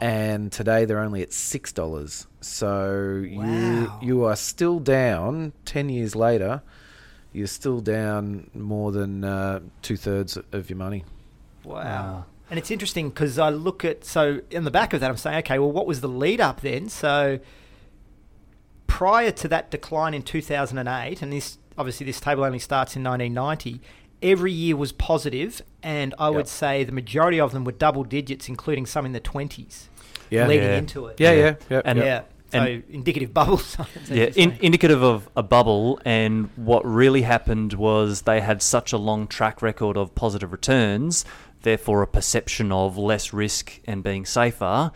and 0.00 0.50
today 0.50 0.84
they're 0.86 1.00
only 1.00 1.22
at 1.22 1.32
six 1.32 1.72
dollars. 1.72 2.26
So 2.40 3.22
Wow. 3.30 3.44
you 3.44 3.90
you 4.08 4.24
are 4.24 4.36
still 4.36 4.78
down 4.80 5.52
ten 5.64 5.88
years 5.88 6.14
later. 6.16 6.62
You're 7.34 7.46
still 7.46 7.80
down 7.80 8.50
more 8.54 8.92
than 8.92 9.24
uh, 9.24 9.60
two 9.80 9.96
thirds 9.96 10.36
of 10.52 10.68
your 10.70 10.76
money. 10.78 11.04
Wow. 11.64 11.74
Wow. 11.74 12.24
And 12.52 12.58
it's 12.58 12.70
interesting 12.70 13.08
because 13.08 13.38
I 13.38 13.48
look 13.48 13.82
at 13.82 14.04
so 14.04 14.42
in 14.50 14.64
the 14.64 14.70
back 14.70 14.92
of 14.92 15.00
that 15.00 15.08
I'm 15.08 15.16
saying 15.16 15.38
okay 15.38 15.58
well 15.58 15.72
what 15.72 15.86
was 15.86 16.02
the 16.02 16.06
lead 16.08 16.38
up 16.38 16.60
then 16.60 16.90
so 16.90 17.38
prior 18.86 19.30
to 19.30 19.48
that 19.48 19.70
decline 19.70 20.12
in 20.12 20.20
2008 20.22 21.22
and 21.22 21.32
this 21.32 21.56
obviously 21.78 22.04
this 22.04 22.20
table 22.20 22.44
only 22.44 22.58
starts 22.58 22.94
in 22.94 23.02
1990 23.02 23.80
every 24.22 24.52
year 24.52 24.76
was 24.76 24.92
positive 24.92 25.62
and 25.82 26.14
I 26.18 26.28
would 26.28 26.46
say 26.46 26.84
the 26.84 26.92
majority 26.92 27.40
of 27.40 27.52
them 27.52 27.64
were 27.64 27.72
double 27.72 28.04
digits 28.04 28.50
including 28.50 28.84
some 28.84 29.06
in 29.06 29.12
the 29.12 29.20
20s 29.20 29.84
Yeah, 30.28 30.46
leading 30.46 30.68
Yeah. 30.68 30.76
into 30.76 31.06
it 31.06 31.18
yeah, 31.18 31.32
Yeah. 31.32 31.38
yeah, 31.40 31.54
yeah. 31.70 31.82
And- 31.86 31.98
yeah 31.98 32.04
yeah. 32.04 32.20
so 32.52 32.58
and- 32.58 32.82
indicative 32.90 33.32
bubble 33.32 33.56
signs 33.58 33.88
as 34.02 34.10
Yeah, 34.10 34.26
in, 34.36 34.58
indicative 34.60 35.02
of 35.02 35.26
a 35.34 35.42
bubble. 35.42 35.98
And 36.04 36.50
what 36.56 36.84
really 36.84 37.22
happened 37.22 37.72
was 37.72 38.22
they 38.22 38.42
had 38.42 38.60
such 38.60 38.92
a 38.92 38.98
long 38.98 39.26
track 39.26 39.62
record 39.62 39.96
of 39.96 40.14
positive 40.14 40.52
returns 40.52 41.24
therefore 41.62 42.02
a 42.02 42.06
perception 42.06 42.72
of 42.72 42.96
less 42.98 43.32
risk 43.32 43.80
and 43.86 44.02
being 44.02 44.24
safer. 44.26 44.92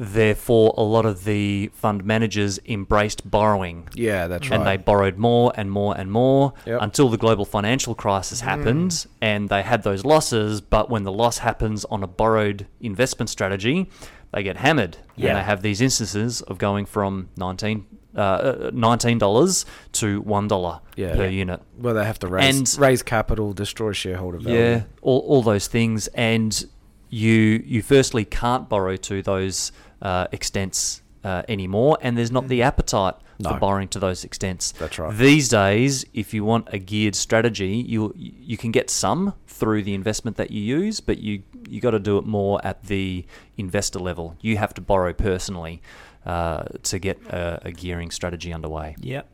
Therefore, 0.00 0.74
a 0.76 0.82
lot 0.82 1.04
of 1.06 1.24
the 1.24 1.72
fund 1.74 2.04
managers 2.04 2.60
embraced 2.64 3.28
borrowing 3.28 3.88
Yeah, 3.94 4.28
that's 4.28 4.48
right. 4.48 4.56
and 4.56 4.64
they 4.64 4.76
borrowed 4.76 5.16
more 5.16 5.52
and 5.56 5.72
more 5.72 5.96
and 5.98 6.12
more 6.12 6.52
Yep. 6.66 6.78
until 6.82 7.08
the 7.08 7.16
global 7.16 7.44
financial 7.44 7.96
crisis 7.96 8.40
mm. 8.40 8.44
happened 8.44 9.06
and 9.20 9.48
they 9.48 9.62
had 9.62 9.82
those 9.82 10.04
losses. 10.04 10.60
But 10.60 10.88
when 10.88 11.02
the 11.02 11.10
loss 11.10 11.38
happens 11.38 11.84
on 11.86 12.04
a 12.04 12.06
borrowed 12.06 12.68
investment 12.80 13.28
strategy, 13.28 13.90
they 14.32 14.44
get 14.44 14.58
hammered. 14.58 14.98
Yeah. 15.16 15.30
And 15.30 15.38
they 15.38 15.42
have 15.42 15.62
these 15.62 15.80
instances 15.80 16.42
of 16.42 16.58
going 16.58 16.86
from 16.86 17.30
19 17.36 17.84
uh, 18.18 18.70
$19 18.72 19.64
to 19.92 20.22
$1 20.22 20.80
Yeah. 20.96 21.14
per 21.14 21.26
unit. 21.28 21.60
well, 21.78 21.94
they 21.94 22.04
have 22.04 22.18
to 22.20 22.26
raise 22.28 22.56
And- 22.74 22.80
raise 22.80 23.02
capital, 23.02 23.52
destroy 23.52 23.92
shareholder 23.92 24.38
value. 24.38 24.58
Yeah, 24.58 24.82
all, 25.02 25.20
all 25.20 25.42
those 25.42 25.66
things, 25.68 26.08
and 26.08 26.64
you 27.10 27.62
you 27.64 27.80
firstly 27.82 28.24
can't 28.24 28.68
borrow 28.68 28.96
to 28.96 29.22
those 29.22 29.72
uh, 30.02 30.26
extents 30.32 31.02
uh, 31.24 31.42
anymore, 31.48 31.96
and 32.02 32.16
there's 32.18 32.30
not 32.30 32.48
the 32.48 32.62
appetite 32.62 33.14
for 33.42 33.56
borrowing 33.58 33.86
to 33.88 33.98
those 34.00 34.24
extents. 34.24 34.72
That's 34.72 34.98
right. 34.98 35.16
These 35.16 35.48
days, 35.48 36.04
if 36.12 36.34
you 36.34 36.44
want 36.44 36.68
a 36.72 36.78
geared 36.78 37.14
strategy, 37.14 37.76
you 37.86 38.12
you 38.16 38.56
can 38.56 38.72
get 38.72 38.90
some 38.90 39.32
through 39.46 39.84
the 39.84 39.94
investment 39.94 40.36
that 40.36 40.50
you 40.50 40.60
use, 40.80 41.00
but 41.00 41.18
you 41.18 41.42
you 41.68 41.80
got 41.80 41.92
to 41.92 41.98
do 42.00 42.18
it 42.18 42.26
more 42.26 42.60
at 42.64 42.82
the 42.84 43.24
investor 43.56 43.98
level. 44.00 44.36
You 44.42 44.56
have 44.58 44.74
to 44.74 44.80
borrow 44.80 45.12
personally 45.12 45.80
uh, 46.28 46.64
to 46.82 46.98
get 46.98 47.18
a, 47.30 47.68
a 47.68 47.72
gearing 47.72 48.10
strategy 48.10 48.52
underway. 48.52 48.94
Yep. 49.00 49.26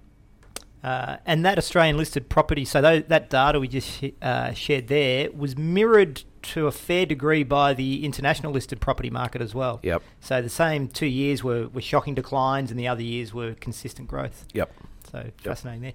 Uh, 0.83 1.17
and 1.25 1.45
that 1.47 1.57
Australian 1.57 1.97
listed 1.97 2.29
property, 2.29 2.65
so 2.65 2.83
tho- 2.83 3.01
that 3.01 3.31
data 3.31 3.59
we 3.59 3.67
just 3.67 3.89
sh- 3.89 4.11
uh, 4.21 4.53
shared 4.53 4.89
there 4.89 5.31
was 5.33 5.57
mirrored 5.57 6.23
to 6.43 6.67
a 6.67 6.71
fair 6.71 7.07
degree 7.07 7.43
by 7.43 7.73
the 7.73 8.05
international 8.05 8.53
listed 8.53 8.81
property 8.81 9.09
market 9.09 9.41
as 9.41 9.55
well. 9.55 9.81
Yep. 9.83 10.03
So 10.21 10.43
the 10.43 10.51
same 10.51 10.89
two 10.89 11.07
years 11.07 11.43
were, 11.43 11.69
were 11.69 11.81
shocking 11.81 12.15
declines, 12.15 12.71
and 12.71 12.79
the 12.79 12.87
other 12.87 13.03
years 13.03 13.33
were 13.33 13.55
consistent 13.55 14.09
growth. 14.09 14.47
Yep. 14.53 14.71
So 15.11 15.31
fascinating 15.39 15.83
there. 15.83 15.95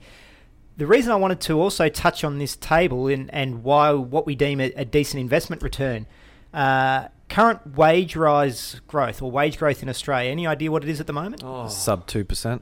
The 0.78 0.88
reason 0.88 1.12
I 1.12 1.18
wanted 1.18 1.39
to 1.41 1.62
also 1.62 1.88
touch 1.88 2.24
on 2.24 2.39
this 2.39 2.56
table 2.56 3.08
and, 3.08 3.32
and 3.34 3.64
why 3.64 3.91
what 3.91 4.26
we 4.26 4.34
deem 4.34 4.60
a, 4.60 4.72
a 4.76 4.86
decent 4.86 5.22
investment 5.22 5.62
return, 5.62 6.08
uh, 6.54 7.10
current 7.30 7.76
wage 7.78 8.16
rise 8.16 8.82
growth 8.88 9.22
or 9.22 9.30
wage 9.32 9.58
growth 9.58 9.82
in 9.84 9.90
Australia. 9.90 10.32
Any 10.32 10.48
idea 10.48 10.72
what 10.72 10.84
it 10.84 10.90
is 10.90 11.00
at 11.00 11.08
the 11.08 11.14
moment? 11.14 11.44
Oh. 11.46 11.68
Sub 11.68 12.06
two 12.08 12.26
percent. 12.26 12.62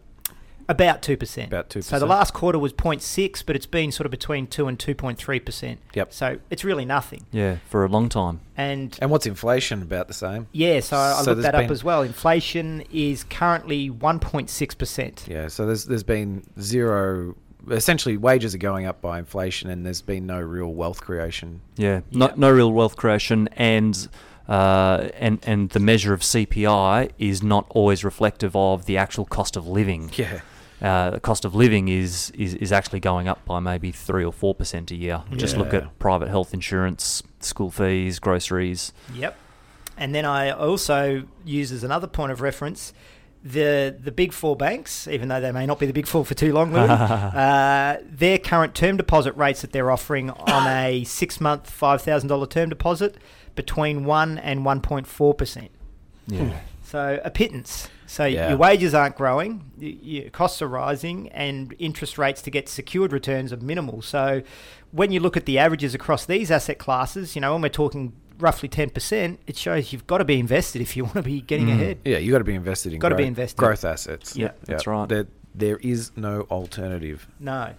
About 0.70 1.02
two 1.02 1.16
percent. 1.16 1.48
About 1.48 1.72
So 1.72 1.80
2%. 1.80 2.00
the 2.00 2.06
last 2.06 2.34
quarter 2.34 2.60
was 2.60 2.74
0.6, 2.74 3.42
but 3.46 3.56
it's 3.56 3.66
been 3.66 3.90
sort 3.90 4.06
of 4.06 4.12
between 4.12 4.48
two 4.48 4.68
and 4.68 4.78
two 4.78 4.94
point 4.94 5.18
three 5.18 5.40
percent. 5.40 5.80
Yep. 5.94 6.12
So 6.12 6.40
it's 6.50 6.66
really 6.66 6.84
nothing. 6.84 7.26
Yeah, 7.32 7.58
for 7.70 7.86
a 7.86 7.88
long 7.88 8.10
time. 8.10 8.42
And 8.58 8.98
And 9.02 9.10
what's 9.10 9.26
inflation? 9.26 9.82
About 9.82 10.10
the 10.10 10.14
same. 10.14 10.48
yeah, 10.52 10.82
so 10.82 10.98
I 10.98 11.22
So 11.22 11.32
looked 11.32 11.42
there's 11.44 11.54
that 11.54 11.64
up 11.64 11.72
as 11.72 11.86
well. 11.86 12.02
Inflation 12.02 12.84
is 12.92 13.24
currently 13.24 13.90
1.6 13.90 14.78
percent. 14.78 15.26
Yeah. 15.30 15.48
So 15.48 15.66
there's 15.66 15.86
there's 15.86 16.04
been 16.04 16.44
zero. 16.60 17.36
Essentially, 17.72 18.18
wages 18.18 18.54
are 18.54 18.58
going 18.60 18.86
up 18.86 19.02
by 19.02 19.20
inflation, 19.20 19.70
and 19.70 19.86
there's 19.86 20.02
been 20.02 20.26
no 20.26 20.40
real 20.42 20.74
wealth 20.74 21.02
creation. 21.02 21.62
Yeah, 21.78 22.02
no, 22.12 22.28
Yep. 22.28 22.38
no 22.38 22.52
real 22.52 22.72
wealth 22.74 22.96
creation, 22.98 23.48
and 23.58 24.08
uh, 24.48 25.10
and 25.16 25.40
and 25.44 25.70
the 25.72 25.80
measure 25.80 26.14
of 26.14 26.22
CPI 26.22 27.12
is 27.18 27.44
not 27.44 27.66
always 27.70 28.04
reflective 28.04 28.56
of 28.56 28.86
the 28.86 28.98
actual 28.98 29.26
cost 29.26 29.56
of 29.56 29.68
living. 29.68 30.12
Yeah. 30.18 30.42
Uh, 30.80 31.10
the 31.10 31.20
cost 31.20 31.44
of 31.44 31.56
living 31.56 31.88
is, 31.88 32.32
is 32.38 32.54
is 32.54 32.72
actually 32.72 33.00
going 33.00 33.28
up 33.28 33.44
by 33.46 33.60
maybe 33.60 33.92
three 33.92 34.24
or 34.24 34.32
four 34.32 34.54
percent 34.54 34.92
a 34.92 34.96
year. 34.96 35.24
Just 35.36 35.58
look 35.58 35.74
at 35.74 35.98
private 35.98 36.28
health 36.28 36.54
insurance, 36.54 37.24
school 37.40 37.72
fees, 37.72 38.20
groceries. 38.20 38.94
Yep. 39.16 39.36
And 39.98 40.14
then 40.14 40.24
I 40.24 40.52
also 40.52 41.24
use 41.44 41.72
as 41.72 41.84
another 41.84 42.06
point 42.06 42.32
of 42.32 42.42
reference 42.42 42.94
the 43.44 43.96
the 44.00 44.12
big 44.12 44.34
four 44.34 44.56
banks, 44.56 45.08
even 45.08 45.30
though 45.30 45.40
they 45.40 45.52
may 45.52 45.66
not 45.66 45.80
be 45.80 45.86
the 45.86 45.94
big 45.94 46.08
four 46.08 46.26
for 46.26 46.34
too 46.34 46.54
long, 46.54 46.74
Louis, 46.74 46.90
uh, 46.90 48.02
their 48.04 48.38
current 48.38 48.76
term 48.76 48.98
deposit 48.98 49.36
rates 49.38 49.62
that 49.62 49.72
they're 49.72 49.92
offering 49.92 50.30
on 50.30 50.68
a 50.68 51.04
six 51.06 51.40
month 51.40 51.70
five 51.70 52.02
thousand 52.02 52.30
dollar 52.30 52.48
term 52.48 52.70
deposit 52.70 53.16
between 53.58 54.06
one 54.06 54.38
and 54.38 54.64
one 54.64 54.80
point 54.80 55.06
four 55.08 55.34
percent. 55.34 55.72
Yeah, 56.28 56.60
So 56.84 57.20
a 57.26 57.30
pittance. 57.30 57.90
So 58.06 58.24
Yeah. 58.26 58.50
your 58.50 58.58
wages 58.58 58.94
aren't 58.94 59.18
growing, 59.18 59.70
y- 59.82 59.98
your 60.02 60.30
costs 60.30 60.62
are 60.62 60.68
rising, 60.70 61.28
and 61.30 61.76
interest 61.80 62.18
rates 62.18 62.42
to 62.44 62.50
get 62.52 62.70
secured 62.70 63.12
returns 63.12 63.52
are 63.52 63.58
minimal. 63.58 64.02
So 64.02 64.42
when 64.92 65.12
you 65.12 65.20
look 65.20 65.36
at 65.36 65.46
the 65.46 65.58
averages 65.60 65.94
across 65.94 66.26
these 66.26 66.50
asset 66.50 66.78
classes, 66.80 67.36
you 67.36 67.42
know, 67.42 67.52
when 67.52 67.62
we're 67.62 67.68
talking 67.70 68.14
roughly 68.40 68.70
10%, 68.70 69.40
it 69.48 69.58
shows 69.58 69.92
you've 69.92 70.08
got 70.08 70.20
to 70.20 70.26
be 70.26 70.40
invested 70.40 70.82
if 70.82 70.96
you 70.96 71.04
want 71.04 71.16
to 71.16 71.24
be 71.24 71.42
getting 71.42 71.68
Mm. 71.68 71.74
ahead. 71.74 71.98
Yeah. 72.06 72.18
you've 72.20 72.32
got 72.32 72.38
to 72.38 72.44
be 72.46 72.56
invested 72.56 72.94
in. 72.94 73.00
Gotta 73.00 73.16
be 73.16 73.24
growth- 73.24 73.28
invested. 73.28 73.58
Growth 73.58 73.84
assets. 73.84 74.36
Yeah, 74.38 74.52
that's 74.66 74.88
right. 74.88 75.10
There, 75.10 75.26
there 75.56 75.78
is 75.78 76.12
no 76.16 76.42
alternative. 76.52 77.28
No, 77.40 77.72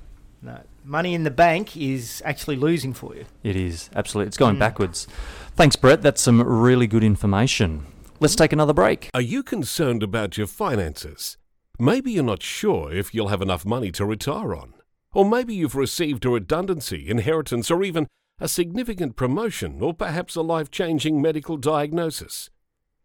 no. 0.43 0.59
Money 0.89 1.12
in 1.12 1.22
the 1.22 1.30
bank 1.30 1.76
is 1.76 2.22
actually 2.24 2.57
losing 2.57 2.95
for 2.95 3.14
you. 3.14 3.26
it 3.43 3.55
is 3.57 3.91
absolutely. 3.95 4.28
It's 4.28 4.39
going 4.39 4.57
Mm. 4.57 4.61
backwards. 4.61 5.07
Thanks, 5.55 5.76
Brett. 5.76 6.01
That's 6.01 6.22
some 6.22 6.41
really 6.41 6.86
good 6.86 7.05
information. 7.05 7.84
Let's 8.20 8.34
take 8.34 8.55
another 8.55 8.72
break. 8.72 9.11
Are 9.12 9.20
you 9.20 9.43
concerned 9.43 10.03
about 10.03 10.39
your 10.39 10.47
finances? 10.47 11.36
Maybe 11.78 12.12
you're 12.12 12.24
not 12.24 12.43
sure 12.43 12.91
if 12.91 13.14
you'll 13.14 13.28
have 13.28 13.43
enough 13.43 13.66
money 13.66 13.93
to 13.93 14.07
retire 14.07 14.55
on. 14.55 14.72
Or 15.12 15.26
maybe 15.26 15.55
you've 15.55 15.74
received 15.74 16.24
a 16.24 16.30
redundancy, 16.30 17.11
inheritance, 17.11 17.70
or 17.70 17.84
even 17.84 18.07
a 18.41 18.49
significant 18.49 19.14
promotion, 19.14 19.82
or 19.82 19.93
perhaps 19.93 20.36
a 20.36 20.43
life 20.43 20.70
changing 20.70 21.20
medical 21.20 21.59
diagnosis. 21.59 22.49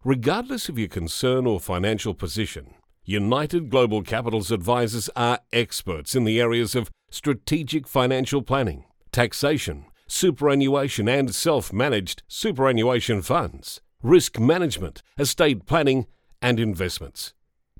Regardless 0.06 0.70
of 0.70 0.80
your 0.80 0.88
concern 0.88 1.46
or 1.46 1.60
financial 1.60 2.14
position, 2.14 2.76
United 3.04 3.70
Global 3.70 4.02
Capital's 4.04 4.52
advisors 4.52 5.10
are 5.18 5.40
experts 5.52 6.16
in 6.16 6.24
the 6.24 6.40
areas 6.40 6.76
of 6.76 6.90
strategic 7.14 7.88
financial 7.88 8.42
planning, 8.42 8.86
taxation, 9.12 9.86
superannuation 10.08 11.08
and 11.08 11.34
self 11.34 11.72
managed 11.72 12.24
superannuation 12.28 13.22
funds, 13.22 13.82
risk 14.02 14.40
management, 14.40 15.04
estate 15.20 15.68
planning, 15.68 16.08
and 16.42 16.60
investments. 16.60 17.34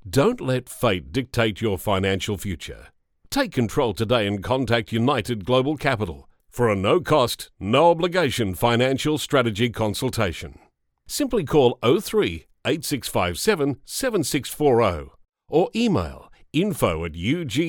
Don't 0.08 0.40
let 0.40 0.68
fate 0.68 1.10
dictate 1.10 1.60
your 1.60 1.78
financial 1.78 2.38
future. 2.38 2.88
Take 3.28 3.50
control 3.50 3.92
today 3.92 4.28
and 4.28 4.42
contact 4.42 4.92
United 4.92 5.44
Global 5.44 5.76
Capital 5.76 6.28
for 6.48 6.70
a 6.70 6.76
no 6.76 7.00
cost, 7.00 7.50
no 7.58 7.90
obligation 7.90 8.54
financial 8.54 9.18
strategy 9.18 9.68
consultation. 9.68 10.60
Simply 11.08 11.44
call 11.44 11.76
03 11.82 12.46
8657 12.64 13.80
7640 13.84 15.10
or 15.48 15.70
email 15.74 16.30
info 16.54 17.04
at 17.04 17.12
ugc.net.au. 17.12 17.68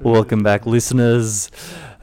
Welcome 0.00 0.42
back, 0.42 0.66
listeners. 0.66 1.50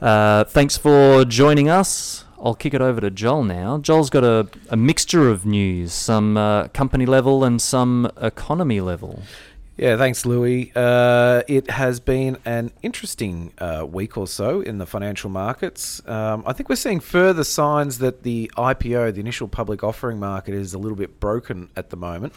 Uh, 0.00 0.44
thanks 0.44 0.76
for 0.76 1.24
joining 1.24 1.68
us. 1.68 2.24
I'll 2.42 2.54
kick 2.56 2.74
it 2.74 2.80
over 2.80 3.00
to 3.00 3.10
Joel 3.10 3.44
now. 3.44 3.78
Joel's 3.78 4.10
got 4.10 4.24
a, 4.24 4.48
a 4.68 4.76
mixture 4.76 5.28
of 5.30 5.46
news, 5.46 5.92
some 5.92 6.36
uh, 6.36 6.68
company 6.68 7.06
level 7.06 7.44
and 7.44 7.62
some 7.62 8.10
economy 8.20 8.80
level. 8.80 9.22
Yeah, 9.76 9.96
thanks, 9.96 10.26
Louis. 10.26 10.70
Uh, 10.76 11.42
it 11.48 11.70
has 11.70 11.98
been 11.98 12.36
an 12.44 12.72
interesting 12.82 13.52
uh, 13.58 13.86
week 13.88 14.18
or 14.18 14.26
so 14.26 14.60
in 14.60 14.78
the 14.78 14.86
financial 14.86 15.30
markets. 15.30 16.06
Um, 16.06 16.42
I 16.46 16.52
think 16.52 16.68
we're 16.68 16.76
seeing 16.76 17.00
further 17.00 17.42
signs 17.42 17.98
that 17.98 18.22
the 18.22 18.50
IPO, 18.56 19.14
the 19.14 19.20
initial 19.20 19.48
public 19.48 19.82
offering 19.82 20.20
market, 20.20 20.54
is 20.54 20.74
a 20.74 20.78
little 20.78 20.96
bit 20.96 21.20
broken 21.20 21.70
at 21.74 21.90
the 21.90 21.96
moment. 21.96 22.34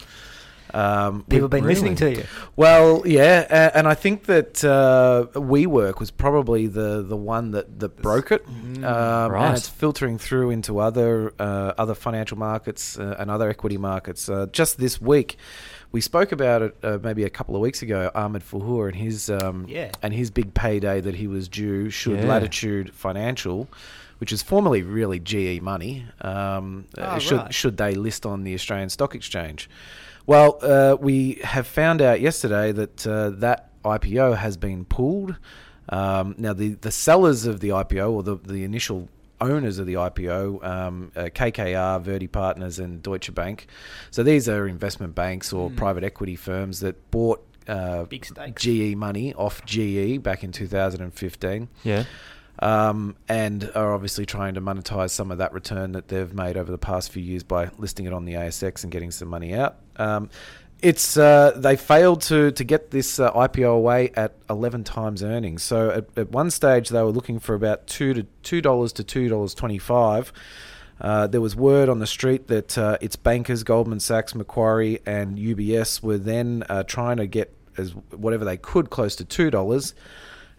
Um, 0.74 1.22
People 1.24 1.44
have 1.44 1.50
been 1.50 1.64
listening 1.64 1.94
to 1.96 2.10
you. 2.10 2.24
well, 2.56 3.02
yeah, 3.06 3.46
a- 3.48 3.76
and 3.76 3.86
I 3.88 3.94
think 3.94 4.24
that 4.26 4.64
uh, 4.64 5.26
WeWork 5.34 5.98
was 6.00 6.10
probably 6.10 6.66
the, 6.66 7.02
the 7.02 7.16
one 7.16 7.52
that, 7.52 7.78
that 7.78 7.96
broke 8.02 8.32
it, 8.32 8.44
um, 8.46 8.82
Right. 8.82 9.46
and 9.48 9.56
it's 9.56 9.68
filtering 9.68 10.18
through 10.18 10.50
into 10.50 10.78
other 10.78 11.32
uh, 11.38 11.72
other 11.78 11.94
financial 11.94 12.36
markets 12.38 12.98
uh, 12.98 13.16
and 13.18 13.30
other 13.30 13.48
equity 13.48 13.76
markets. 13.78 14.28
Uh, 14.28 14.46
just 14.52 14.78
this 14.78 15.00
week, 15.00 15.36
we 15.92 16.00
spoke 16.00 16.32
about 16.32 16.62
it 16.62 16.76
uh, 16.82 16.98
maybe 17.02 17.24
a 17.24 17.30
couple 17.30 17.54
of 17.54 17.60
weeks 17.62 17.82
ago. 17.82 18.10
Ahmed 18.14 18.42
Fahour 18.42 18.88
and 18.88 18.96
his 18.96 19.30
um, 19.30 19.66
Yeah. 19.68 19.92
and 20.02 20.12
his 20.12 20.30
big 20.30 20.52
payday 20.54 21.00
that 21.00 21.14
he 21.14 21.26
was 21.26 21.48
due. 21.48 21.90
Should 21.90 22.20
Yeah. 22.20 22.26
Latitude 22.26 22.92
Financial. 22.92 23.68
Which 24.18 24.32
is 24.32 24.42
formerly 24.42 24.80
really 24.82 25.18
GE 25.20 25.60
Money. 25.60 26.06
Um, 26.22 26.86
Oh, 26.96 27.18
should 27.18 27.36
right. 27.36 27.52
should 27.54 27.76
they 27.76 27.94
list 27.94 28.24
on 28.24 28.44
the 28.44 28.54
Australian 28.54 28.88
Stock 28.88 29.14
Exchange? 29.14 29.68
Well, 30.26 30.58
uh, 30.60 30.96
we 31.00 31.34
have 31.44 31.66
found 31.66 32.02
out 32.02 32.20
yesterday 32.20 32.72
that 32.72 33.06
uh, 33.06 33.30
that 33.30 33.70
IPO 33.84 34.36
has 34.36 34.56
been 34.56 34.84
pulled. 34.84 35.36
Um, 35.88 36.34
now, 36.36 36.52
the, 36.52 36.70
the 36.74 36.90
sellers 36.90 37.46
of 37.46 37.60
the 37.60 37.68
IPO, 37.68 38.10
or 38.10 38.22
the, 38.24 38.36
the 38.36 38.64
initial 38.64 39.08
owners 39.40 39.78
of 39.78 39.86
the 39.86 39.94
IPO, 39.94 40.64
um, 40.64 41.12
uh, 41.14 41.24
KKR, 41.24 42.02
Varde 42.02 42.30
Partners, 42.32 42.78
and 42.80 43.02
Deutsche 43.02 43.32
Bank. 43.34 43.68
So 44.10 44.22
these 44.22 44.48
are 44.48 44.66
investment 44.66 45.14
banks 45.14 45.52
or 45.52 45.70
private 45.70 46.02
equity 46.02 46.36
firms 46.36 46.80
that 46.80 47.10
bought 47.10 47.46
uh, 47.68 48.04
Big. 48.04 48.26
GE 48.56 48.96
money 48.96 49.34
off 49.34 49.64
GE 49.64 50.22
back 50.22 50.42
in 50.42 50.52
2015. 50.52 51.68
Yeah. 51.84 52.04
Um, 52.58 53.16
and 53.28 53.70
are 53.74 53.92
obviously 53.92 54.26
trying 54.26 54.54
to 54.54 54.60
monetize 54.60 55.10
some 55.10 55.30
of 55.30 55.38
that 55.38 55.52
return 55.52 55.92
that 55.92 56.08
they've 56.08 56.32
made 56.32 56.56
over 56.56 56.70
the 56.70 56.78
past 56.78 57.12
few 57.12 57.22
years 57.22 57.42
by 57.42 57.70
listing 57.78 58.06
it 58.06 58.12
on 58.12 58.24
the 58.24 58.34
ASX 58.34 58.82
and 58.82 58.92
getting 58.92 59.10
some 59.10 59.28
money 59.28 59.54
out. 59.54 59.76
Um, 59.96 60.30
it's 60.82 61.16
uh, 61.16 61.52
they 61.56 61.76
failed 61.76 62.20
to 62.22 62.50
to 62.52 62.64
get 62.64 62.90
this 62.90 63.18
uh, 63.18 63.32
IPO 63.32 63.74
away 63.74 64.10
at 64.14 64.34
11 64.50 64.84
times 64.84 65.22
earnings. 65.22 65.62
So 65.62 65.90
at, 65.90 66.18
at 66.18 66.30
one 66.30 66.50
stage 66.50 66.90
they 66.90 67.02
were 67.02 67.10
looking 67.10 67.38
for 67.38 67.54
about 67.54 67.86
two 67.86 68.12
to 68.12 68.26
two 68.42 68.60
dollars 68.60 68.92
to 68.94 69.04
two 69.04 69.28
dollars 69.28 69.54
twenty 69.54 69.78
five. 69.78 70.32
Uh, 71.00 71.26
there 71.26 71.40
was 71.40 71.54
word 71.54 71.88
on 71.88 71.98
the 71.98 72.06
street 72.06 72.48
that 72.48 72.78
uh, 72.78 72.96
its 73.02 73.16
bankers, 73.16 73.62
Goldman 73.62 74.00
Sachs, 74.00 74.34
Macquarie, 74.34 75.00
and 75.04 75.36
UBS, 75.36 76.02
were 76.02 76.16
then 76.16 76.64
uh, 76.70 76.84
trying 76.84 77.18
to 77.18 77.26
get 77.26 77.52
as 77.76 77.90
whatever 78.10 78.46
they 78.46 78.56
could 78.56 78.88
close 78.88 79.16
to 79.16 79.24
two 79.24 79.50
dollars, 79.50 79.94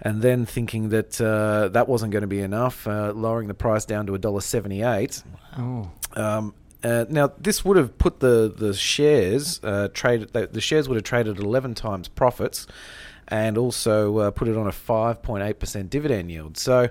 and 0.02 0.22
then 0.22 0.45
thinking 0.45 0.89
that 0.89 1.20
uh, 1.20 1.70
that 1.70 1.88
wasn't 1.88 2.12
going 2.12 2.22
to 2.22 2.28
be 2.28 2.41
enough, 2.41 2.88
uh, 2.88 3.14
lowering 3.16 3.48
the 3.48 3.54
price 3.54 3.86
down 3.86 4.06
to 4.08 4.16
a 4.16 4.18
dollar 4.18 4.41
seventy 4.41 4.82
eight. 4.84 5.24
Oh. 5.58 5.89
Um, 6.14 6.54
uh, 6.84 7.06
now 7.10 7.32
this 7.38 7.66
would 7.66 7.78
have 7.78 7.98
put 7.98 8.20
the 8.20 8.54
the 8.56 8.74
shares 8.74 9.60
uh, 9.64 9.89
traded 9.93 10.34
the, 10.34 10.48
the 10.48 10.62
shares 10.62 10.88
would 10.88 10.95
have 10.95 11.04
traded 11.04 11.39
eleven 11.39 11.74
times 11.74 12.08
profits, 12.08 12.68
and 13.28 13.58
also 13.58 14.18
uh, 14.18 14.32
put 14.32 14.48
it 14.48 14.58
on 14.58 14.68
a 14.68 14.72
five 14.72 15.22
point 15.22 15.43
eight 15.43 15.60
percent 15.60 15.89
dividend 15.89 16.32
yield. 16.32 16.58
So. 16.58 16.89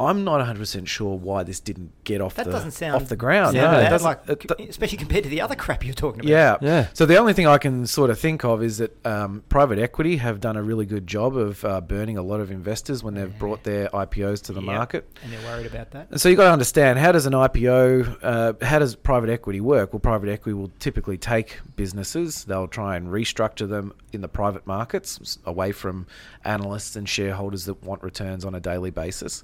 I'm 0.00 0.24
not 0.24 0.40
100% 0.40 0.86
sure 0.88 1.16
why 1.16 1.42
this 1.42 1.60
didn't 1.60 1.92
get 2.04 2.20
off 2.20 2.34
That 2.36 2.46
the 2.46 2.52
doesn't 2.52 2.70
sound 2.72 2.94
off 2.96 3.08
the 3.08 3.16
ground. 3.16 3.54
Yeah, 3.54 3.70
No, 3.70 3.78
it 3.78 3.84
it 3.86 3.90
doesn't- 3.90 4.04
like, 4.04 4.28
it 4.28 4.40
do- 4.58 4.64
especially 4.68 4.98
compared 4.98 5.24
to 5.24 5.30
the 5.30 5.40
other 5.42 5.54
crap 5.54 5.84
you're 5.84 5.94
talking 5.94 6.20
about. 6.20 6.28
yeah. 6.30 6.56
Yeah. 6.62 6.86
So 6.94 7.04
the 7.06 7.16
only 7.18 7.32
thing 7.34 7.46
I 7.46 7.58
can 7.58 7.86
sort 7.86 8.10
of 8.10 8.18
think 8.18 8.44
of 8.44 8.62
is 8.62 8.78
that 8.78 9.06
um, 9.06 9.42
private 9.48 9.78
equity 9.78 10.16
have 10.16 10.40
done 10.40 10.56
a 10.56 10.62
really 10.62 10.86
good 10.86 11.06
job 11.06 11.36
of 11.36 11.64
uh, 11.64 11.80
burning 11.82 12.16
a 12.16 12.22
lot 12.22 12.40
of 12.40 12.50
investors 12.50 13.04
when 13.04 13.14
they've 13.14 13.38
brought 13.38 13.62
their 13.64 13.88
IPOs 13.88 14.42
to 14.44 14.52
the 14.52 14.60
Yep. 14.60 14.66
market. 14.66 15.08
and 15.22 15.32
they're 15.32 15.42
worried 15.42 15.66
about 15.66 15.90
that. 15.92 16.08
And 16.10 16.20
so 16.20 16.28
you 16.28 16.36
got 16.36 16.44
to 16.44 16.52
understand 16.52 16.98
how 16.98 17.12
does 17.12 17.26
an 17.26 17.34
IPO, 17.34 18.18
uh, 18.22 18.52
how 18.64 18.78
does 18.78 18.94
private 18.96 19.28
equity 19.30 19.60
work? 19.60 19.92
Well, 19.92 20.00
private 20.00 20.28
equity 20.30 20.54
will 20.54 20.70
typically 20.78 21.18
take 21.18 21.60
businesses, 21.76 22.44
they'll 22.44 22.68
try 22.68 22.96
and 22.96 23.08
restructure 23.08 23.68
them 23.68 23.92
in 24.12 24.22
the 24.22 24.28
private 24.28 24.66
markets 24.66 25.38
away 25.44 25.72
from 25.72 26.06
analysts 26.44 26.96
and 26.96 27.08
shareholders 27.08 27.64
that 27.66 27.82
want 27.84 28.02
returns 28.02 28.44
on 28.44 28.54
a 28.54 28.60
daily 28.60 28.90
basis. 28.90 29.42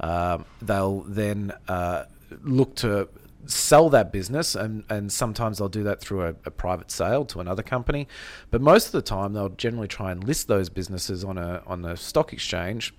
Um, 0.00 0.44
they'll 0.60 1.00
then 1.02 1.52
uh, 1.68 2.04
look 2.42 2.74
to 2.76 3.08
sell 3.46 3.88
that 3.90 4.12
business 4.12 4.54
and, 4.54 4.84
and 4.88 5.10
sometimes 5.10 5.58
they'll 5.58 5.68
do 5.68 5.84
that 5.84 6.00
through 6.00 6.22
a, 6.22 6.28
a 6.44 6.50
private 6.50 6.90
sale 6.90 7.24
to 7.26 7.40
another 7.40 7.62
company. 7.62 8.08
But 8.50 8.60
most 8.60 8.86
of 8.86 8.92
the 8.92 9.02
time 9.02 9.32
they'll 9.32 9.50
generally 9.50 9.88
try 9.88 10.12
and 10.12 10.22
list 10.24 10.48
those 10.48 10.68
businesses 10.68 11.24
on 11.24 11.38
a 11.38 11.62
on 11.66 11.82
the 11.82 11.96
stock 11.96 12.32
exchange 12.32 12.94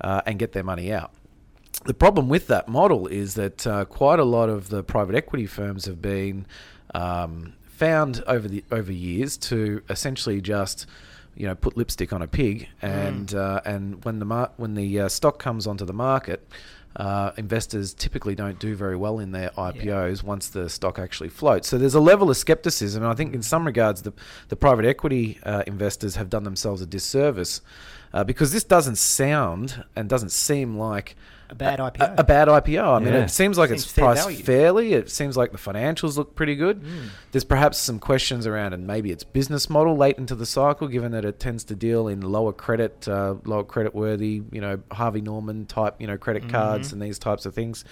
uh, 0.00 0.22
and 0.26 0.38
get 0.38 0.52
their 0.52 0.64
money 0.64 0.92
out. 0.92 1.12
The 1.84 1.94
problem 1.94 2.28
with 2.28 2.46
that 2.48 2.68
model 2.68 3.06
is 3.06 3.34
that 3.34 3.66
uh, 3.66 3.84
quite 3.86 4.18
a 4.18 4.24
lot 4.24 4.48
of 4.48 4.68
the 4.68 4.82
private 4.82 5.14
equity 5.14 5.46
firms 5.46 5.86
have 5.86 6.00
been 6.00 6.46
um, 6.94 7.54
found 7.64 8.22
over 8.26 8.46
the 8.48 8.64
over 8.70 8.92
years 8.92 9.36
to 9.36 9.82
essentially 9.88 10.40
just 10.40 10.86
you 11.36 11.46
know 11.46 11.54
put 11.54 11.76
lipstick 11.76 12.12
on 12.12 12.22
a 12.22 12.28
pig 12.28 12.68
and 12.82 13.34
uh, 13.34 13.60
and 13.64 14.04
when 14.04 14.18
the 14.18 14.24
mar- 14.24 14.50
when 14.56 14.74
the 14.74 15.00
uh, 15.00 15.08
stock 15.08 15.38
comes 15.38 15.66
onto 15.66 15.84
the 15.84 15.92
market 15.92 16.46
uh, 16.96 17.32
investors 17.38 17.94
typically 17.94 18.34
don't 18.34 18.58
do 18.58 18.74
very 18.74 18.96
well 18.96 19.18
in 19.18 19.32
their 19.32 19.50
IPOs 19.50 20.22
once 20.22 20.48
the 20.48 20.68
stock 20.68 20.98
actually 20.98 21.30
floats. 21.30 21.66
So 21.68 21.78
there's 21.78 21.94
a 21.94 22.00
level 22.00 22.28
of 22.28 22.36
skepticism, 22.36 23.02
and 23.02 23.10
I 23.10 23.14
think 23.14 23.34
in 23.34 23.42
some 23.42 23.64
regards 23.64 24.02
the 24.02 24.12
the 24.48 24.56
private 24.56 24.84
equity 24.84 25.38
uh, 25.42 25.62
investors 25.66 26.16
have 26.16 26.28
done 26.28 26.44
themselves 26.44 26.82
a 26.82 26.86
disservice 26.86 27.62
uh, 28.12 28.24
because 28.24 28.52
this 28.52 28.64
doesn't 28.64 28.98
sound 28.98 29.84
and 29.96 30.08
doesn't 30.08 30.32
seem 30.32 30.76
like 30.76 31.16
A 31.52 31.54
bad 31.54 31.78
IPO. 31.80 32.14
a 32.18 32.24
bad 32.24 32.48
IPO. 32.48 32.96
I 32.96 32.98
mean, 32.98 33.12
Yeah. 33.12 33.24
it 33.24 33.30
seems 33.30 33.58
like 33.58 33.68
Seems 33.68 33.82
it's 33.84 33.92
fair 33.92 34.04
priced 34.06 34.22
value. 34.24 34.38
Mm. 34.38 34.44
fairly. 34.44 34.92
It 34.94 35.10
seems 35.10 35.36
like 35.36 35.52
the 35.52 35.58
financials 35.58 36.16
look 36.16 36.34
pretty 36.34 36.56
good. 36.56 36.82
There's 37.30 37.44
perhaps 37.44 37.76
some 37.78 37.98
questions 37.98 38.46
around, 38.46 38.72
and 38.72 38.86
maybe 38.86 39.10
its 39.12 39.22
business 39.22 39.68
model 39.68 39.96
late 39.96 40.16
into 40.18 40.34
the 40.34 40.46
cycle, 40.46 40.88
given 40.88 41.12
that 41.12 41.24
it 41.26 41.38
tends 41.38 41.62
to 41.64 41.74
deal 41.76 42.08
in 42.08 42.22
lower 42.22 42.52
credit, 42.52 43.06
uh, 43.06 43.34
lower 43.44 43.64
credit 43.64 43.94
worthy, 43.94 44.42
you 44.50 44.60
know, 44.62 44.80
Harvey 44.90 45.20
Norman 45.20 45.66
type, 45.66 45.96
you 46.00 46.06
know, 46.06 46.16
credit 46.16 46.48
cards 46.48 46.88
Mm-hmm. 46.88 46.94
and 46.94 47.02
these 47.02 47.18
types 47.18 47.44
of 47.46 47.54
things. 47.54 47.84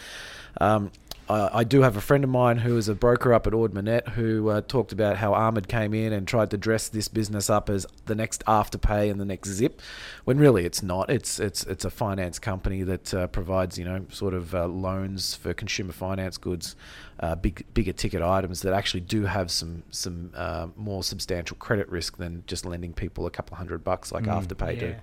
Um, 0.61 0.91
I 1.31 1.61
I 1.61 1.65
do 1.65 1.83
have 1.83 1.97
a 1.97 2.01
friend 2.01 2.25
of 2.25 2.31
mine 2.31 2.59
who 2.59 2.77
is 2.77 2.89
a 2.89 2.95
broker 2.95 3.33
up 3.33 3.47
at 3.47 3.55
Ord 3.55 3.73
Minnett 3.73 4.09
who 4.11 4.49
uh, 4.49 4.61
talked 4.63 4.93
about 4.93 5.17
how 5.17 5.33
Ahmed 5.35 5.69
came 5.69 5.95
in 5.95 6.13
and 6.13 6.27
tried 6.27 6.51
to 6.51 6.57
dress 6.57 6.89
this 6.89 7.09
business 7.09 7.49
up 7.49 7.71
as 7.71 7.87
the 8.07 8.15
next 8.15 8.45
Afterpay 8.47 9.11
and 9.11 9.21
the 9.21 9.25
next 9.25 9.49
Zip, 9.49 9.81
when 10.25 10.39
really 10.39 10.65
it's 10.65 10.83
not. 10.83 11.11
It's 11.11 11.39
it's 11.39 11.65
it's 11.65 11.85
a 11.85 11.91
finance 11.91 12.39
company 12.39 12.83
that 12.83 13.15
uh, 13.15 13.27
provides 13.29 13.79
you 13.79 13.85
know 13.85 14.07
sort 14.11 14.35
of 14.35 14.55
uh, 14.55 14.67
loans 14.67 15.35
for 15.35 15.55
consumer 15.55 15.93
finance 15.93 16.37
goods, 16.37 16.77
uh, 17.21 17.35
big 17.37 17.65
bigger 17.75 17.93
ticket 17.93 18.23
items 18.23 18.63
that 18.63 18.73
actually 18.73 19.01
do 19.01 19.25
have 19.25 19.51
some 19.51 19.83
some 19.91 20.33
uh, 20.35 20.69
more 20.77 21.03
substantial 21.03 21.57
credit 21.57 21.89
risk 21.89 22.17
than 22.17 22.43
just 22.47 22.65
lending 22.65 22.93
people 22.93 23.27
a 23.27 23.31
couple 23.31 23.57
hundred 23.57 23.85
bucks 23.85 24.13
like 24.13 24.25
Afterpay 24.25 24.79
do. 24.79 24.95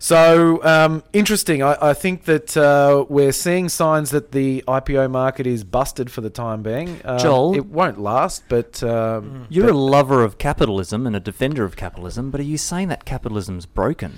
Yeah. 0.00 0.04
So 0.04 0.64
um, 0.64 1.02
interesting. 1.12 1.62
I, 1.62 1.76
I 1.90 1.92
think 1.94 2.24
that 2.24 2.56
uh, 2.56 3.04
we're 3.08 3.32
seeing 3.32 3.68
signs 3.68 4.10
that 4.10 4.32
the 4.32 4.62
IPO 4.68 5.10
market 5.10 5.46
is 5.46 5.64
busted 5.64 6.10
for 6.10 6.20
the 6.20 6.30
time 6.30 6.62
being. 6.62 7.00
Um, 7.04 7.18
Joel? 7.18 7.54
it 7.56 7.66
won't 7.66 8.00
last, 8.00 8.44
but 8.48 8.82
um, 8.82 9.46
You're 9.48 9.66
but- 9.66 9.72
a 9.74 9.76
lover 9.78 10.22
of 10.24 10.38
capitalism 10.38 11.06
and 11.06 11.14
a 11.16 11.20
defender 11.20 11.64
of 11.64 11.76
capitalism, 11.76 12.30
but 12.30 12.40
are 12.40 12.44
you 12.44 12.58
saying 12.58 12.88
that 12.88 13.04
capitalism's 13.04 13.66
broken? 13.66 14.12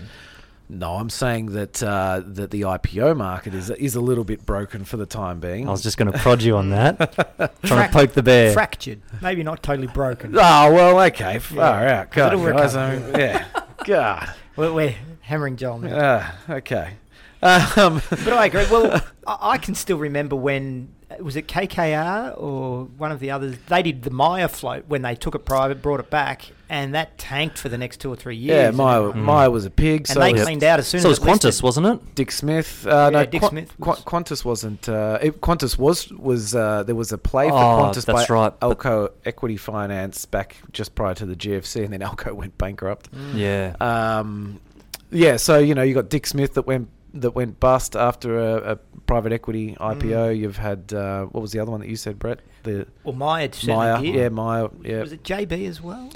no. 0.72 0.94
I'm 0.96 1.10
saying 1.10 1.46
that 1.46 1.82
uh, 1.82 2.22
that 2.24 2.52
the 2.52 2.60
IPO 2.62 3.16
market 3.16 3.54
is 3.54 3.70
is 3.70 3.96
a 3.96 4.00
little 4.00 4.22
bit 4.22 4.46
broken 4.46 4.84
for 4.84 4.96
the 4.98 5.06
time 5.06 5.40
being. 5.40 5.66
I 5.66 5.70
was 5.72 5.82
just 5.82 5.96
going 5.96 6.12
to 6.12 6.16
prod 6.18 6.42
you 6.42 6.56
on 6.56 6.70
that, 6.70 6.96
trying 7.64 7.80
Frac- 7.80 7.86
to 7.88 7.92
poke 7.92 8.12
the 8.12 8.22
bear. 8.22 8.52
Fractured. 8.52 9.00
Maybe 9.20 9.42
not 9.42 9.62
totally 9.64 9.88
broken. 9.88 10.36
Oh 10.36 10.72
well, 10.72 11.00
okay, 11.06 11.38
far 11.40 11.86
out. 11.88 12.12
God, 12.12 12.34
Little 12.36 12.52
guys. 12.56 12.76
I 12.76 12.96
mean, 12.98 13.14
yeah, 13.18 13.46
God, 13.84 14.32
We're, 14.54 14.72
we're 14.72 14.94
hammering 15.30 15.56
Joel 15.56 15.78
now. 15.78 15.96
uh, 15.96 16.52
okay. 16.54 16.94
Um, 17.42 18.02
But 18.10 18.32
I 18.34 18.46
agree. 18.46 18.66
Well, 18.70 19.02
I, 19.26 19.36
I 19.52 19.58
can 19.58 19.74
still 19.74 19.96
remember 19.98 20.36
when 20.36 20.92
was 21.20 21.34
it 21.36 21.48
KKR 21.48 22.40
or 22.40 22.84
one 22.84 23.10
of 23.12 23.18
the 23.20 23.30
others? 23.30 23.56
They 23.66 23.82
did 23.82 24.02
the 24.02 24.10
Myer 24.10 24.46
float 24.46 24.84
when 24.88 25.02
they 25.02 25.14
took 25.14 25.34
it 25.34 25.44
private, 25.46 25.80
brought 25.82 25.98
it 26.00 26.08
back, 26.10 26.44
and 26.68 26.94
that 26.94 27.16
tanked 27.18 27.58
for 27.58 27.68
the 27.68 27.78
next 27.78 27.96
two 28.00 28.10
or 28.12 28.14
three 28.16 28.36
years. 28.36 28.56
yeah, 28.56 28.68
And- 28.68 28.76
Myer, 28.76 29.00
Mm. 29.00 29.14
Myer 29.16 29.50
was 29.50 29.64
a 29.64 29.70
pig. 29.70 30.00
and 30.02 30.08
so 30.08 30.20
they 30.20 30.34
cleaned 30.34 30.62
out 30.62 30.78
as 30.78 30.86
soon 30.86 31.00
So 31.00 31.10
as 31.10 31.18
was 31.18 31.26
it 31.26 31.30
listed. 31.32 31.50
Qantas, 31.52 31.62
wasn't 31.64 31.86
it? 31.86 32.14
Dick 32.14 32.30
Smith. 32.30 32.86
Uh, 32.86 33.10
no, 33.10 33.24
Dick 33.24 33.40
Qu- 33.40 33.48
Smith 33.48 33.72
Qu- 33.80 33.88
was- 33.90 34.04
Qantas 34.04 34.44
wasn't. 34.44 34.88
Uh, 34.88 35.18
it, 35.22 35.40
Qantas 35.40 35.78
was 35.78 36.10
was 36.12 36.54
uh, 36.54 36.82
there 36.84 36.94
was 36.94 37.10
a 37.10 37.18
play 37.18 37.48
for 37.48 37.54
Oh, 37.54 37.58
Qantas 37.90 38.04
that's 38.04 38.28
by 38.28 38.34
right, 38.34 38.52
but- 38.60 38.78
Allco 38.78 39.10
Equity 39.24 39.56
Finance 39.56 40.26
back 40.26 40.56
just 40.72 40.94
prior 40.94 41.14
to 41.14 41.24
the 41.26 41.34
GFC, 41.34 41.82
and 41.84 41.92
then 41.92 42.00
Allco 42.00 42.32
went 42.34 42.56
bankrupt. 42.58 43.10
Mm. 43.12 43.36
Yeah. 43.36 43.74
Um, 43.80 44.60
yeah, 45.10 45.36
so 45.36 45.58
you 45.58 45.74
know 45.74 45.82
you 45.82 45.94
got 45.94 46.08
Dick 46.08 46.26
Smith 46.26 46.54
that 46.54 46.66
went 46.66 46.88
that 47.14 47.32
went 47.32 47.58
bust 47.60 47.96
after 47.96 48.38
a, 48.38 48.72
a 48.72 48.76
private 49.06 49.32
equity 49.32 49.76
IPO. 49.80 50.38
You've 50.38 50.56
had 50.56 50.92
uh, 50.92 51.24
what 51.26 51.40
was 51.40 51.52
the 51.52 51.58
other 51.60 51.70
one 51.70 51.80
that 51.80 51.88
you 51.88 51.96
said, 51.96 52.18
Brett? 52.18 52.40
The 52.62 52.86
Well, 53.04 53.14
Myer, 53.14 53.48
did. 53.48 54.14
yeah, 54.14 54.28
Myer, 54.28 54.68
yeah. 54.82 55.00
Was 55.00 55.12
it 55.12 55.22
JB 55.24 55.66
as 55.68 55.80
well? 55.80 56.10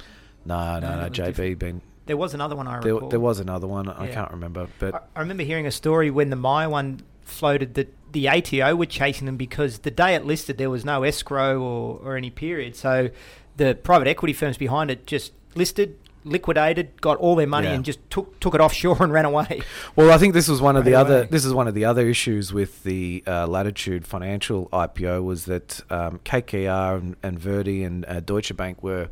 No, 0.45 0.79
no, 0.79 0.91
No, 0.97 1.01
no. 1.03 1.09
JB 1.09 1.25
different. 1.27 1.59
been 1.59 1.81
There 2.07 2.17
was 2.17 2.35
another 2.35 2.55
one 2.55 2.69
I 2.69 2.81
there. 2.81 2.95
recall. 2.95 3.09
There 3.09 3.19
was 3.21 3.41
another 3.41 3.67
one. 3.67 3.89
I 3.89 4.09
can't 4.09 4.31
remember, 4.31 4.69
but 4.79 4.95
I, 4.95 5.01
I 5.17 5.21
remember 5.21 5.43
hearing 5.43 5.67
a 5.67 5.71
story 5.73 6.11
when 6.11 6.31
the 6.31 6.37
Myer 6.37 6.69
one 6.69 7.01
floated 7.23 7.75
that 7.75 7.93
the 8.13 8.29
ATO 8.29 8.77
were 8.77 8.87
chasing 8.87 9.27
them 9.27 9.37
because 9.37 9.79
the 9.81 9.91
day 9.91 10.15
it 10.15 10.25
listed 10.25 10.59
there 10.59 10.71
was 10.71 10.85
no 10.85 11.03
escrow 11.03 11.61
or, 11.61 11.99
or 12.05 12.17
any 12.17 12.31
period. 12.31 12.77
So 12.77 13.11
the 13.57 13.75
private 13.75 14.07
equity 14.07 14.35
firms 14.35 14.57
behind 14.59 14.91
it 14.91 15.07
just 15.07 15.33
listed, 15.57 15.99
liquidated, 16.25 17.01
got 17.01 17.17
all 17.19 17.37
their 17.37 17.47
money, 17.47 17.69
Yeah. 17.69 17.75
and 17.75 17.85
just 17.85 17.99
took 18.11 18.41
took 18.41 18.55
it 18.55 18.61
offshore 18.61 18.97
and 19.03 19.13
ran 19.13 19.25
away. 19.25 19.61
Well, 19.97 20.11
I 20.11 20.19
think 20.19 20.35
this 20.35 20.49
was 20.49 20.61
one 20.61 20.77
of 20.77 20.85
the 20.85 20.93
Right 20.93 21.01
other. 21.01 21.25
This 21.25 21.45
is 21.45 21.53
one 21.55 21.69
of 21.69 21.75
the 21.75 21.85
other 21.85 22.07
issues 22.09 22.53
with 22.53 22.83
the 22.85 23.23
uh, 23.27 23.47
Latitude 23.47 24.07
Financial 24.07 24.69
IPO 24.73 25.25
was 25.25 25.45
that 25.45 25.81
um, 25.91 26.19
KKR 26.25 26.99
and, 26.99 27.17
and 27.23 27.39
Varde 27.39 27.85
and 27.87 28.05
uh, 28.07 28.21
Deutsche 28.21 28.57
Bank 28.57 28.83
were 28.83 29.09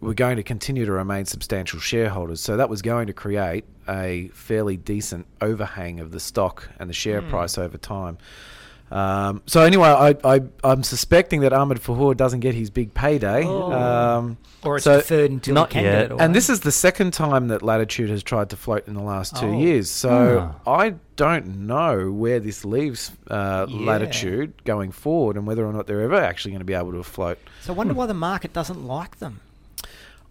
were 0.00 0.14
going 0.14 0.36
to 0.36 0.42
continue 0.42 0.86
to 0.86 0.92
remain 0.92 1.24
substantial 1.26 1.78
shareholders. 1.78 2.40
So 2.40 2.56
that 2.56 2.70
was 2.70 2.80
going 2.80 3.06
to 3.08 3.12
create 3.12 3.64
a 3.88 4.28
fairly 4.32 4.76
decent 4.78 5.26
overhang 5.42 6.00
of 6.00 6.12
the 6.12 6.20
stock 6.20 6.70
and 6.78 6.88
the 6.88 6.94
share 6.94 7.20
Hmm. 7.20 7.28
price 7.30 7.58
over 7.58 7.76
time. 7.76 8.16
Um, 8.92 9.42
so 9.46 9.62
anyway, 9.62 9.88
I, 9.88 10.14
I 10.24 10.40
I'm 10.62 10.82
suspecting 10.82 11.40
that 11.40 11.52
Ahmed 11.52 11.78
Fahour 11.80 12.14
doesn't 12.16 12.40
get 12.40 12.54
his 12.54 12.68
big 12.70 12.92
payday. 12.94 13.44
Oh. 13.46 13.72
Um, 13.72 14.36
Or 14.64 14.76
it's 14.76 14.84
So- 14.84 14.98
deferred 14.98 15.30
until 15.30 15.54
Not 15.54 15.70
you 15.70 15.72
can 15.72 15.84
yet. 15.84 15.92
get 15.92 16.02
it. 16.04 16.10
away. 16.12 16.24
and 16.24 16.34
this 16.34 16.48
is 16.50 16.60
the 16.60 16.70
second 16.70 17.12
time 17.14 17.48
that 17.48 17.62
Latitude 17.62 18.10
has 18.10 18.22
tried 18.22 18.50
to 18.50 18.56
float 18.56 18.86
in 18.86 18.94
the 18.94 19.02
last 19.02 19.34
two 19.36 19.46
Oh. 19.46 19.58
years. 19.58 19.90
So 19.90 20.52
Ah. 20.64 20.70
I 20.70 20.94
don't 21.16 21.66
know 21.66 22.12
where 22.12 22.38
this 22.38 22.64
leaves 22.64 23.10
uh, 23.30 23.66
Yeah. 23.68 23.86
Latitude 23.86 24.52
going 24.64 24.92
forward 24.92 25.36
and 25.36 25.46
whether 25.46 25.64
or 25.66 25.72
not 25.72 25.86
they're 25.86 26.02
ever 26.02 26.16
actually 26.20 26.52
going 26.52 26.60
to 26.60 26.64
be 26.66 26.74
able 26.74 26.92
to 26.92 27.02
float. 27.02 27.38
so 27.62 27.72
I 27.72 27.76
wonder 27.76 27.94
why 27.94 28.06
the 28.06 28.14
market 28.14 28.52
doesn't 28.52 28.86
like 28.86 29.18
them. 29.18 29.40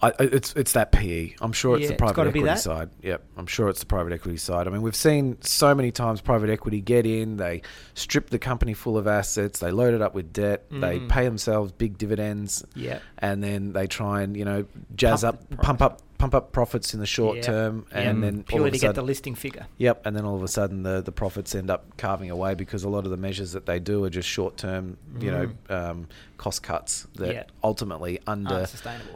I, 0.04 0.14
it's 0.20 0.54
it's 0.54 0.72
that 0.72 0.92
PE. 0.92 1.36
I'm 1.42 1.52
sure 1.52 1.76
it's 1.76 1.84
Yeah, 1.84 1.90
the 1.90 1.96
private 1.96 2.16
be 2.24 2.40
equity 2.40 2.46
that. 2.46 2.60
side. 2.60 2.90
Yep, 3.04 3.24
I'm 3.38 3.46
sure 3.46 3.70
it's 3.70 3.82
the 3.82 3.86
private 3.86 4.12
equity 4.14 4.38
side. 4.38 4.68
I 4.68 4.72
mean, 4.72 4.82
we've 4.82 4.96
seen 4.96 5.38
so 5.42 5.76
many 5.76 5.92
times 5.92 6.22
private 6.22 6.50
equity 6.50 6.82
get 6.82 7.06
in, 7.06 7.38
they 7.38 7.62
strip 7.94 8.30
the 8.32 8.40
company 8.40 8.74
full 8.74 8.98
of 8.98 9.06
assets, 9.08 9.60
they 9.60 9.70
load 9.70 9.94
it 9.94 10.02
up 10.02 10.16
with 10.16 10.34
debt, 10.34 10.66
they 10.72 11.00
Mm. 11.00 11.08
pay 11.10 11.26
themselves 11.26 11.72
big 11.72 11.98
dividends, 12.00 12.66
Yeah. 12.74 13.00
and 13.20 13.44
then 13.44 13.74
they 13.74 13.86
try 13.86 14.24
and 14.24 14.36
you 14.36 14.44
know 14.46 14.66
jazz 14.96 15.22
Pump 15.22 15.36
up, 15.52 15.62
pump 15.62 15.82
up, 15.84 16.02
pump 16.22 16.36
up 16.36 16.52
profits 16.52 16.94
in 16.94 17.00
the 17.00 17.06
short 17.06 17.38
Yeah. 17.38 17.42
term, 17.44 17.86
and 17.92 18.18
Mm. 18.20 18.22
then 18.22 18.44
Purely 18.44 18.72
to 18.72 18.78
get 18.78 18.96
the 18.96 19.02
listing 19.02 19.34
figure. 19.36 19.66
Yep, 19.78 20.06
and 20.06 20.16
then 20.16 20.24
all 20.26 20.36
of 20.36 20.44
a 20.44 20.48
sudden 20.48 20.84
the, 20.84 21.02
the 21.02 21.12
profits 21.12 21.56
end 21.56 21.70
up 21.72 21.98
carving 21.98 22.30
away 22.30 22.54
because 22.54 22.84
a 22.84 22.90
lot 22.90 23.06
of 23.06 23.12
the 23.12 23.18
measures 23.18 23.54
that 23.54 23.66
they 23.66 23.80
do 23.80 24.04
are 24.06 24.10
just 24.10 24.30
short 24.30 24.56
term, 24.58 24.98
you 25.20 25.32
know, 25.32 25.50
um, 25.70 26.08
cost 26.38 26.64
cuts 26.64 27.08
that 27.16 27.30
Mm. 27.30 27.34
Yeah. 27.34 27.44
ultimately 27.64 28.20
under 28.26 28.66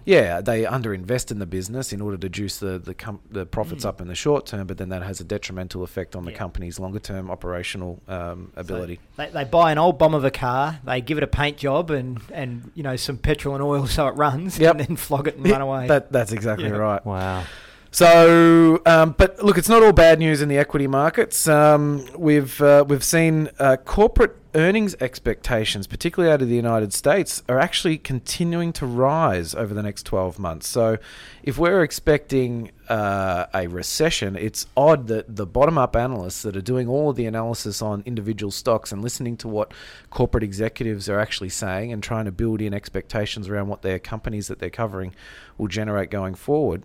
yeah 0.05 0.41
they 0.41 0.61
underinvest 0.63 1.31
in 1.31 1.39
the 1.39 1.47
business 1.47 1.91
in 1.91 1.99
order 1.99 2.17
to 2.17 2.29
juice 2.29 2.59
the 2.59 2.77
the, 2.77 2.93
com- 2.93 3.19
the 3.31 3.47
profits 3.47 3.83
Mm. 3.83 3.89
up 3.89 4.01
in 4.01 4.07
the 4.07 4.13
short 4.13 4.45
term, 4.45 4.67
but 4.67 4.77
then 4.77 4.89
that 4.89 5.01
has 5.01 5.19
a 5.19 5.23
detrimental 5.23 5.81
effect 5.83 6.15
on 6.15 6.25
the 6.25 6.31
Yeah. 6.31 6.37
company's 6.37 6.79
longer 6.79 6.99
term 6.99 7.31
operational 7.31 7.99
um, 8.07 8.51
So 8.55 8.61
ability. 8.61 8.99
they, 9.17 9.29
they 9.29 9.43
buy 9.43 9.71
an 9.71 9.79
old 9.79 9.97
bomb 9.97 10.13
of 10.13 10.23
a 10.23 10.29
car, 10.31 10.79
they 10.85 11.01
give 11.01 11.17
it 11.17 11.23
a 11.23 11.27
paint 11.27 11.57
job 11.57 11.89
and, 11.89 12.19
and 12.31 12.69
you 12.75 12.83
know 12.83 12.95
some 12.95 13.17
petrol 13.17 13.55
and 13.55 13.63
oil 13.63 13.87
so 13.97 14.07
it 14.07 14.11
runs, 14.11 14.59
Yep. 14.59 14.71
and 14.71 14.79
then 14.81 14.95
flog 14.95 15.27
it 15.27 15.35
and 15.37 15.47
run 15.49 15.61
away. 15.61 15.87
That 15.87 16.11
that's 16.11 16.31
exactly 16.31 16.65
Yeah. 16.67 16.73
Right. 16.95 17.05
Wow. 17.05 17.43
So, 17.91 18.81
um, 18.85 19.15
but 19.17 19.41
look, 19.41 19.57
it's 19.57 19.69
not 19.69 19.81
all 19.81 19.93
bad 19.93 20.19
news 20.19 20.41
in 20.41 20.49
the 20.49 20.57
equity 20.57 20.85
markets. 20.85 21.47
Um, 21.47 22.05
we've 22.17 22.59
uh, 22.61 22.83
we've 22.85 23.03
seen 23.03 23.49
uh, 23.57 23.77
corporate 23.77 24.35
earnings 24.55 24.95
expectations, 24.99 25.85
particularly 25.85 26.33
out 26.33 26.41
of 26.41 26.47
the 26.47 26.55
United 26.55 26.93
States, 26.93 27.43
are 27.47 27.59
actually 27.59 27.97
continuing 27.97 28.73
to 28.73 28.85
rise 28.85 29.53
over 29.53 29.73
the 29.73 29.83
next 29.83 30.03
twelve 30.03 30.39
months. 30.39 30.67
So, 30.67 30.97
if 31.43 31.57
we're 31.59 31.83
expecting 31.83 32.71
uh, 32.89 33.45
a 33.53 33.67
recession, 33.67 34.35
it's 34.35 34.65
odd 34.75 35.07
that 35.07 35.35
the 35.35 35.45
bottom-up 35.45 35.95
analysts 35.95 36.41
that 36.43 36.55
are 36.55 36.61
doing 36.61 36.87
all 36.87 37.11
of 37.11 37.15
the 37.15 37.25
analysis 37.25 37.81
on 37.81 38.01
individual 38.05 38.51
stocks 38.51 38.91
and 38.91 39.03
listening 39.03 39.37
to 39.37 39.47
what 39.47 39.73
corporate 40.09 40.43
executives 40.43 41.07
are 41.09 41.19
actually 41.19 41.49
saying 41.49 41.91
and 41.91 42.01
trying 42.01 42.25
to 42.25 42.31
build 42.31 42.61
in 42.61 42.73
expectations 42.73 43.47
around 43.47 43.67
what 43.67 43.81
their 43.81 43.99
companies 43.99 44.47
that 44.47 44.59
they're 44.59 44.69
covering 44.69 45.13
will 45.57 45.67
generate 45.67 46.09
going 46.09 46.33
forward 46.33 46.83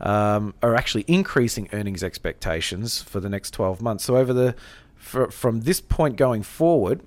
um, 0.00 0.54
are 0.62 0.74
actually 0.74 1.04
increasing 1.06 1.68
earnings 1.72 2.02
expectations 2.02 3.00
for 3.00 3.20
the 3.20 3.28
next 3.28 3.52
12 3.52 3.80
months. 3.80 4.04
So 4.04 4.16
over 4.16 4.32
the 4.32 4.54
fr 5.06 5.24
from 5.26 5.60
this 5.62 5.80
point 5.80 6.16
going 6.16 6.42
forward, 6.42 7.00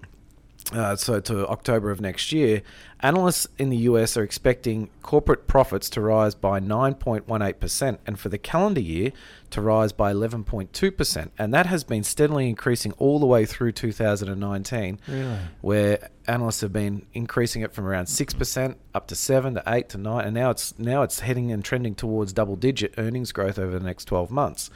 uh, 0.74 0.96
so 0.96 1.20
to 1.20 1.48
October 1.48 1.90
of 1.92 2.00
next 2.00 2.32
year, 2.32 2.62
analysts 3.00 3.48
in 3.58 3.70
the 3.70 3.78
US 3.90 4.16
are 4.18 4.24
expecting 4.24 4.90
corporate 5.02 5.48
profits 5.48 5.90
to 5.92 6.02
rise 6.02 6.36
by 6.36 6.60
9.18% 6.60 7.98
and 8.06 8.20
for 8.20 8.30
the 8.30 8.38
calendar 8.38 8.82
year 8.82 9.12
to 9.50 9.62
rise 9.62 9.92
by 9.92 10.14
11.2%. 10.14 11.30
And 11.40 11.54
that 11.54 11.66
has 11.66 11.84
been 11.84 12.04
steadily 12.04 12.48
increasing 12.48 12.92
all 13.00 13.18
the 13.20 13.26
way 13.26 13.46
through 13.46 13.72
2019 13.72 15.00
Really? 15.08 15.38
where 15.62 16.10
analysts 16.28 16.62
have 16.62 16.74
been 16.74 17.06
increasing 17.14 17.64
it 17.64 17.74
from 17.74 17.88
around 17.88 18.06
six 18.06 18.34
percent 18.36 18.78
up 18.94 19.08
to 19.08 19.16
seven 19.16 19.56
to 19.56 19.64
eight 19.66 19.90
to 19.90 19.98
nine, 19.98 20.26
and 20.26 20.36
now 20.36 20.52
it's 20.52 20.78
now 20.78 21.02
it's 21.02 21.22
heading 21.22 21.52
and 21.52 21.66
trending 21.66 21.96
towards 21.96 22.32
double-digit 22.34 22.94
earnings 23.00 23.32
growth 23.32 23.58
over 23.58 23.80
the 23.80 23.86
next 23.86 24.06
twelve 24.06 24.30
months. 24.30 24.70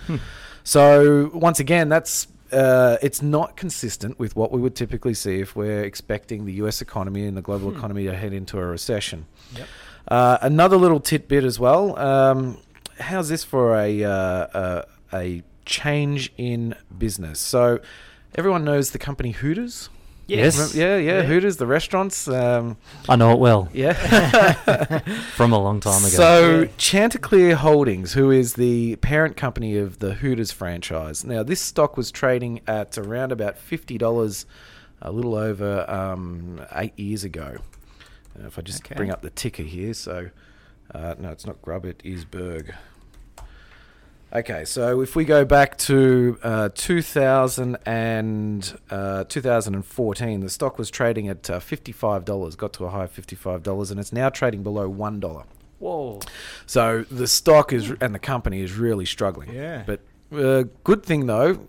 So 0.64 1.30
once 1.34 1.60
again, 1.60 1.90
that's 1.90 2.28
uh, 2.54 2.98
it's 3.02 3.22
not 3.22 3.58
consistent 3.58 4.20
with 4.20 4.36
what 4.36 4.52
we 4.52 4.62
would 4.62 4.76
typically 4.76 5.14
see 5.14 5.40
if 5.40 5.56
we're 5.56 5.84
expecting 5.84 6.46
the 6.46 6.54
U.S. 6.54 6.82
economy 6.82 7.26
and 7.26 7.36
the 7.36 7.42
global 7.42 7.76
economy 7.76 8.06
to 8.06 8.16
head 8.16 8.34
into 8.34 8.58
a 8.60 8.66
recession. 8.66 9.26
Yep. 9.56 9.68
Uh, 10.08 10.38
another 10.42 10.78
little 10.78 11.00
tidbit 11.00 11.44
as 11.44 11.60
well. 11.60 11.98
Um, 11.98 12.58
how's 13.00 13.30
this 13.30 13.44
for 13.44 13.78
a, 13.78 14.04
uh, 14.04 14.10
uh, 14.10 14.82
a 15.14 15.44
change 15.66 16.32
in 16.38 16.76
business? 16.96 17.40
So 17.40 17.80
everyone 18.36 18.64
knows 18.64 18.92
the 18.92 19.00
company 19.00 19.32
Hooters. 19.32 19.90
Yes. 20.38 20.58
Remember- 20.58 20.78
yeah, 20.78 20.98
yeah, 20.98 21.22
Yeah. 21.22 21.28
Hooters, 21.28 21.58
the 21.58 21.68
restaurants. 21.68 22.28
Um, 22.28 22.78
I 23.08 23.16
know 23.16 23.32
it 23.34 23.40
well 23.40 23.70
yeah. 23.74 23.94
from 25.36 25.54
a 25.54 25.60
long 25.60 25.80
time 25.80 26.00
ago. 26.00 26.10
So 26.10 26.60
Yeah. 26.62 26.68
Chanticleer 26.78 27.56
Holdings, 27.56 28.14
who 28.14 28.32
is 28.32 28.54
the 28.54 28.96
parent 28.98 29.38
company 29.38 29.78
of 29.78 30.00
the 30.00 30.16
Hooters 30.16 30.52
franchise. 30.52 31.24
Now, 31.24 31.44
this 31.44 31.62
stock 31.62 31.98
was 31.98 32.12
trading 32.12 32.62
at 32.68 32.98
around 32.98 33.32
about 33.32 33.58
fifty 33.58 33.98
dollars, 33.98 34.46
a 35.02 35.12
little 35.12 35.36
over 35.36 35.90
um, 35.90 36.62
eight 36.76 36.98
years 36.98 37.24
ago. 37.24 37.58
Uh, 38.40 38.48
if 38.48 38.58
I 38.58 38.62
just 38.62 38.84
Okay. 38.86 38.96
bring 38.96 39.12
up 39.12 39.22
the 39.22 39.30
ticker 39.30 39.64
here, 39.64 39.94
so 39.94 40.30
uh, 40.94 41.16
no, 41.20 41.30
it's 41.30 41.46
not 41.46 41.62
Grub, 41.62 41.86
it 41.86 42.02
is 42.04 42.26
Berg. 42.26 42.74
Okay, 44.36 44.66
so 44.66 45.02
if 45.02 45.16
we 45.16 45.26
go 45.26 45.46
back 45.46 45.78
to 45.78 46.40
uh, 46.42 46.70
2000 46.74 47.78
and 47.86 48.80
uh, 48.90 49.26
2014, 49.26 50.40
the 50.40 50.50
stock 50.50 50.80
was 50.80 50.90
trading 50.90 51.28
at 51.28 51.48
uh, 51.52 51.60
$55, 51.60 52.58
got 52.58 52.74
to 52.74 52.86
a 52.86 52.90
high 52.90 53.04
of 53.04 53.16
$55, 53.16 53.92
and 53.92 54.00
it's 54.00 54.12
now 54.12 54.30
trading 54.30 54.64
below 54.64 54.92
$1. 54.92 55.46
Whoa. 55.78 56.20
So 56.66 57.04
the 57.12 57.28
stock 57.28 57.74
is 57.74 57.92
and 58.02 58.16
the 58.16 58.20
company 58.20 58.62
is 58.62 58.74
really 58.76 59.06
struggling. 59.06 59.54
Yeah. 59.54 59.84
But 59.86 60.00
uh, 60.36 60.64
good 60.84 61.04
thing 61.04 61.28
though, 61.28 61.68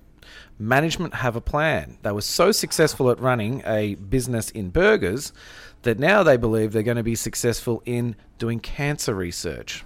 management 0.59 1.15
have 1.17 1.37
a 1.37 1.43
plan. 1.43 1.99
They 2.03 2.13
were 2.13 2.23
so 2.23 2.51
successful 2.51 3.11
at 3.11 3.21
running 3.21 3.63
a 3.67 3.97
business 3.97 4.49
in 4.51 4.71
burgers 4.71 5.35
that 5.83 5.99
now 5.99 6.23
they 6.23 6.39
believe 6.39 6.73
they're 6.73 6.83
going 6.83 6.97
to 6.97 7.03
be 7.03 7.17
successful 7.17 7.83
in 7.85 8.17
doing 8.39 8.61
cancer 8.61 9.15
research. 9.15 9.85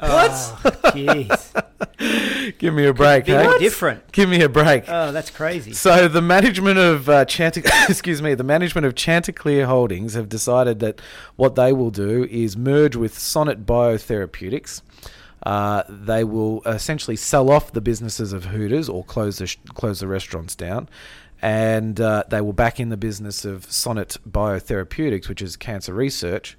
What? 0.00 0.30
Jeez. 0.94 2.56
Give 2.58 2.74
me 2.74 2.86
a 2.86 2.94
break, 2.94 3.26
Be 3.26 3.32
hey? 3.32 3.58
different. 3.58 4.10
Give 4.12 4.28
me 4.28 4.42
a 4.42 4.48
break. 4.48 4.84
Oh, 4.88 5.12
that's 5.12 5.30
crazy. 5.30 5.72
So 5.72 6.08
the 6.08 6.22
management 6.22 6.78
of 6.78 7.08
uh, 7.08 7.24
Chantic- 7.26 7.66
excuse 7.88 8.20
me, 8.22 8.34
the 8.34 8.44
management 8.44 8.86
of 8.86 8.94
Chanticleer 8.94 9.66
Holdings 9.66 10.14
have 10.14 10.28
decided 10.28 10.80
that 10.80 11.00
what 11.36 11.54
they 11.54 11.72
will 11.72 11.90
do 11.90 12.24
is 12.30 12.56
merge 12.56 12.96
with 12.96 13.18
Sonnet 13.18 13.66
Biotherapeutics. 13.66 14.82
Uh, 15.42 15.82
they 15.88 16.22
will 16.24 16.62
essentially 16.64 17.16
sell 17.16 17.50
off 17.50 17.72
the 17.72 17.80
businesses 17.80 18.32
of 18.32 18.46
Hooters 18.46 18.88
or 18.88 19.04
close 19.04 19.38
the 19.38 19.46
sh- 19.46 19.56
close 19.74 20.00
the 20.00 20.06
restaurants 20.06 20.54
down, 20.54 20.86
and 21.40 21.98
uh, 21.98 22.24
they 22.28 22.42
will 22.42 22.52
back 22.52 22.78
in 22.78 22.90
the 22.90 22.96
business 22.98 23.46
of 23.46 23.64
Sonnet 23.70 24.18
Biotherapeutics, 24.28 25.28
which 25.28 25.40
is 25.40 25.56
cancer 25.56 25.94
research. 25.94 26.58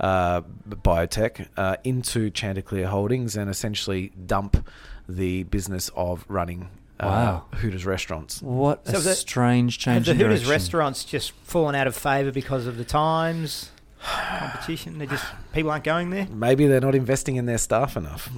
Uh, 0.00 0.40
biotech 0.68 1.46
uh, 1.58 1.76
into 1.84 2.30
Chanticleer 2.30 2.86
Holdings 2.88 3.36
and 3.36 3.50
essentially 3.50 4.12
dump 4.26 4.66
the 5.08 5.42
business 5.44 5.90
of 5.94 6.24
running 6.26 6.70
uh, 6.98 7.06
Wow. 7.06 7.44
Hooters 7.58 7.84
restaurants. 7.84 8.40
What 8.40 8.82
a 8.86 8.92
So 8.92 9.00
the- 9.00 9.14
strange 9.14 9.82
Have 9.84 9.94
change 9.94 10.06
the 10.06 10.12
in 10.12 10.16
Hooters 10.18 10.40
direction. 10.40 10.50
restaurants 10.50 11.04
just 11.04 11.32
fallen 11.44 11.74
out 11.74 11.86
of 11.86 11.94
favour 11.94 12.30
because 12.32 12.66
of 12.66 12.78
the 12.78 12.84
times, 12.84 13.70
competition? 14.02 14.98
They 14.98 15.06
just 15.06 15.24
people 15.52 15.70
aren't 15.70 15.84
going 15.84 16.08
there. 16.10 16.26
Maybe 16.30 16.66
they're 16.66 16.80
not 16.80 16.94
investing 16.94 17.36
in 17.36 17.44
their 17.46 17.58
staff 17.58 17.96
enough. 17.96 18.30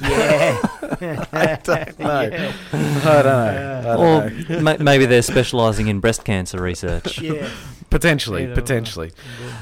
Yeah. 0.00 0.58
I 1.32 1.58
don't 1.62 1.98
know. 1.98 2.20
Yeah. 2.22 2.52
I 2.72 3.22
don't 3.22 3.24
know. 3.24 3.80
I 3.80 3.96
don't. 4.28 4.50
Or 4.50 4.60
ma- 4.62 4.76
maybe 4.78 5.04
they're 5.06 5.20
specialising 5.22 5.88
in 5.88 6.00
breast 6.00 6.24
cancer 6.24 6.60
research. 6.62 7.20
Yeah. 7.20 7.48
Potentially, 7.90 8.44
Either 8.44 8.54
potentially. 8.54 9.10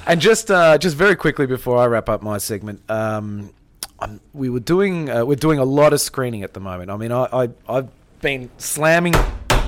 And 0.06 0.20
just 0.20 0.50
uh, 0.50 0.76
just 0.78 0.96
very 0.96 1.16
quickly 1.16 1.46
before 1.46 1.78
I 1.78 1.86
wrap 1.86 2.08
up 2.08 2.22
my 2.22 2.38
segment, 2.38 2.82
um, 2.90 3.52
I'm, 3.98 4.20
we 4.32 4.50
were 4.50 4.60
doing 4.60 5.08
uh, 5.10 5.24
we're 5.24 5.36
doing 5.36 5.58
a 5.58 5.64
lot 5.64 5.92
of 5.92 6.00
screening 6.00 6.42
at 6.42 6.52
the 6.54 6.60
moment. 6.60 6.90
I 6.90 6.96
mean, 6.96 7.10
I, 7.12 7.24
I 7.32 7.48
I've 7.68 7.88
been 8.20 8.50
slamming 8.58 9.14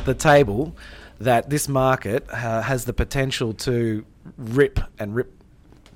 the 0.04 0.14
table 0.14 0.76
that 1.20 1.48
this 1.50 1.68
market 1.68 2.26
uh, 2.30 2.62
has 2.62 2.84
the 2.84 2.92
potential 2.92 3.52
to 3.54 4.04
rip 4.36 4.78
and 4.98 5.14
rip 5.14 5.32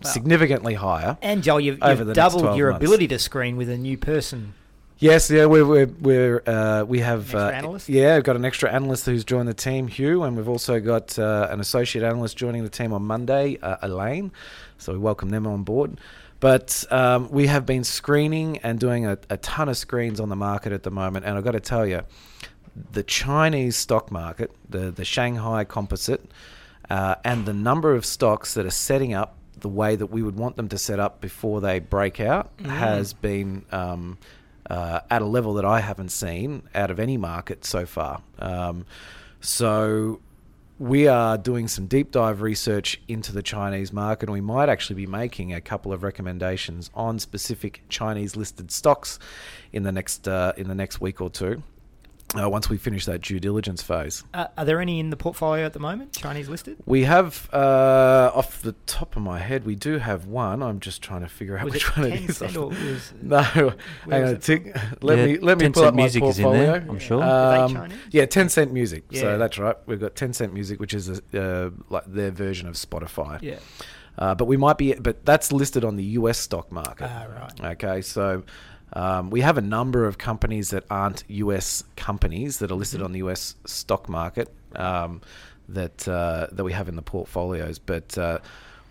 Wow. 0.03 0.11
significantly 0.11 0.75
higher. 0.75 1.17
And 1.23 1.43
Joel, 1.43 1.61
you've, 1.61 1.79
you've 1.83 2.13
doubled 2.13 2.59
your 2.59 2.73
months. 2.73 2.85
ability 2.85 3.09
to 3.09 3.19
screen 3.19 3.57
with 3.57 3.71
a 3.71 3.79
new 3.79 3.97
person. 3.97 4.53
Yes, 5.05 5.31
yeah, 5.31 5.45
we're 5.45 5.67
we're, 5.67 5.87
we're 6.01 6.43
uh, 6.47 6.85
we 6.85 7.01
have 7.01 7.35
uh, 7.35 7.49
analyst? 7.49 7.91
Yeah, 7.91 8.15
we've 8.15 8.25
got 8.25 8.37
an 8.37 8.47
extra 8.47 8.73
analyst 8.73 9.05
who's 9.05 9.23
joined 9.23 9.49
the 9.49 9.53
team, 9.53 9.87
Hugh, 9.87 10.23
and 10.23 10.35
we've 10.35 10.49
also 10.49 10.81
got 10.81 11.19
uh, 11.19 11.47
an 11.51 11.61
associate 11.61 12.03
analyst 12.03 12.39
joining 12.39 12.65
the 12.65 12.71
team 12.71 12.91
on 12.95 13.03
Monday, 13.03 13.59
uh, 13.61 13.77
Elaine. 13.83 14.33
So 14.79 14.95
we 14.95 14.99
welcome 14.99 15.29
them 15.29 15.47
on 15.47 15.63
board. 15.63 16.01
But 16.41 16.87
um, 16.91 17.31
we 17.31 17.49
have 17.49 17.67
been 17.67 17.85
screening 17.85 18.57
and 18.63 18.81
doing 18.81 19.05
a, 19.05 19.19
a 19.29 19.37
ton 19.37 19.69
of 19.69 19.77
screens 19.77 20.21
on 20.21 20.31
the 20.31 20.37
market 20.37 20.73
at 20.73 20.85
the 20.85 20.91
moment, 20.91 21.27
and 21.27 21.37
I've 21.37 21.45
got 21.45 21.53
to 21.53 21.61
tell 21.61 21.85
you, 21.87 22.01
the 22.93 23.03
Chinese 23.03 23.77
stock 23.77 24.11
market, 24.11 24.53
the 24.71 24.91
the 24.91 25.05
Shanghai 25.05 25.65
Composite, 25.65 26.25
uh, 26.89 27.17
and 27.27 27.45
the 27.45 27.53
number 27.53 27.95
of 27.95 28.07
stocks 28.07 28.55
that 28.55 28.65
are 28.65 28.71
setting 28.71 29.13
up 29.13 29.37
the 29.61 29.69
way 29.69 29.97
that 29.97 30.07
we 30.07 30.23
would 30.23 30.37
want 30.37 30.57
them 30.57 30.69
to 30.71 30.79
set 30.79 30.99
up 30.99 31.21
before 31.21 31.61
they 31.61 31.79
break 31.79 32.21
out 32.21 32.57
Mm. 32.57 32.71
has 32.71 33.13
been 33.13 33.67
um, 33.71 34.17
uh, 34.71 35.01
at 35.11 35.23
a 35.23 35.27
level 35.27 35.55
that 35.55 35.65
I 35.65 35.81
haven't 35.81 36.11
seen 36.11 36.69
out 36.75 36.91
of 36.91 36.99
any 36.99 37.17
market 37.17 37.65
so 37.65 37.87
far. 37.87 38.23
Um, 38.39 38.87
so 39.41 40.21
we 40.79 41.07
are 41.07 41.39
doing 41.39 41.69
some 41.69 41.87
deep 41.87 42.11
dive 42.11 42.43
research 42.43 43.01
into 43.07 43.33
the 43.33 43.43
Chinese 43.43 43.93
market, 43.93 44.29
and 44.29 44.33
we 44.33 44.41
might 44.41 44.69
actually 44.69 44.97
be 44.97 45.07
making 45.07 45.53
a 45.55 45.61
couple 45.61 45.93
of 45.93 46.03
recommendations 46.03 46.91
on 46.95 47.19
specific 47.19 47.83
Chinese 47.89 48.37
listed 48.37 48.71
stocks 48.71 49.19
in 49.73 49.83
the 49.83 49.93
next 49.93 50.27
uh, 50.27 50.53
in 50.57 50.69
the 50.69 50.75
next 50.75 51.01
week 51.01 51.21
or 51.21 51.31
two. 51.31 51.63
Uh, 52.37 52.51
once 52.51 52.69
we 52.69 52.77
finish 52.77 53.05
that 53.05 53.21
due 53.21 53.39
diligence 53.39 53.81
phase, 53.81 54.25
Uh, 54.35 54.47
are 54.59 54.65
there 54.65 54.81
any 54.81 54.99
in 54.99 55.11
the 55.11 55.17
portfolio 55.17 55.65
at 55.65 55.73
the 55.73 55.79
moment, 55.79 56.15
Chinese 56.15 56.49
listed? 56.49 56.77
we 56.85 57.05
have 57.05 57.49
uh, 57.53 58.33
off 58.35 58.61
the 58.63 58.73
top 58.87 59.15
of 59.15 59.23
my 59.23 59.39
head, 59.39 59.65
we 59.65 59.77
do 59.77 59.99
have 59.99 60.27
one. 60.27 60.61
I'm 60.61 60.81
just 60.81 61.01
trying 61.01 61.21
to 61.21 61.29
figure 61.29 61.57
out 61.57 61.65
Was 61.67 61.75
which 61.75 61.85
it 61.89 61.97
one 61.97 62.13
it 62.13 62.29
is. 62.31 62.43
Or 62.57 62.69
was 62.71 63.13
No, 63.23 63.41
hang 63.43 63.73
on. 64.11 64.29
it 64.31 64.43
Tick, 64.43 64.77
let 65.01 65.19
Yeah, 65.19 65.27
me 65.27 65.39
let 65.39 65.59
me 65.59 65.69
pull 65.71 65.85
Tencent 65.85 65.87
up 65.87 65.95
my 65.95 66.03
Music 66.03 66.23
is 66.25 66.39
in 66.41 66.45
portfolio. 66.45 66.73
there, 66.73 66.87
I'm 66.91 66.99
sure. 66.99 67.23
Are 67.23 67.69
they 67.69 67.75
Um, 67.77 67.89
yeah, 68.11 68.27
Tencent 68.27 68.73
Music. 68.73 69.05
Yeah. 69.11 69.21
So 69.21 69.39
that's 69.39 69.57
right. 69.59 69.77
We've 69.87 70.01
got 70.01 70.17
Tencent 70.17 70.53
Music, 70.53 70.81
which 70.81 70.93
is 70.95 71.09
a, 71.09 71.41
uh, 71.41 71.71
like 71.89 72.05
their 72.07 72.33
version 72.33 72.67
of 72.67 72.75
Spotify. 72.75 73.39
Yeah. 73.43 73.59
Uh, 74.19 74.35
but 74.35 74.47
we 74.47 74.57
might 74.57 74.79
be, 74.79 74.95
but 74.95 75.25
that's 75.25 75.53
listed 75.53 75.85
on 75.85 75.97
the 75.97 76.05
U.S. 76.21 76.39
stock 76.39 76.71
market. 76.73 77.11
Ah, 77.13 77.27
right. 77.61 77.73
Okay, 77.75 78.01
so 78.01 78.45
um, 78.93 79.31
we 79.31 79.41
have 79.41 79.59
a 79.59 79.63
number 79.63 80.05
of 80.07 80.19
companies 80.19 80.71
that 80.71 80.85
aren't 80.91 81.25
U.S. 81.29 81.83
companies 81.97 82.59
that 82.59 82.71
are 82.71 82.75
listed 82.77 82.99
Mm-hmm. 83.01 83.05
on 83.07 83.13
the 83.13 83.19
U.S. 83.19 83.57
stock 83.67 84.09
market 84.09 84.53
um, 84.77 85.21
that 85.69 86.07
uh, 86.07 86.47
that 86.53 86.63
we 86.65 86.73
have 86.73 86.89
in 86.89 86.97
the 86.97 87.03
portfolios, 87.03 87.79
but 87.79 88.17
uh, 88.19 88.39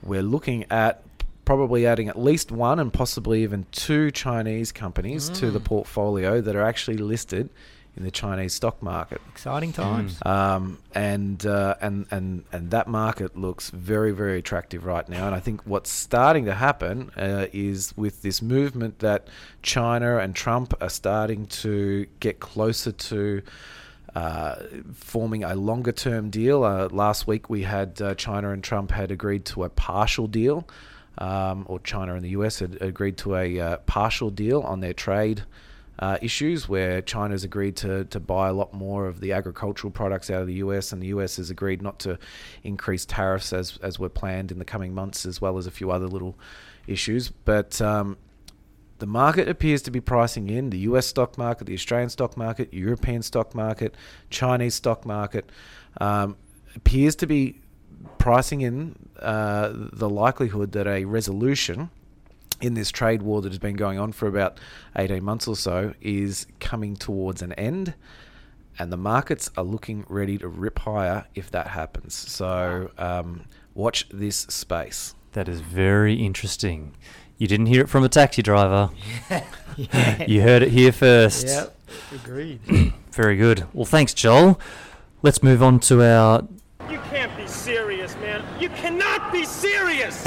we're 0.02 0.24
looking 0.24 0.66
at 0.72 1.04
probably 1.46 1.86
adding 1.86 2.08
at 2.10 2.18
least 2.20 2.52
one 2.52 2.80
and 2.80 2.92
possibly 2.94 3.44
even 3.44 3.66
two 3.72 4.12
Chinese 4.12 4.72
companies 4.72 5.30
to 5.30 5.48
Mm. 5.48 5.54
the 5.54 5.60
portfolio 5.60 6.40
that 6.42 6.56
are 6.56 6.64
actually 6.64 6.98
listed 6.98 7.50
in 7.96 8.04
the 8.04 8.12
Chinese 8.12 8.54
stock 8.54 8.82
market. 8.82 9.22
Exciting 9.30 9.72
times. 9.72 10.18
Um, 10.26 10.80
and 10.96 11.46
uh, 11.46 11.76
and 11.80 12.08
and 12.10 12.44
and 12.52 12.72
that 12.72 12.88
market 12.88 13.38
looks 13.38 13.70
very 13.70 14.12
very 14.12 14.40
attractive 14.40 14.86
right 14.86 15.08
now. 15.08 15.28
And 15.28 15.36
I 15.36 15.40
think 15.40 15.62
what's 15.66 15.92
starting 15.92 16.46
to 16.46 16.56
happen 16.56 17.12
uh, 17.16 17.48
is 17.54 17.94
with 17.96 18.22
this 18.22 18.42
movement 18.42 19.00
that 19.00 19.28
China 19.62 20.18
and 20.18 20.36
Trump 20.36 20.74
are 20.82 20.90
starting 20.90 21.46
to 21.48 22.08
get 22.20 22.40
closer 22.40 22.92
to. 22.92 23.42
Uh, 24.16 24.62
forming 24.94 25.44
a 25.44 25.56
longer 25.56 25.92
term 25.92 26.30
deal. 26.30 26.64
Uh, 26.64 26.88
last 26.90 27.26
week 27.26 27.50
we 27.50 27.64
had 27.64 28.00
uh, 28.00 28.14
China 28.14 28.52
and 28.52 28.64
Trump 28.64 28.92
had 28.92 29.10
agreed 29.10 29.44
to 29.44 29.64
a 29.64 29.70
partial 29.70 30.28
deal, 30.28 30.68
um, 31.18 31.66
or 31.68 31.80
China 31.80 32.14
and 32.14 32.24
the 32.24 32.30
US 32.30 32.60
had 32.60 32.80
agreed 32.80 33.18
to 33.18 33.36
a 33.36 33.60
uh, 33.60 33.78
partial 33.88 34.30
deal 34.30 34.62
on 34.62 34.82
their 34.82 34.94
trade 34.94 35.42
uh, 36.00 36.18
issues 36.22 36.68
where 36.68 37.02
China's 37.02 37.44
agreed 37.44 37.76
to, 37.78 38.06
to 38.06 38.20
buy 38.20 38.50
a 38.50 38.54
lot 38.54 38.74
more 38.74 39.08
of 39.08 39.20
the 39.20 39.32
agricultural 39.32 39.92
products 39.92 40.30
out 40.30 40.42
of 40.42 40.48
the 40.48 40.56
US, 40.56 40.92
and 40.92 41.02
the 41.02 41.08
US 41.08 41.38
has 41.38 41.50
agreed 41.50 41.82
not 41.82 42.00
to 42.00 42.18
increase 42.64 43.06
tariffs 43.06 43.54
as, 43.54 43.78
as 43.82 44.00
were 44.00 44.10
planned 44.10 44.52
in 44.52 44.60
the 44.60 44.66
coming 44.66 44.94
months, 44.94 45.26
as 45.26 45.40
well 45.40 45.58
as 45.58 45.68
a 45.68 45.72
few 45.72 45.92
other 45.92 46.08
little 46.08 46.36
issues. 46.88 47.30
But 47.30 47.80
um, 47.82 48.18
the 49.00 49.06
market 49.06 49.48
appears 49.48 49.82
to 49.84 49.92
be 49.92 50.02
pricing 50.02 50.50
in 50.50 50.70
the 50.72 50.80
US 50.80 51.06
stock 51.06 51.38
market, 51.38 51.66
the 51.66 51.74
Australian 51.74 52.10
stock 52.10 52.38
market, 52.38 52.74
European 52.74 53.22
stock 53.22 53.54
market, 53.54 53.96
Chinese 54.30 54.76
stock 54.76 55.06
market, 55.06 55.52
um, 56.02 56.38
appears 56.76 57.16
to 57.18 57.28
be 57.28 57.60
pricing 58.18 58.62
in 58.62 58.96
uh, 59.20 59.72
the 59.74 60.10
likelihood 60.10 60.72
that 60.72 60.88
a 60.88 61.06
resolution 61.06 61.90
in 62.64 62.76
this 62.76 62.92
trade 62.92 63.22
war 63.22 63.42
that 63.42 63.52
has 63.52 63.60
been 63.60 63.76
going 63.76 64.00
on 64.00 64.14
for 64.14 64.26
about 64.26 64.58
18 64.96 65.22
months 65.22 65.50
or 65.50 65.56
so 65.56 65.94
is 66.02 66.48
coming 66.62 66.96
towards 66.96 67.42
an 67.42 67.52
end. 67.54 67.94
And 68.80 68.92
the 68.92 68.98
markets 68.98 69.52
are 69.58 69.66
looking 69.66 70.06
ready 70.08 70.38
to 70.38 70.48
rip 70.48 70.80
higher 70.80 71.26
if 71.36 71.52
that 71.52 71.68
happens. 71.68 72.16
So 72.16 72.90
um, 72.98 73.44
watch 73.76 74.08
this 74.10 74.38
space. 74.38 75.14
That 75.34 75.50
is 75.50 75.60
very 75.60 76.16
interesting. 76.16 76.96
You 77.38 77.48
didn't 77.48 77.66
hear 77.66 77.82
it 77.82 77.90
from 77.90 78.06
a 78.06 78.10
taxi 78.10 78.42
driver. 78.42 78.90
yeah. 79.76 80.24
You 80.26 80.42
heard 80.42 80.64
it 80.64 80.70
here 80.70 80.94
first. 80.94 81.48
Yep. 81.48 81.78
Agreed. 82.16 82.62
Very 83.12 83.36
good. 83.36 83.66
Well, 83.74 83.86
thanks, 83.86 84.14
Joel. 84.14 84.60
Let's 85.22 85.44
move 85.44 85.62
on 85.62 85.80
to 85.82 86.02
our 86.02 86.48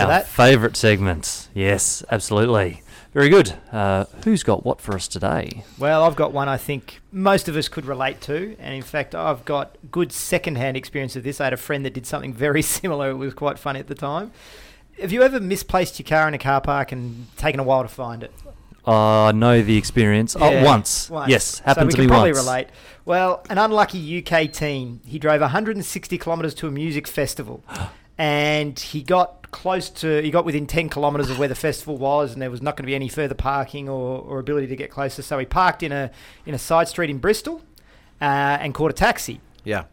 our 0.00 0.08
that- 0.08 0.26
favourite 0.28 0.76
segment. 0.76 1.48
Yes, 1.54 2.04
absolutely. 2.10 2.82
Very 3.12 3.30
good. 3.30 3.54
Uh, 3.72 4.04
who's 4.24 4.42
got 4.42 4.64
what 4.66 4.78
for 4.78 4.94
us 4.94 5.08
today? 5.08 5.64
Well, 5.78 6.04
I've 6.04 6.16
got 6.16 6.32
one 6.32 6.50
I 6.50 6.58
think 6.58 7.00
most 7.10 7.48
of 7.48 7.56
us 7.56 7.66
could 7.66 7.86
relate 7.86 8.20
to, 8.22 8.54
and 8.58 8.74
in 8.74 8.82
fact, 8.82 9.14
I've 9.14 9.42
got 9.46 9.76
good 9.90 10.12
second-hand 10.12 10.76
experience 10.76 11.16
of 11.16 11.22
this. 11.22 11.40
I 11.40 11.44
had 11.44 11.54
a 11.54 11.56
friend 11.56 11.82
that 11.86 11.94
did 11.94 12.04
something 12.06 12.34
very 12.46 12.60
similar. 12.60 13.10
It 13.10 13.14
was 13.14 13.32
quite 13.32 13.58
funny 13.58 13.80
at 13.80 13.86
the 13.86 13.94
time. 13.94 14.32
Have 15.00 15.12
you 15.12 15.22
ever 15.22 15.40
misplaced 15.40 15.98
your 15.98 16.06
car 16.06 16.28
in 16.28 16.34
a 16.34 16.38
car 16.38 16.60
park 16.60 16.92
and 16.92 17.26
taken 17.38 17.58
a 17.58 17.62
while 17.62 17.82
to 17.82 17.88
find 17.88 18.22
it? 18.22 18.32
I 18.86 19.32
know 19.32 19.62
the 19.62 19.76
experience. 19.78 20.36
Yeah, 20.38 20.46
oh, 20.46 20.64
once. 20.64 21.10
once. 21.10 21.30
Yes, 21.30 21.58
happened 21.60 21.92
so 21.92 21.96
to 21.96 22.02
we 22.02 22.06
me 22.06 22.08
can 22.08 22.14
probably 22.14 22.32
once. 22.32 22.44
relate. 22.46 22.68
Well, 23.04 23.44
an 23.50 23.58
unlucky 23.58 24.22
UK 24.24 24.52
teen. 24.52 25.00
He 25.06 25.18
drove 25.18 25.40
160 25.40 26.18
kilometres 26.18 26.54
to 26.56 26.68
a 26.68 26.70
music 26.70 27.06
festival, 27.08 27.64
and 28.18 28.78
he 28.78 29.02
got 29.02 29.45
close 29.56 29.88
to. 29.88 30.20
He 30.22 30.30
got 30.30 30.44
within 30.44 30.66
10 30.66 30.90
kilometres 30.90 31.30
of 31.30 31.38
where 31.38 31.48
the 31.48 31.54
festival 31.54 31.96
was, 31.96 32.32
and 32.32 32.42
there 32.42 32.50
was 32.50 32.60
not 32.60 32.76
going 32.76 32.84
to 32.84 32.86
be 32.86 32.94
any 32.94 33.08
further 33.08 33.34
parking 33.34 33.88
or, 33.88 34.20
or 34.20 34.38
ability 34.38 34.66
to 34.66 34.76
get 34.76 34.90
closer. 34.90 35.22
So 35.22 35.38
he 35.38 35.46
parked 35.46 35.82
in 35.82 35.92
a 35.92 36.10
in 36.44 36.54
a 36.54 36.58
side 36.58 36.88
street 36.88 37.08
in 37.08 37.18
Bristol, 37.18 37.62
uh, 38.20 38.58
and 38.60 38.74
caught 38.74 38.90
a 38.90 38.94
taxi. 38.94 39.40
Yeah. 39.64 39.84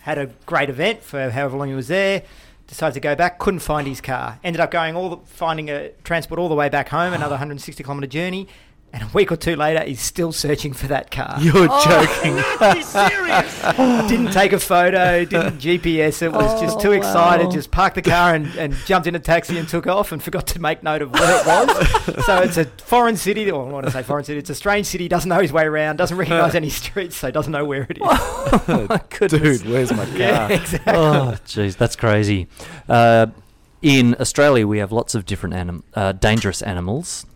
Had 0.00 0.18
a 0.18 0.26
great 0.44 0.68
event 0.68 1.02
for 1.02 1.30
however 1.30 1.56
long 1.56 1.68
he 1.68 1.74
was 1.74 1.88
there. 1.88 2.24
Decided 2.66 2.94
to 2.94 3.00
go 3.00 3.14
back, 3.14 3.38
couldn't 3.38 3.60
find 3.60 3.86
his 3.86 4.00
car. 4.00 4.40
Ended 4.42 4.58
up 4.58 4.72
going 4.72 4.96
all 4.96 5.08
the, 5.08 5.16
finding 5.18 5.70
a 5.70 5.90
transport 6.02 6.40
all 6.40 6.48
the 6.48 6.56
way 6.56 6.68
back 6.68 6.88
home, 6.88 7.12
another 7.12 7.34
160 7.34 7.80
kilometre 7.84 8.08
journey. 8.08 8.48
And 8.92 9.02
a 9.02 9.08
week 9.12 9.30
or 9.30 9.36
two 9.36 9.56
later, 9.56 9.82
he's 9.84 10.00
still 10.00 10.32
searching 10.32 10.72
for 10.72 10.86
that 10.86 11.10
car. 11.10 11.36
You're 11.38 11.68
Oh. 11.70 11.84
joking. 11.84 12.36
Cannot 12.58 12.76
be 12.76 12.82
serious. 12.82 13.62
didn't 14.08 14.32
take 14.32 14.54
a 14.54 14.58
photo, 14.58 15.22
didn't 15.26 15.58
GPS 15.58 16.22
it, 16.22 16.32
was 16.32 16.58
just 16.62 16.80
too 16.80 16.88
Oh, 16.90 16.92
excited, 16.92 17.50
just 17.50 17.70
parked 17.70 17.96
the 17.96 18.00
car 18.02 18.34
and, 18.34 18.46
and 18.56 18.74
jumped 18.86 19.06
in 19.06 19.14
a 19.14 19.18
taxi 19.18 19.58
and 19.58 19.68
took 19.68 19.86
off 19.86 20.12
and 20.12 20.22
forgot 20.22 20.46
to 20.48 20.62
make 20.62 20.82
note 20.82 21.02
of 21.02 21.12
where 21.12 21.40
it 21.40 21.46
was. 21.46 22.24
so 22.26 22.38
it's 22.38 22.56
a 22.56 22.64
foreign 22.64 23.16
city, 23.18 23.50
or 23.50 23.66
I 23.68 23.70
want 23.70 23.84
to 23.84 23.92
say 23.92 24.02
foreign 24.02 24.24
city, 24.24 24.38
it's 24.38 24.48
a 24.48 24.54
strange 24.54 24.86
city, 24.86 25.08
doesn't 25.08 25.28
know 25.28 25.40
his 25.42 25.52
way 25.52 25.64
around, 25.64 25.96
doesn't 25.96 26.16
recognise 26.16 26.54
any 26.54 26.70
streets, 26.70 27.16
so 27.16 27.30
doesn't 27.30 27.52
know 27.52 27.66
where 27.66 27.82
it 27.90 27.98
is. 27.98 28.02
Oh, 28.02 28.86
my 28.88 29.00
goodness. 29.10 29.60
Dude, 29.60 29.70
where's 29.70 29.90
my 29.92 30.06
car? 30.06 30.16
yeah, 30.16 30.48
exactly. 30.48 30.92
oh, 30.94 31.36
jeez, 31.44 31.76
that's 31.76 31.96
crazy. 31.96 32.48
Uh, 32.88 33.26
in 33.82 34.14
Australia, 34.18 34.66
we 34.66 34.78
have 34.78 34.90
lots 34.90 35.14
of 35.14 35.26
different 35.26 35.54
anim- 35.54 35.84
uh, 35.92 36.12
dangerous 36.12 36.62
animals. 36.62 37.26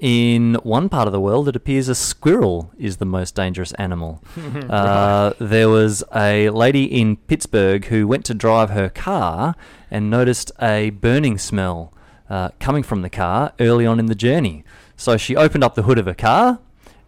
In 0.00 0.54
one 0.62 0.88
part 0.88 1.06
of 1.08 1.12
the 1.12 1.20
world, 1.20 1.48
it 1.48 1.56
appears 1.56 1.88
a 1.88 1.94
squirrel 1.94 2.70
is 2.78 2.98
the 2.98 3.06
most 3.06 3.34
dangerous 3.34 3.72
animal. 3.72 4.22
uh, 4.68 5.32
there 5.40 5.68
was 5.68 6.04
a 6.14 6.50
lady 6.50 6.84
in 6.84 7.16
Pittsburgh 7.16 7.86
who 7.86 8.06
went 8.06 8.24
to 8.26 8.34
drive 8.34 8.70
her 8.70 8.88
car 8.88 9.54
and 9.90 10.10
noticed 10.10 10.52
a 10.60 10.90
burning 10.90 11.38
smell 11.38 11.92
uh, 12.28 12.50
coming 12.60 12.82
from 12.82 13.02
the 13.02 13.10
car 13.10 13.52
early 13.58 13.86
on 13.86 13.98
in 13.98 14.06
the 14.06 14.14
journey. 14.14 14.62
So 14.96 15.16
she 15.16 15.34
opened 15.34 15.64
up 15.64 15.74
the 15.74 15.82
hood 15.82 15.98
of 15.98 16.06
her 16.06 16.14
car 16.14 16.60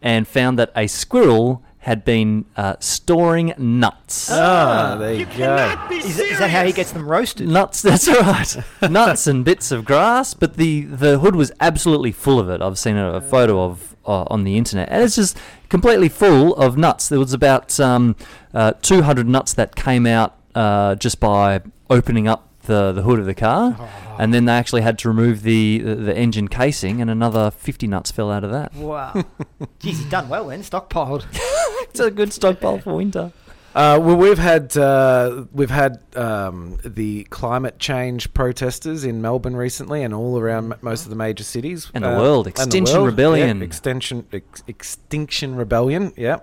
and 0.03 0.27
found 0.27 0.59
that 0.59 0.73
a 0.75 0.87
squirrel 0.87 1.63
had 1.81 2.05
been 2.05 2.45
uh, 2.57 2.77
storing 2.79 3.55
nuts. 3.57 4.29
Ah, 4.31 4.97
there 4.99 5.15
you 5.15 5.21
You 5.21 5.27
go. 5.27 5.87
be 5.89 5.97
Is, 5.97 6.19
is 6.19 6.39
that 6.39 6.51
how 6.51 6.65
he 6.65 6.73
gets 6.73 6.93
them 6.93 7.07
roasted? 7.07 7.49
Nuts, 7.49 7.81
that's 7.81 8.07
right. 8.07 8.57
Nuts 8.91 9.27
and 9.27 9.45
bits 9.45 9.73
of 9.73 9.87
grass, 9.87 10.35
but 10.35 10.57
the, 10.59 10.83
the 10.83 11.19
hood 11.21 11.35
was 11.37 11.51
absolutely 11.59 12.13
full 12.13 12.39
of 12.39 12.51
it. 12.51 12.61
I've 12.61 12.79
seen 12.79 12.97
a, 12.97 13.15
a 13.15 13.21
photo 13.23 13.65
of 13.65 13.97
uh, 14.05 14.25
on 14.29 14.45
the 14.45 14.57
internet, 14.59 14.89
and 14.91 15.03
it's 15.03 15.17
just 15.17 15.39
completely 15.71 16.09
full 16.11 16.55
of 16.57 16.77
nuts. 16.77 17.09
There 17.09 17.19
was 17.19 17.33
about 17.33 17.79
um, 17.81 18.15
uh, 18.53 18.73
200 18.83 19.27
nuts 19.27 19.55
that 19.55 19.75
came 19.75 20.07
out 20.07 20.37
uh, 20.55 20.97
just 20.97 21.19
by 21.19 21.63
opening 21.89 22.29
up 22.29 22.50
the, 22.63 22.93
the 22.93 23.03
hood 23.03 23.19
of 23.19 23.27
the 23.27 23.35
car, 23.35 23.77
oh. 23.79 24.17
and 24.19 24.33
then 24.35 24.45
they 24.45 24.53
actually 24.53 24.83
had 24.83 24.99
to 25.01 25.09
remove 25.09 25.43
the, 25.43 25.79
the, 25.79 25.95
the 25.95 26.17
engine 26.17 26.49
casing, 26.49 27.01
and 27.01 27.11
another 27.11 27.51
50 27.51 27.87
nuts 27.87 28.11
fell 28.11 28.31
out 28.31 28.45
of 28.45 28.51
that. 28.51 28.75
Wow. 28.75 29.13
Jeez, 29.61 29.67
he's 29.81 30.05
done 30.07 30.29
well 30.29 30.49
then, 30.49 30.63
stockpiled. 30.63 31.25
It's 31.91 31.99
a 31.99 32.11
good 32.11 32.33
stockpile 32.33 32.79
for 32.79 32.95
winter. 32.95 33.33
Uh, 33.73 33.97
well, 34.03 34.17
we've 34.17 34.39
had 34.39 34.77
uh, 34.77 35.45
we've 35.53 35.71
had 35.71 36.01
um, 36.17 36.77
the 36.85 37.23
climate 37.31 37.79
change 37.79 38.33
protesters 38.35 39.05
in 39.05 39.23
Melbourne 39.23 39.55
recently, 39.55 40.03
and 40.03 40.13
all 40.13 40.39
around 40.41 40.73
m- 40.73 40.79
most 40.83 41.05
of 41.05 41.11
the 41.11 41.15
major 41.17 41.45
cities 41.45 41.89
And 41.95 42.03
the 42.03 42.17
Uh, 42.17 42.19
world. 42.19 42.47
and 42.49 42.57
the 42.57 42.63
Extinction 42.63 42.97
world, 42.97 43.07
Rebellion. 43.07 43.59
yeah, 43.59 43.65
extension, 43.65 44.27
ex- 44.33 44.65
extinction 44.67 45.55
rebellion. 45.55 46.13
Yeah. 46.17 46.39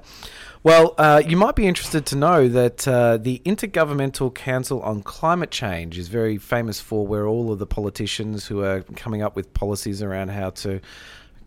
Well, 0.63 0.95
uh, 0.97 1.21
you 1.25 1.35
might 1.35 1.55
be 1.55 1.67
interested 1.67 2.05
to 2.07 2.15
know 2.15 2.47
that 2.47 2.87
uh, 2.87 3.17
the 3.17 3.41
Intergovernmental 3.45 4.33
Council 4.33 4.81
on 4.81 5.01
Climate 5.01 5.51
Change 5.51 5.97
is 5.97 6.07
very 6.07 6.37
famous 6.37 6.79
for 6.79 7.05
where 7.05 7.27
all 7.27 7.51
of 7.51 7.59
the 7.59 7.67
politicians 7.67 8.47
who 8.47 8.63
are 8.63 8.81
coming 8.95 9.21
up 9.21 9.35
with 9.35 9.53
policies 9.53 10.01
around 10.01 10.29
how 10.29 10.49
to 10.51 10.79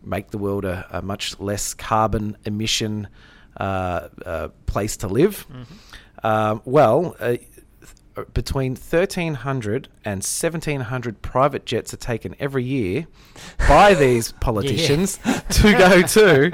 make 0.03 0.29
the 0.29 0.37
world 0.37 0.63
a, 0.63 0.85
a 0.91 1.01
much 1.01 1.39
less 1.39 1.73
carbon 1.73 2.37
emission 2.45 3.05
uh, 3.05 3.09
uh, 3.09 3.40
Uh, 3.57 4.07
uh, 4.25 4.47
place 4.65 4.97
to 4.97 5.07
live. 5.07 5.45
Mm-hmm. 5.49 6.25
Um, 6.25 6.61
well, 6.65 7.15
uh, 7.19 7.35
between 8.33 8.73
1,300 8.73 9.87
and 10.03 10.17
1,700 10.17 11.21
private 11.21 11.65
jets 11.65 11.93
are 11.93 11.97
taken 11.97 12.35
every 12.39 12.63
year 12.63 13.07
by 13.67 13.93
these 14.05 14.31
politicians 14.33 15.17
to 15.49 15.71
go 15.73 16.01
to 16.01 16.49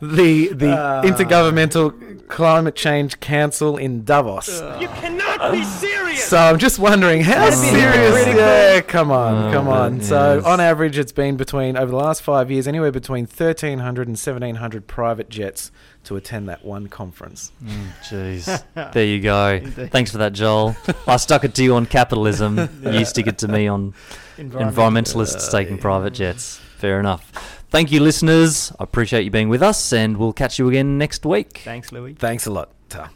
the 0.00 0.48
the 0.52 0.70
uh. 0.70 1.02
Intergovernmental 1.02 2.26
Climate 2.28 2.74
Change 2.74 3.20
Council 3.20 3.76
in 3.76 4.04
Davos. 4.04 4.60
You 4.80 4.88
cannot 4.88 5.52
be 5.52 5.62
serious. 5.62 6.24
So 6.24 6.36
I'm 6.38 6.58
just 6.58 6.78
wondering 6.78 7.20
how 7.22 7.50
serious. 7.50 8.26
Yeah, 8.26 8.80
come 8.80 9.10
on, 9.12 9.44
Oh, 9.44 9.52
come 9.52 9.68
on. 9.68 9.98
but 9.98 10.04
So 10.04 10.34
yes. 10.36 10.44
on 10.44 10.60
average, 10.60 10.98
it's 10.98 11.12
been 11.12 11.36
between 11.36 11.76
over 11.76 11.90
the 11.90 11.96
last 11.96 12.22
five 12.22 12.50
years, 12.50 12.66
anywhere 12.66 12.90
between 12.90 13.24
1,300 13.26 14.08
and 14.08 14.16
1,700 14.16 14.86
private 14.88 15.28
jets 15.28 15.70
to 16.06 16.16
attend 16.16 16.48
that 16.48 16.64
one 16.64 16.86
conference. 16.88 17.52
Mm, 17.62 17.88
jeez. 18.02 18.92
there 18.92 19.04
you 19.04 19.20
go. 19.20 19.60
Thanks 19.90 20.10
for 20.10 20.18
that, 20.18 20.32
Joel. 20.32 20.76
I 21.06 21.16
stuck 21.16 21.44
it 21.44 21.54
to 21.56 21.62
you 21.64 21.74
on 21.74 21.86
capitalism. 21.86 22.68
You 22.96 23.04
stick 23.04 23.26
it 23.26 23.38
to 23.38 23.48
me 23.48 23.66
on 23.66 23.94
environmentalists 24.36 25.48
uh, 25.48 25.50
taking 25.50 25.78
private 25.78 26.14
jets. 26.14 26.58
Fair 26.78 27.00
enough. 27.00 27.30
Thank 27.70 27.90
you, 27.90 28.00
listeners. 28.00 28.72
I 28.78 28.84
appreciate 28.84 29.24
you 29.24 29.30
being 29.30 29.48
with 29.48 29.62
us, 29.62 29.92
and 29.92 30.16
we'll 30.16 30.32
catch 30.32 30.58
you 30.58 30.68
again 30.68 30.98
next 30.98 31.26
week. 31.26 31.62
Thanks, 31.64 31.90
Louis. 31.92 32.14
Thanks 32.14 32.46
a 32.46 32.50
lot. 32.50 32.70
Ta. 32.88 33.10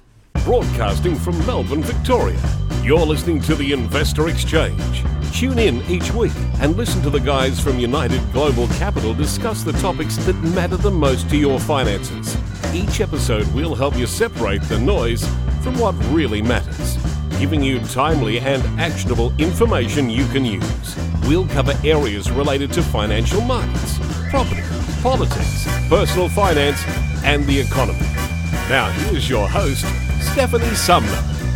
Broadcasting 0.45 1.17
from 1.17 1.39
Melbourne, 1.47 1.83
Victoria. 1.83 2.41
You're 2.83 3.05
listening 3.05 3.43
to 3.43 3.55
the 3.55 3.73
Investor 3.73 4.29
Exchange. 4.29 5.05
Tune 5.35 5.59
in 5.59 5.83
each 5.83 6.13
week 6.13 6.33
and 6.61 6.77
listen 6.77 7.03
to 7.03 7.11
the 7.11 7.21
guys 7.21 7.61
from 7.61 7.79
United 7.79 8.21
Global 8.33 8.67
Capital 8.69 9.13
discuss 9.13 9.63
the 9.63 9.73
topics 9.75 10.17
that 10.25 10.33
matter 10.37 10.79
the 10.79 10.91
most 10.91 11.29
to 11.31 11.37
your 11.37 11.61
finances. 11.61 12.37
Each 12.75 13.03
episode 13.03 13.47
will 13.53 13.75
help 13.75 13.97
you 13.97 14.07
separate 14.07 14.63
the 14.63 14.79
noise 14.79 15.25
from 15.63 15.79
what 15.79 15.93
really 16.07 16.41
matters, 16.41 16.97
giving 17.39 17.63
you 17.63 17.79
timely 17.89 18.41
and 18.41 18.65
actionable 18.81 19.35
information 19.39 20.09
you 20.09 20.27
can 20.29 20.47
use. 20.47 20.97
We'll 21.29 21.49
cover 21.49 21.75
areas 21.85 22.31
related 22.31 22.73
to 22.73 22.83
financial 22.83 23.43
markets, 23.43 23.99
property, 24.31 24.63
politics, 25.03 25.67
personal 25.89 26.31
finance, 26.31 26.83
and 27.25 27.45
the 27.45 27.61
economy. 27.61 28.07
Now, 28.71 28.89
here's 28.93 29.29
your 29.29 29.49
host, 29.49 29.85
Stephanie 30.21 30.77
Sumner. 30.77 31.50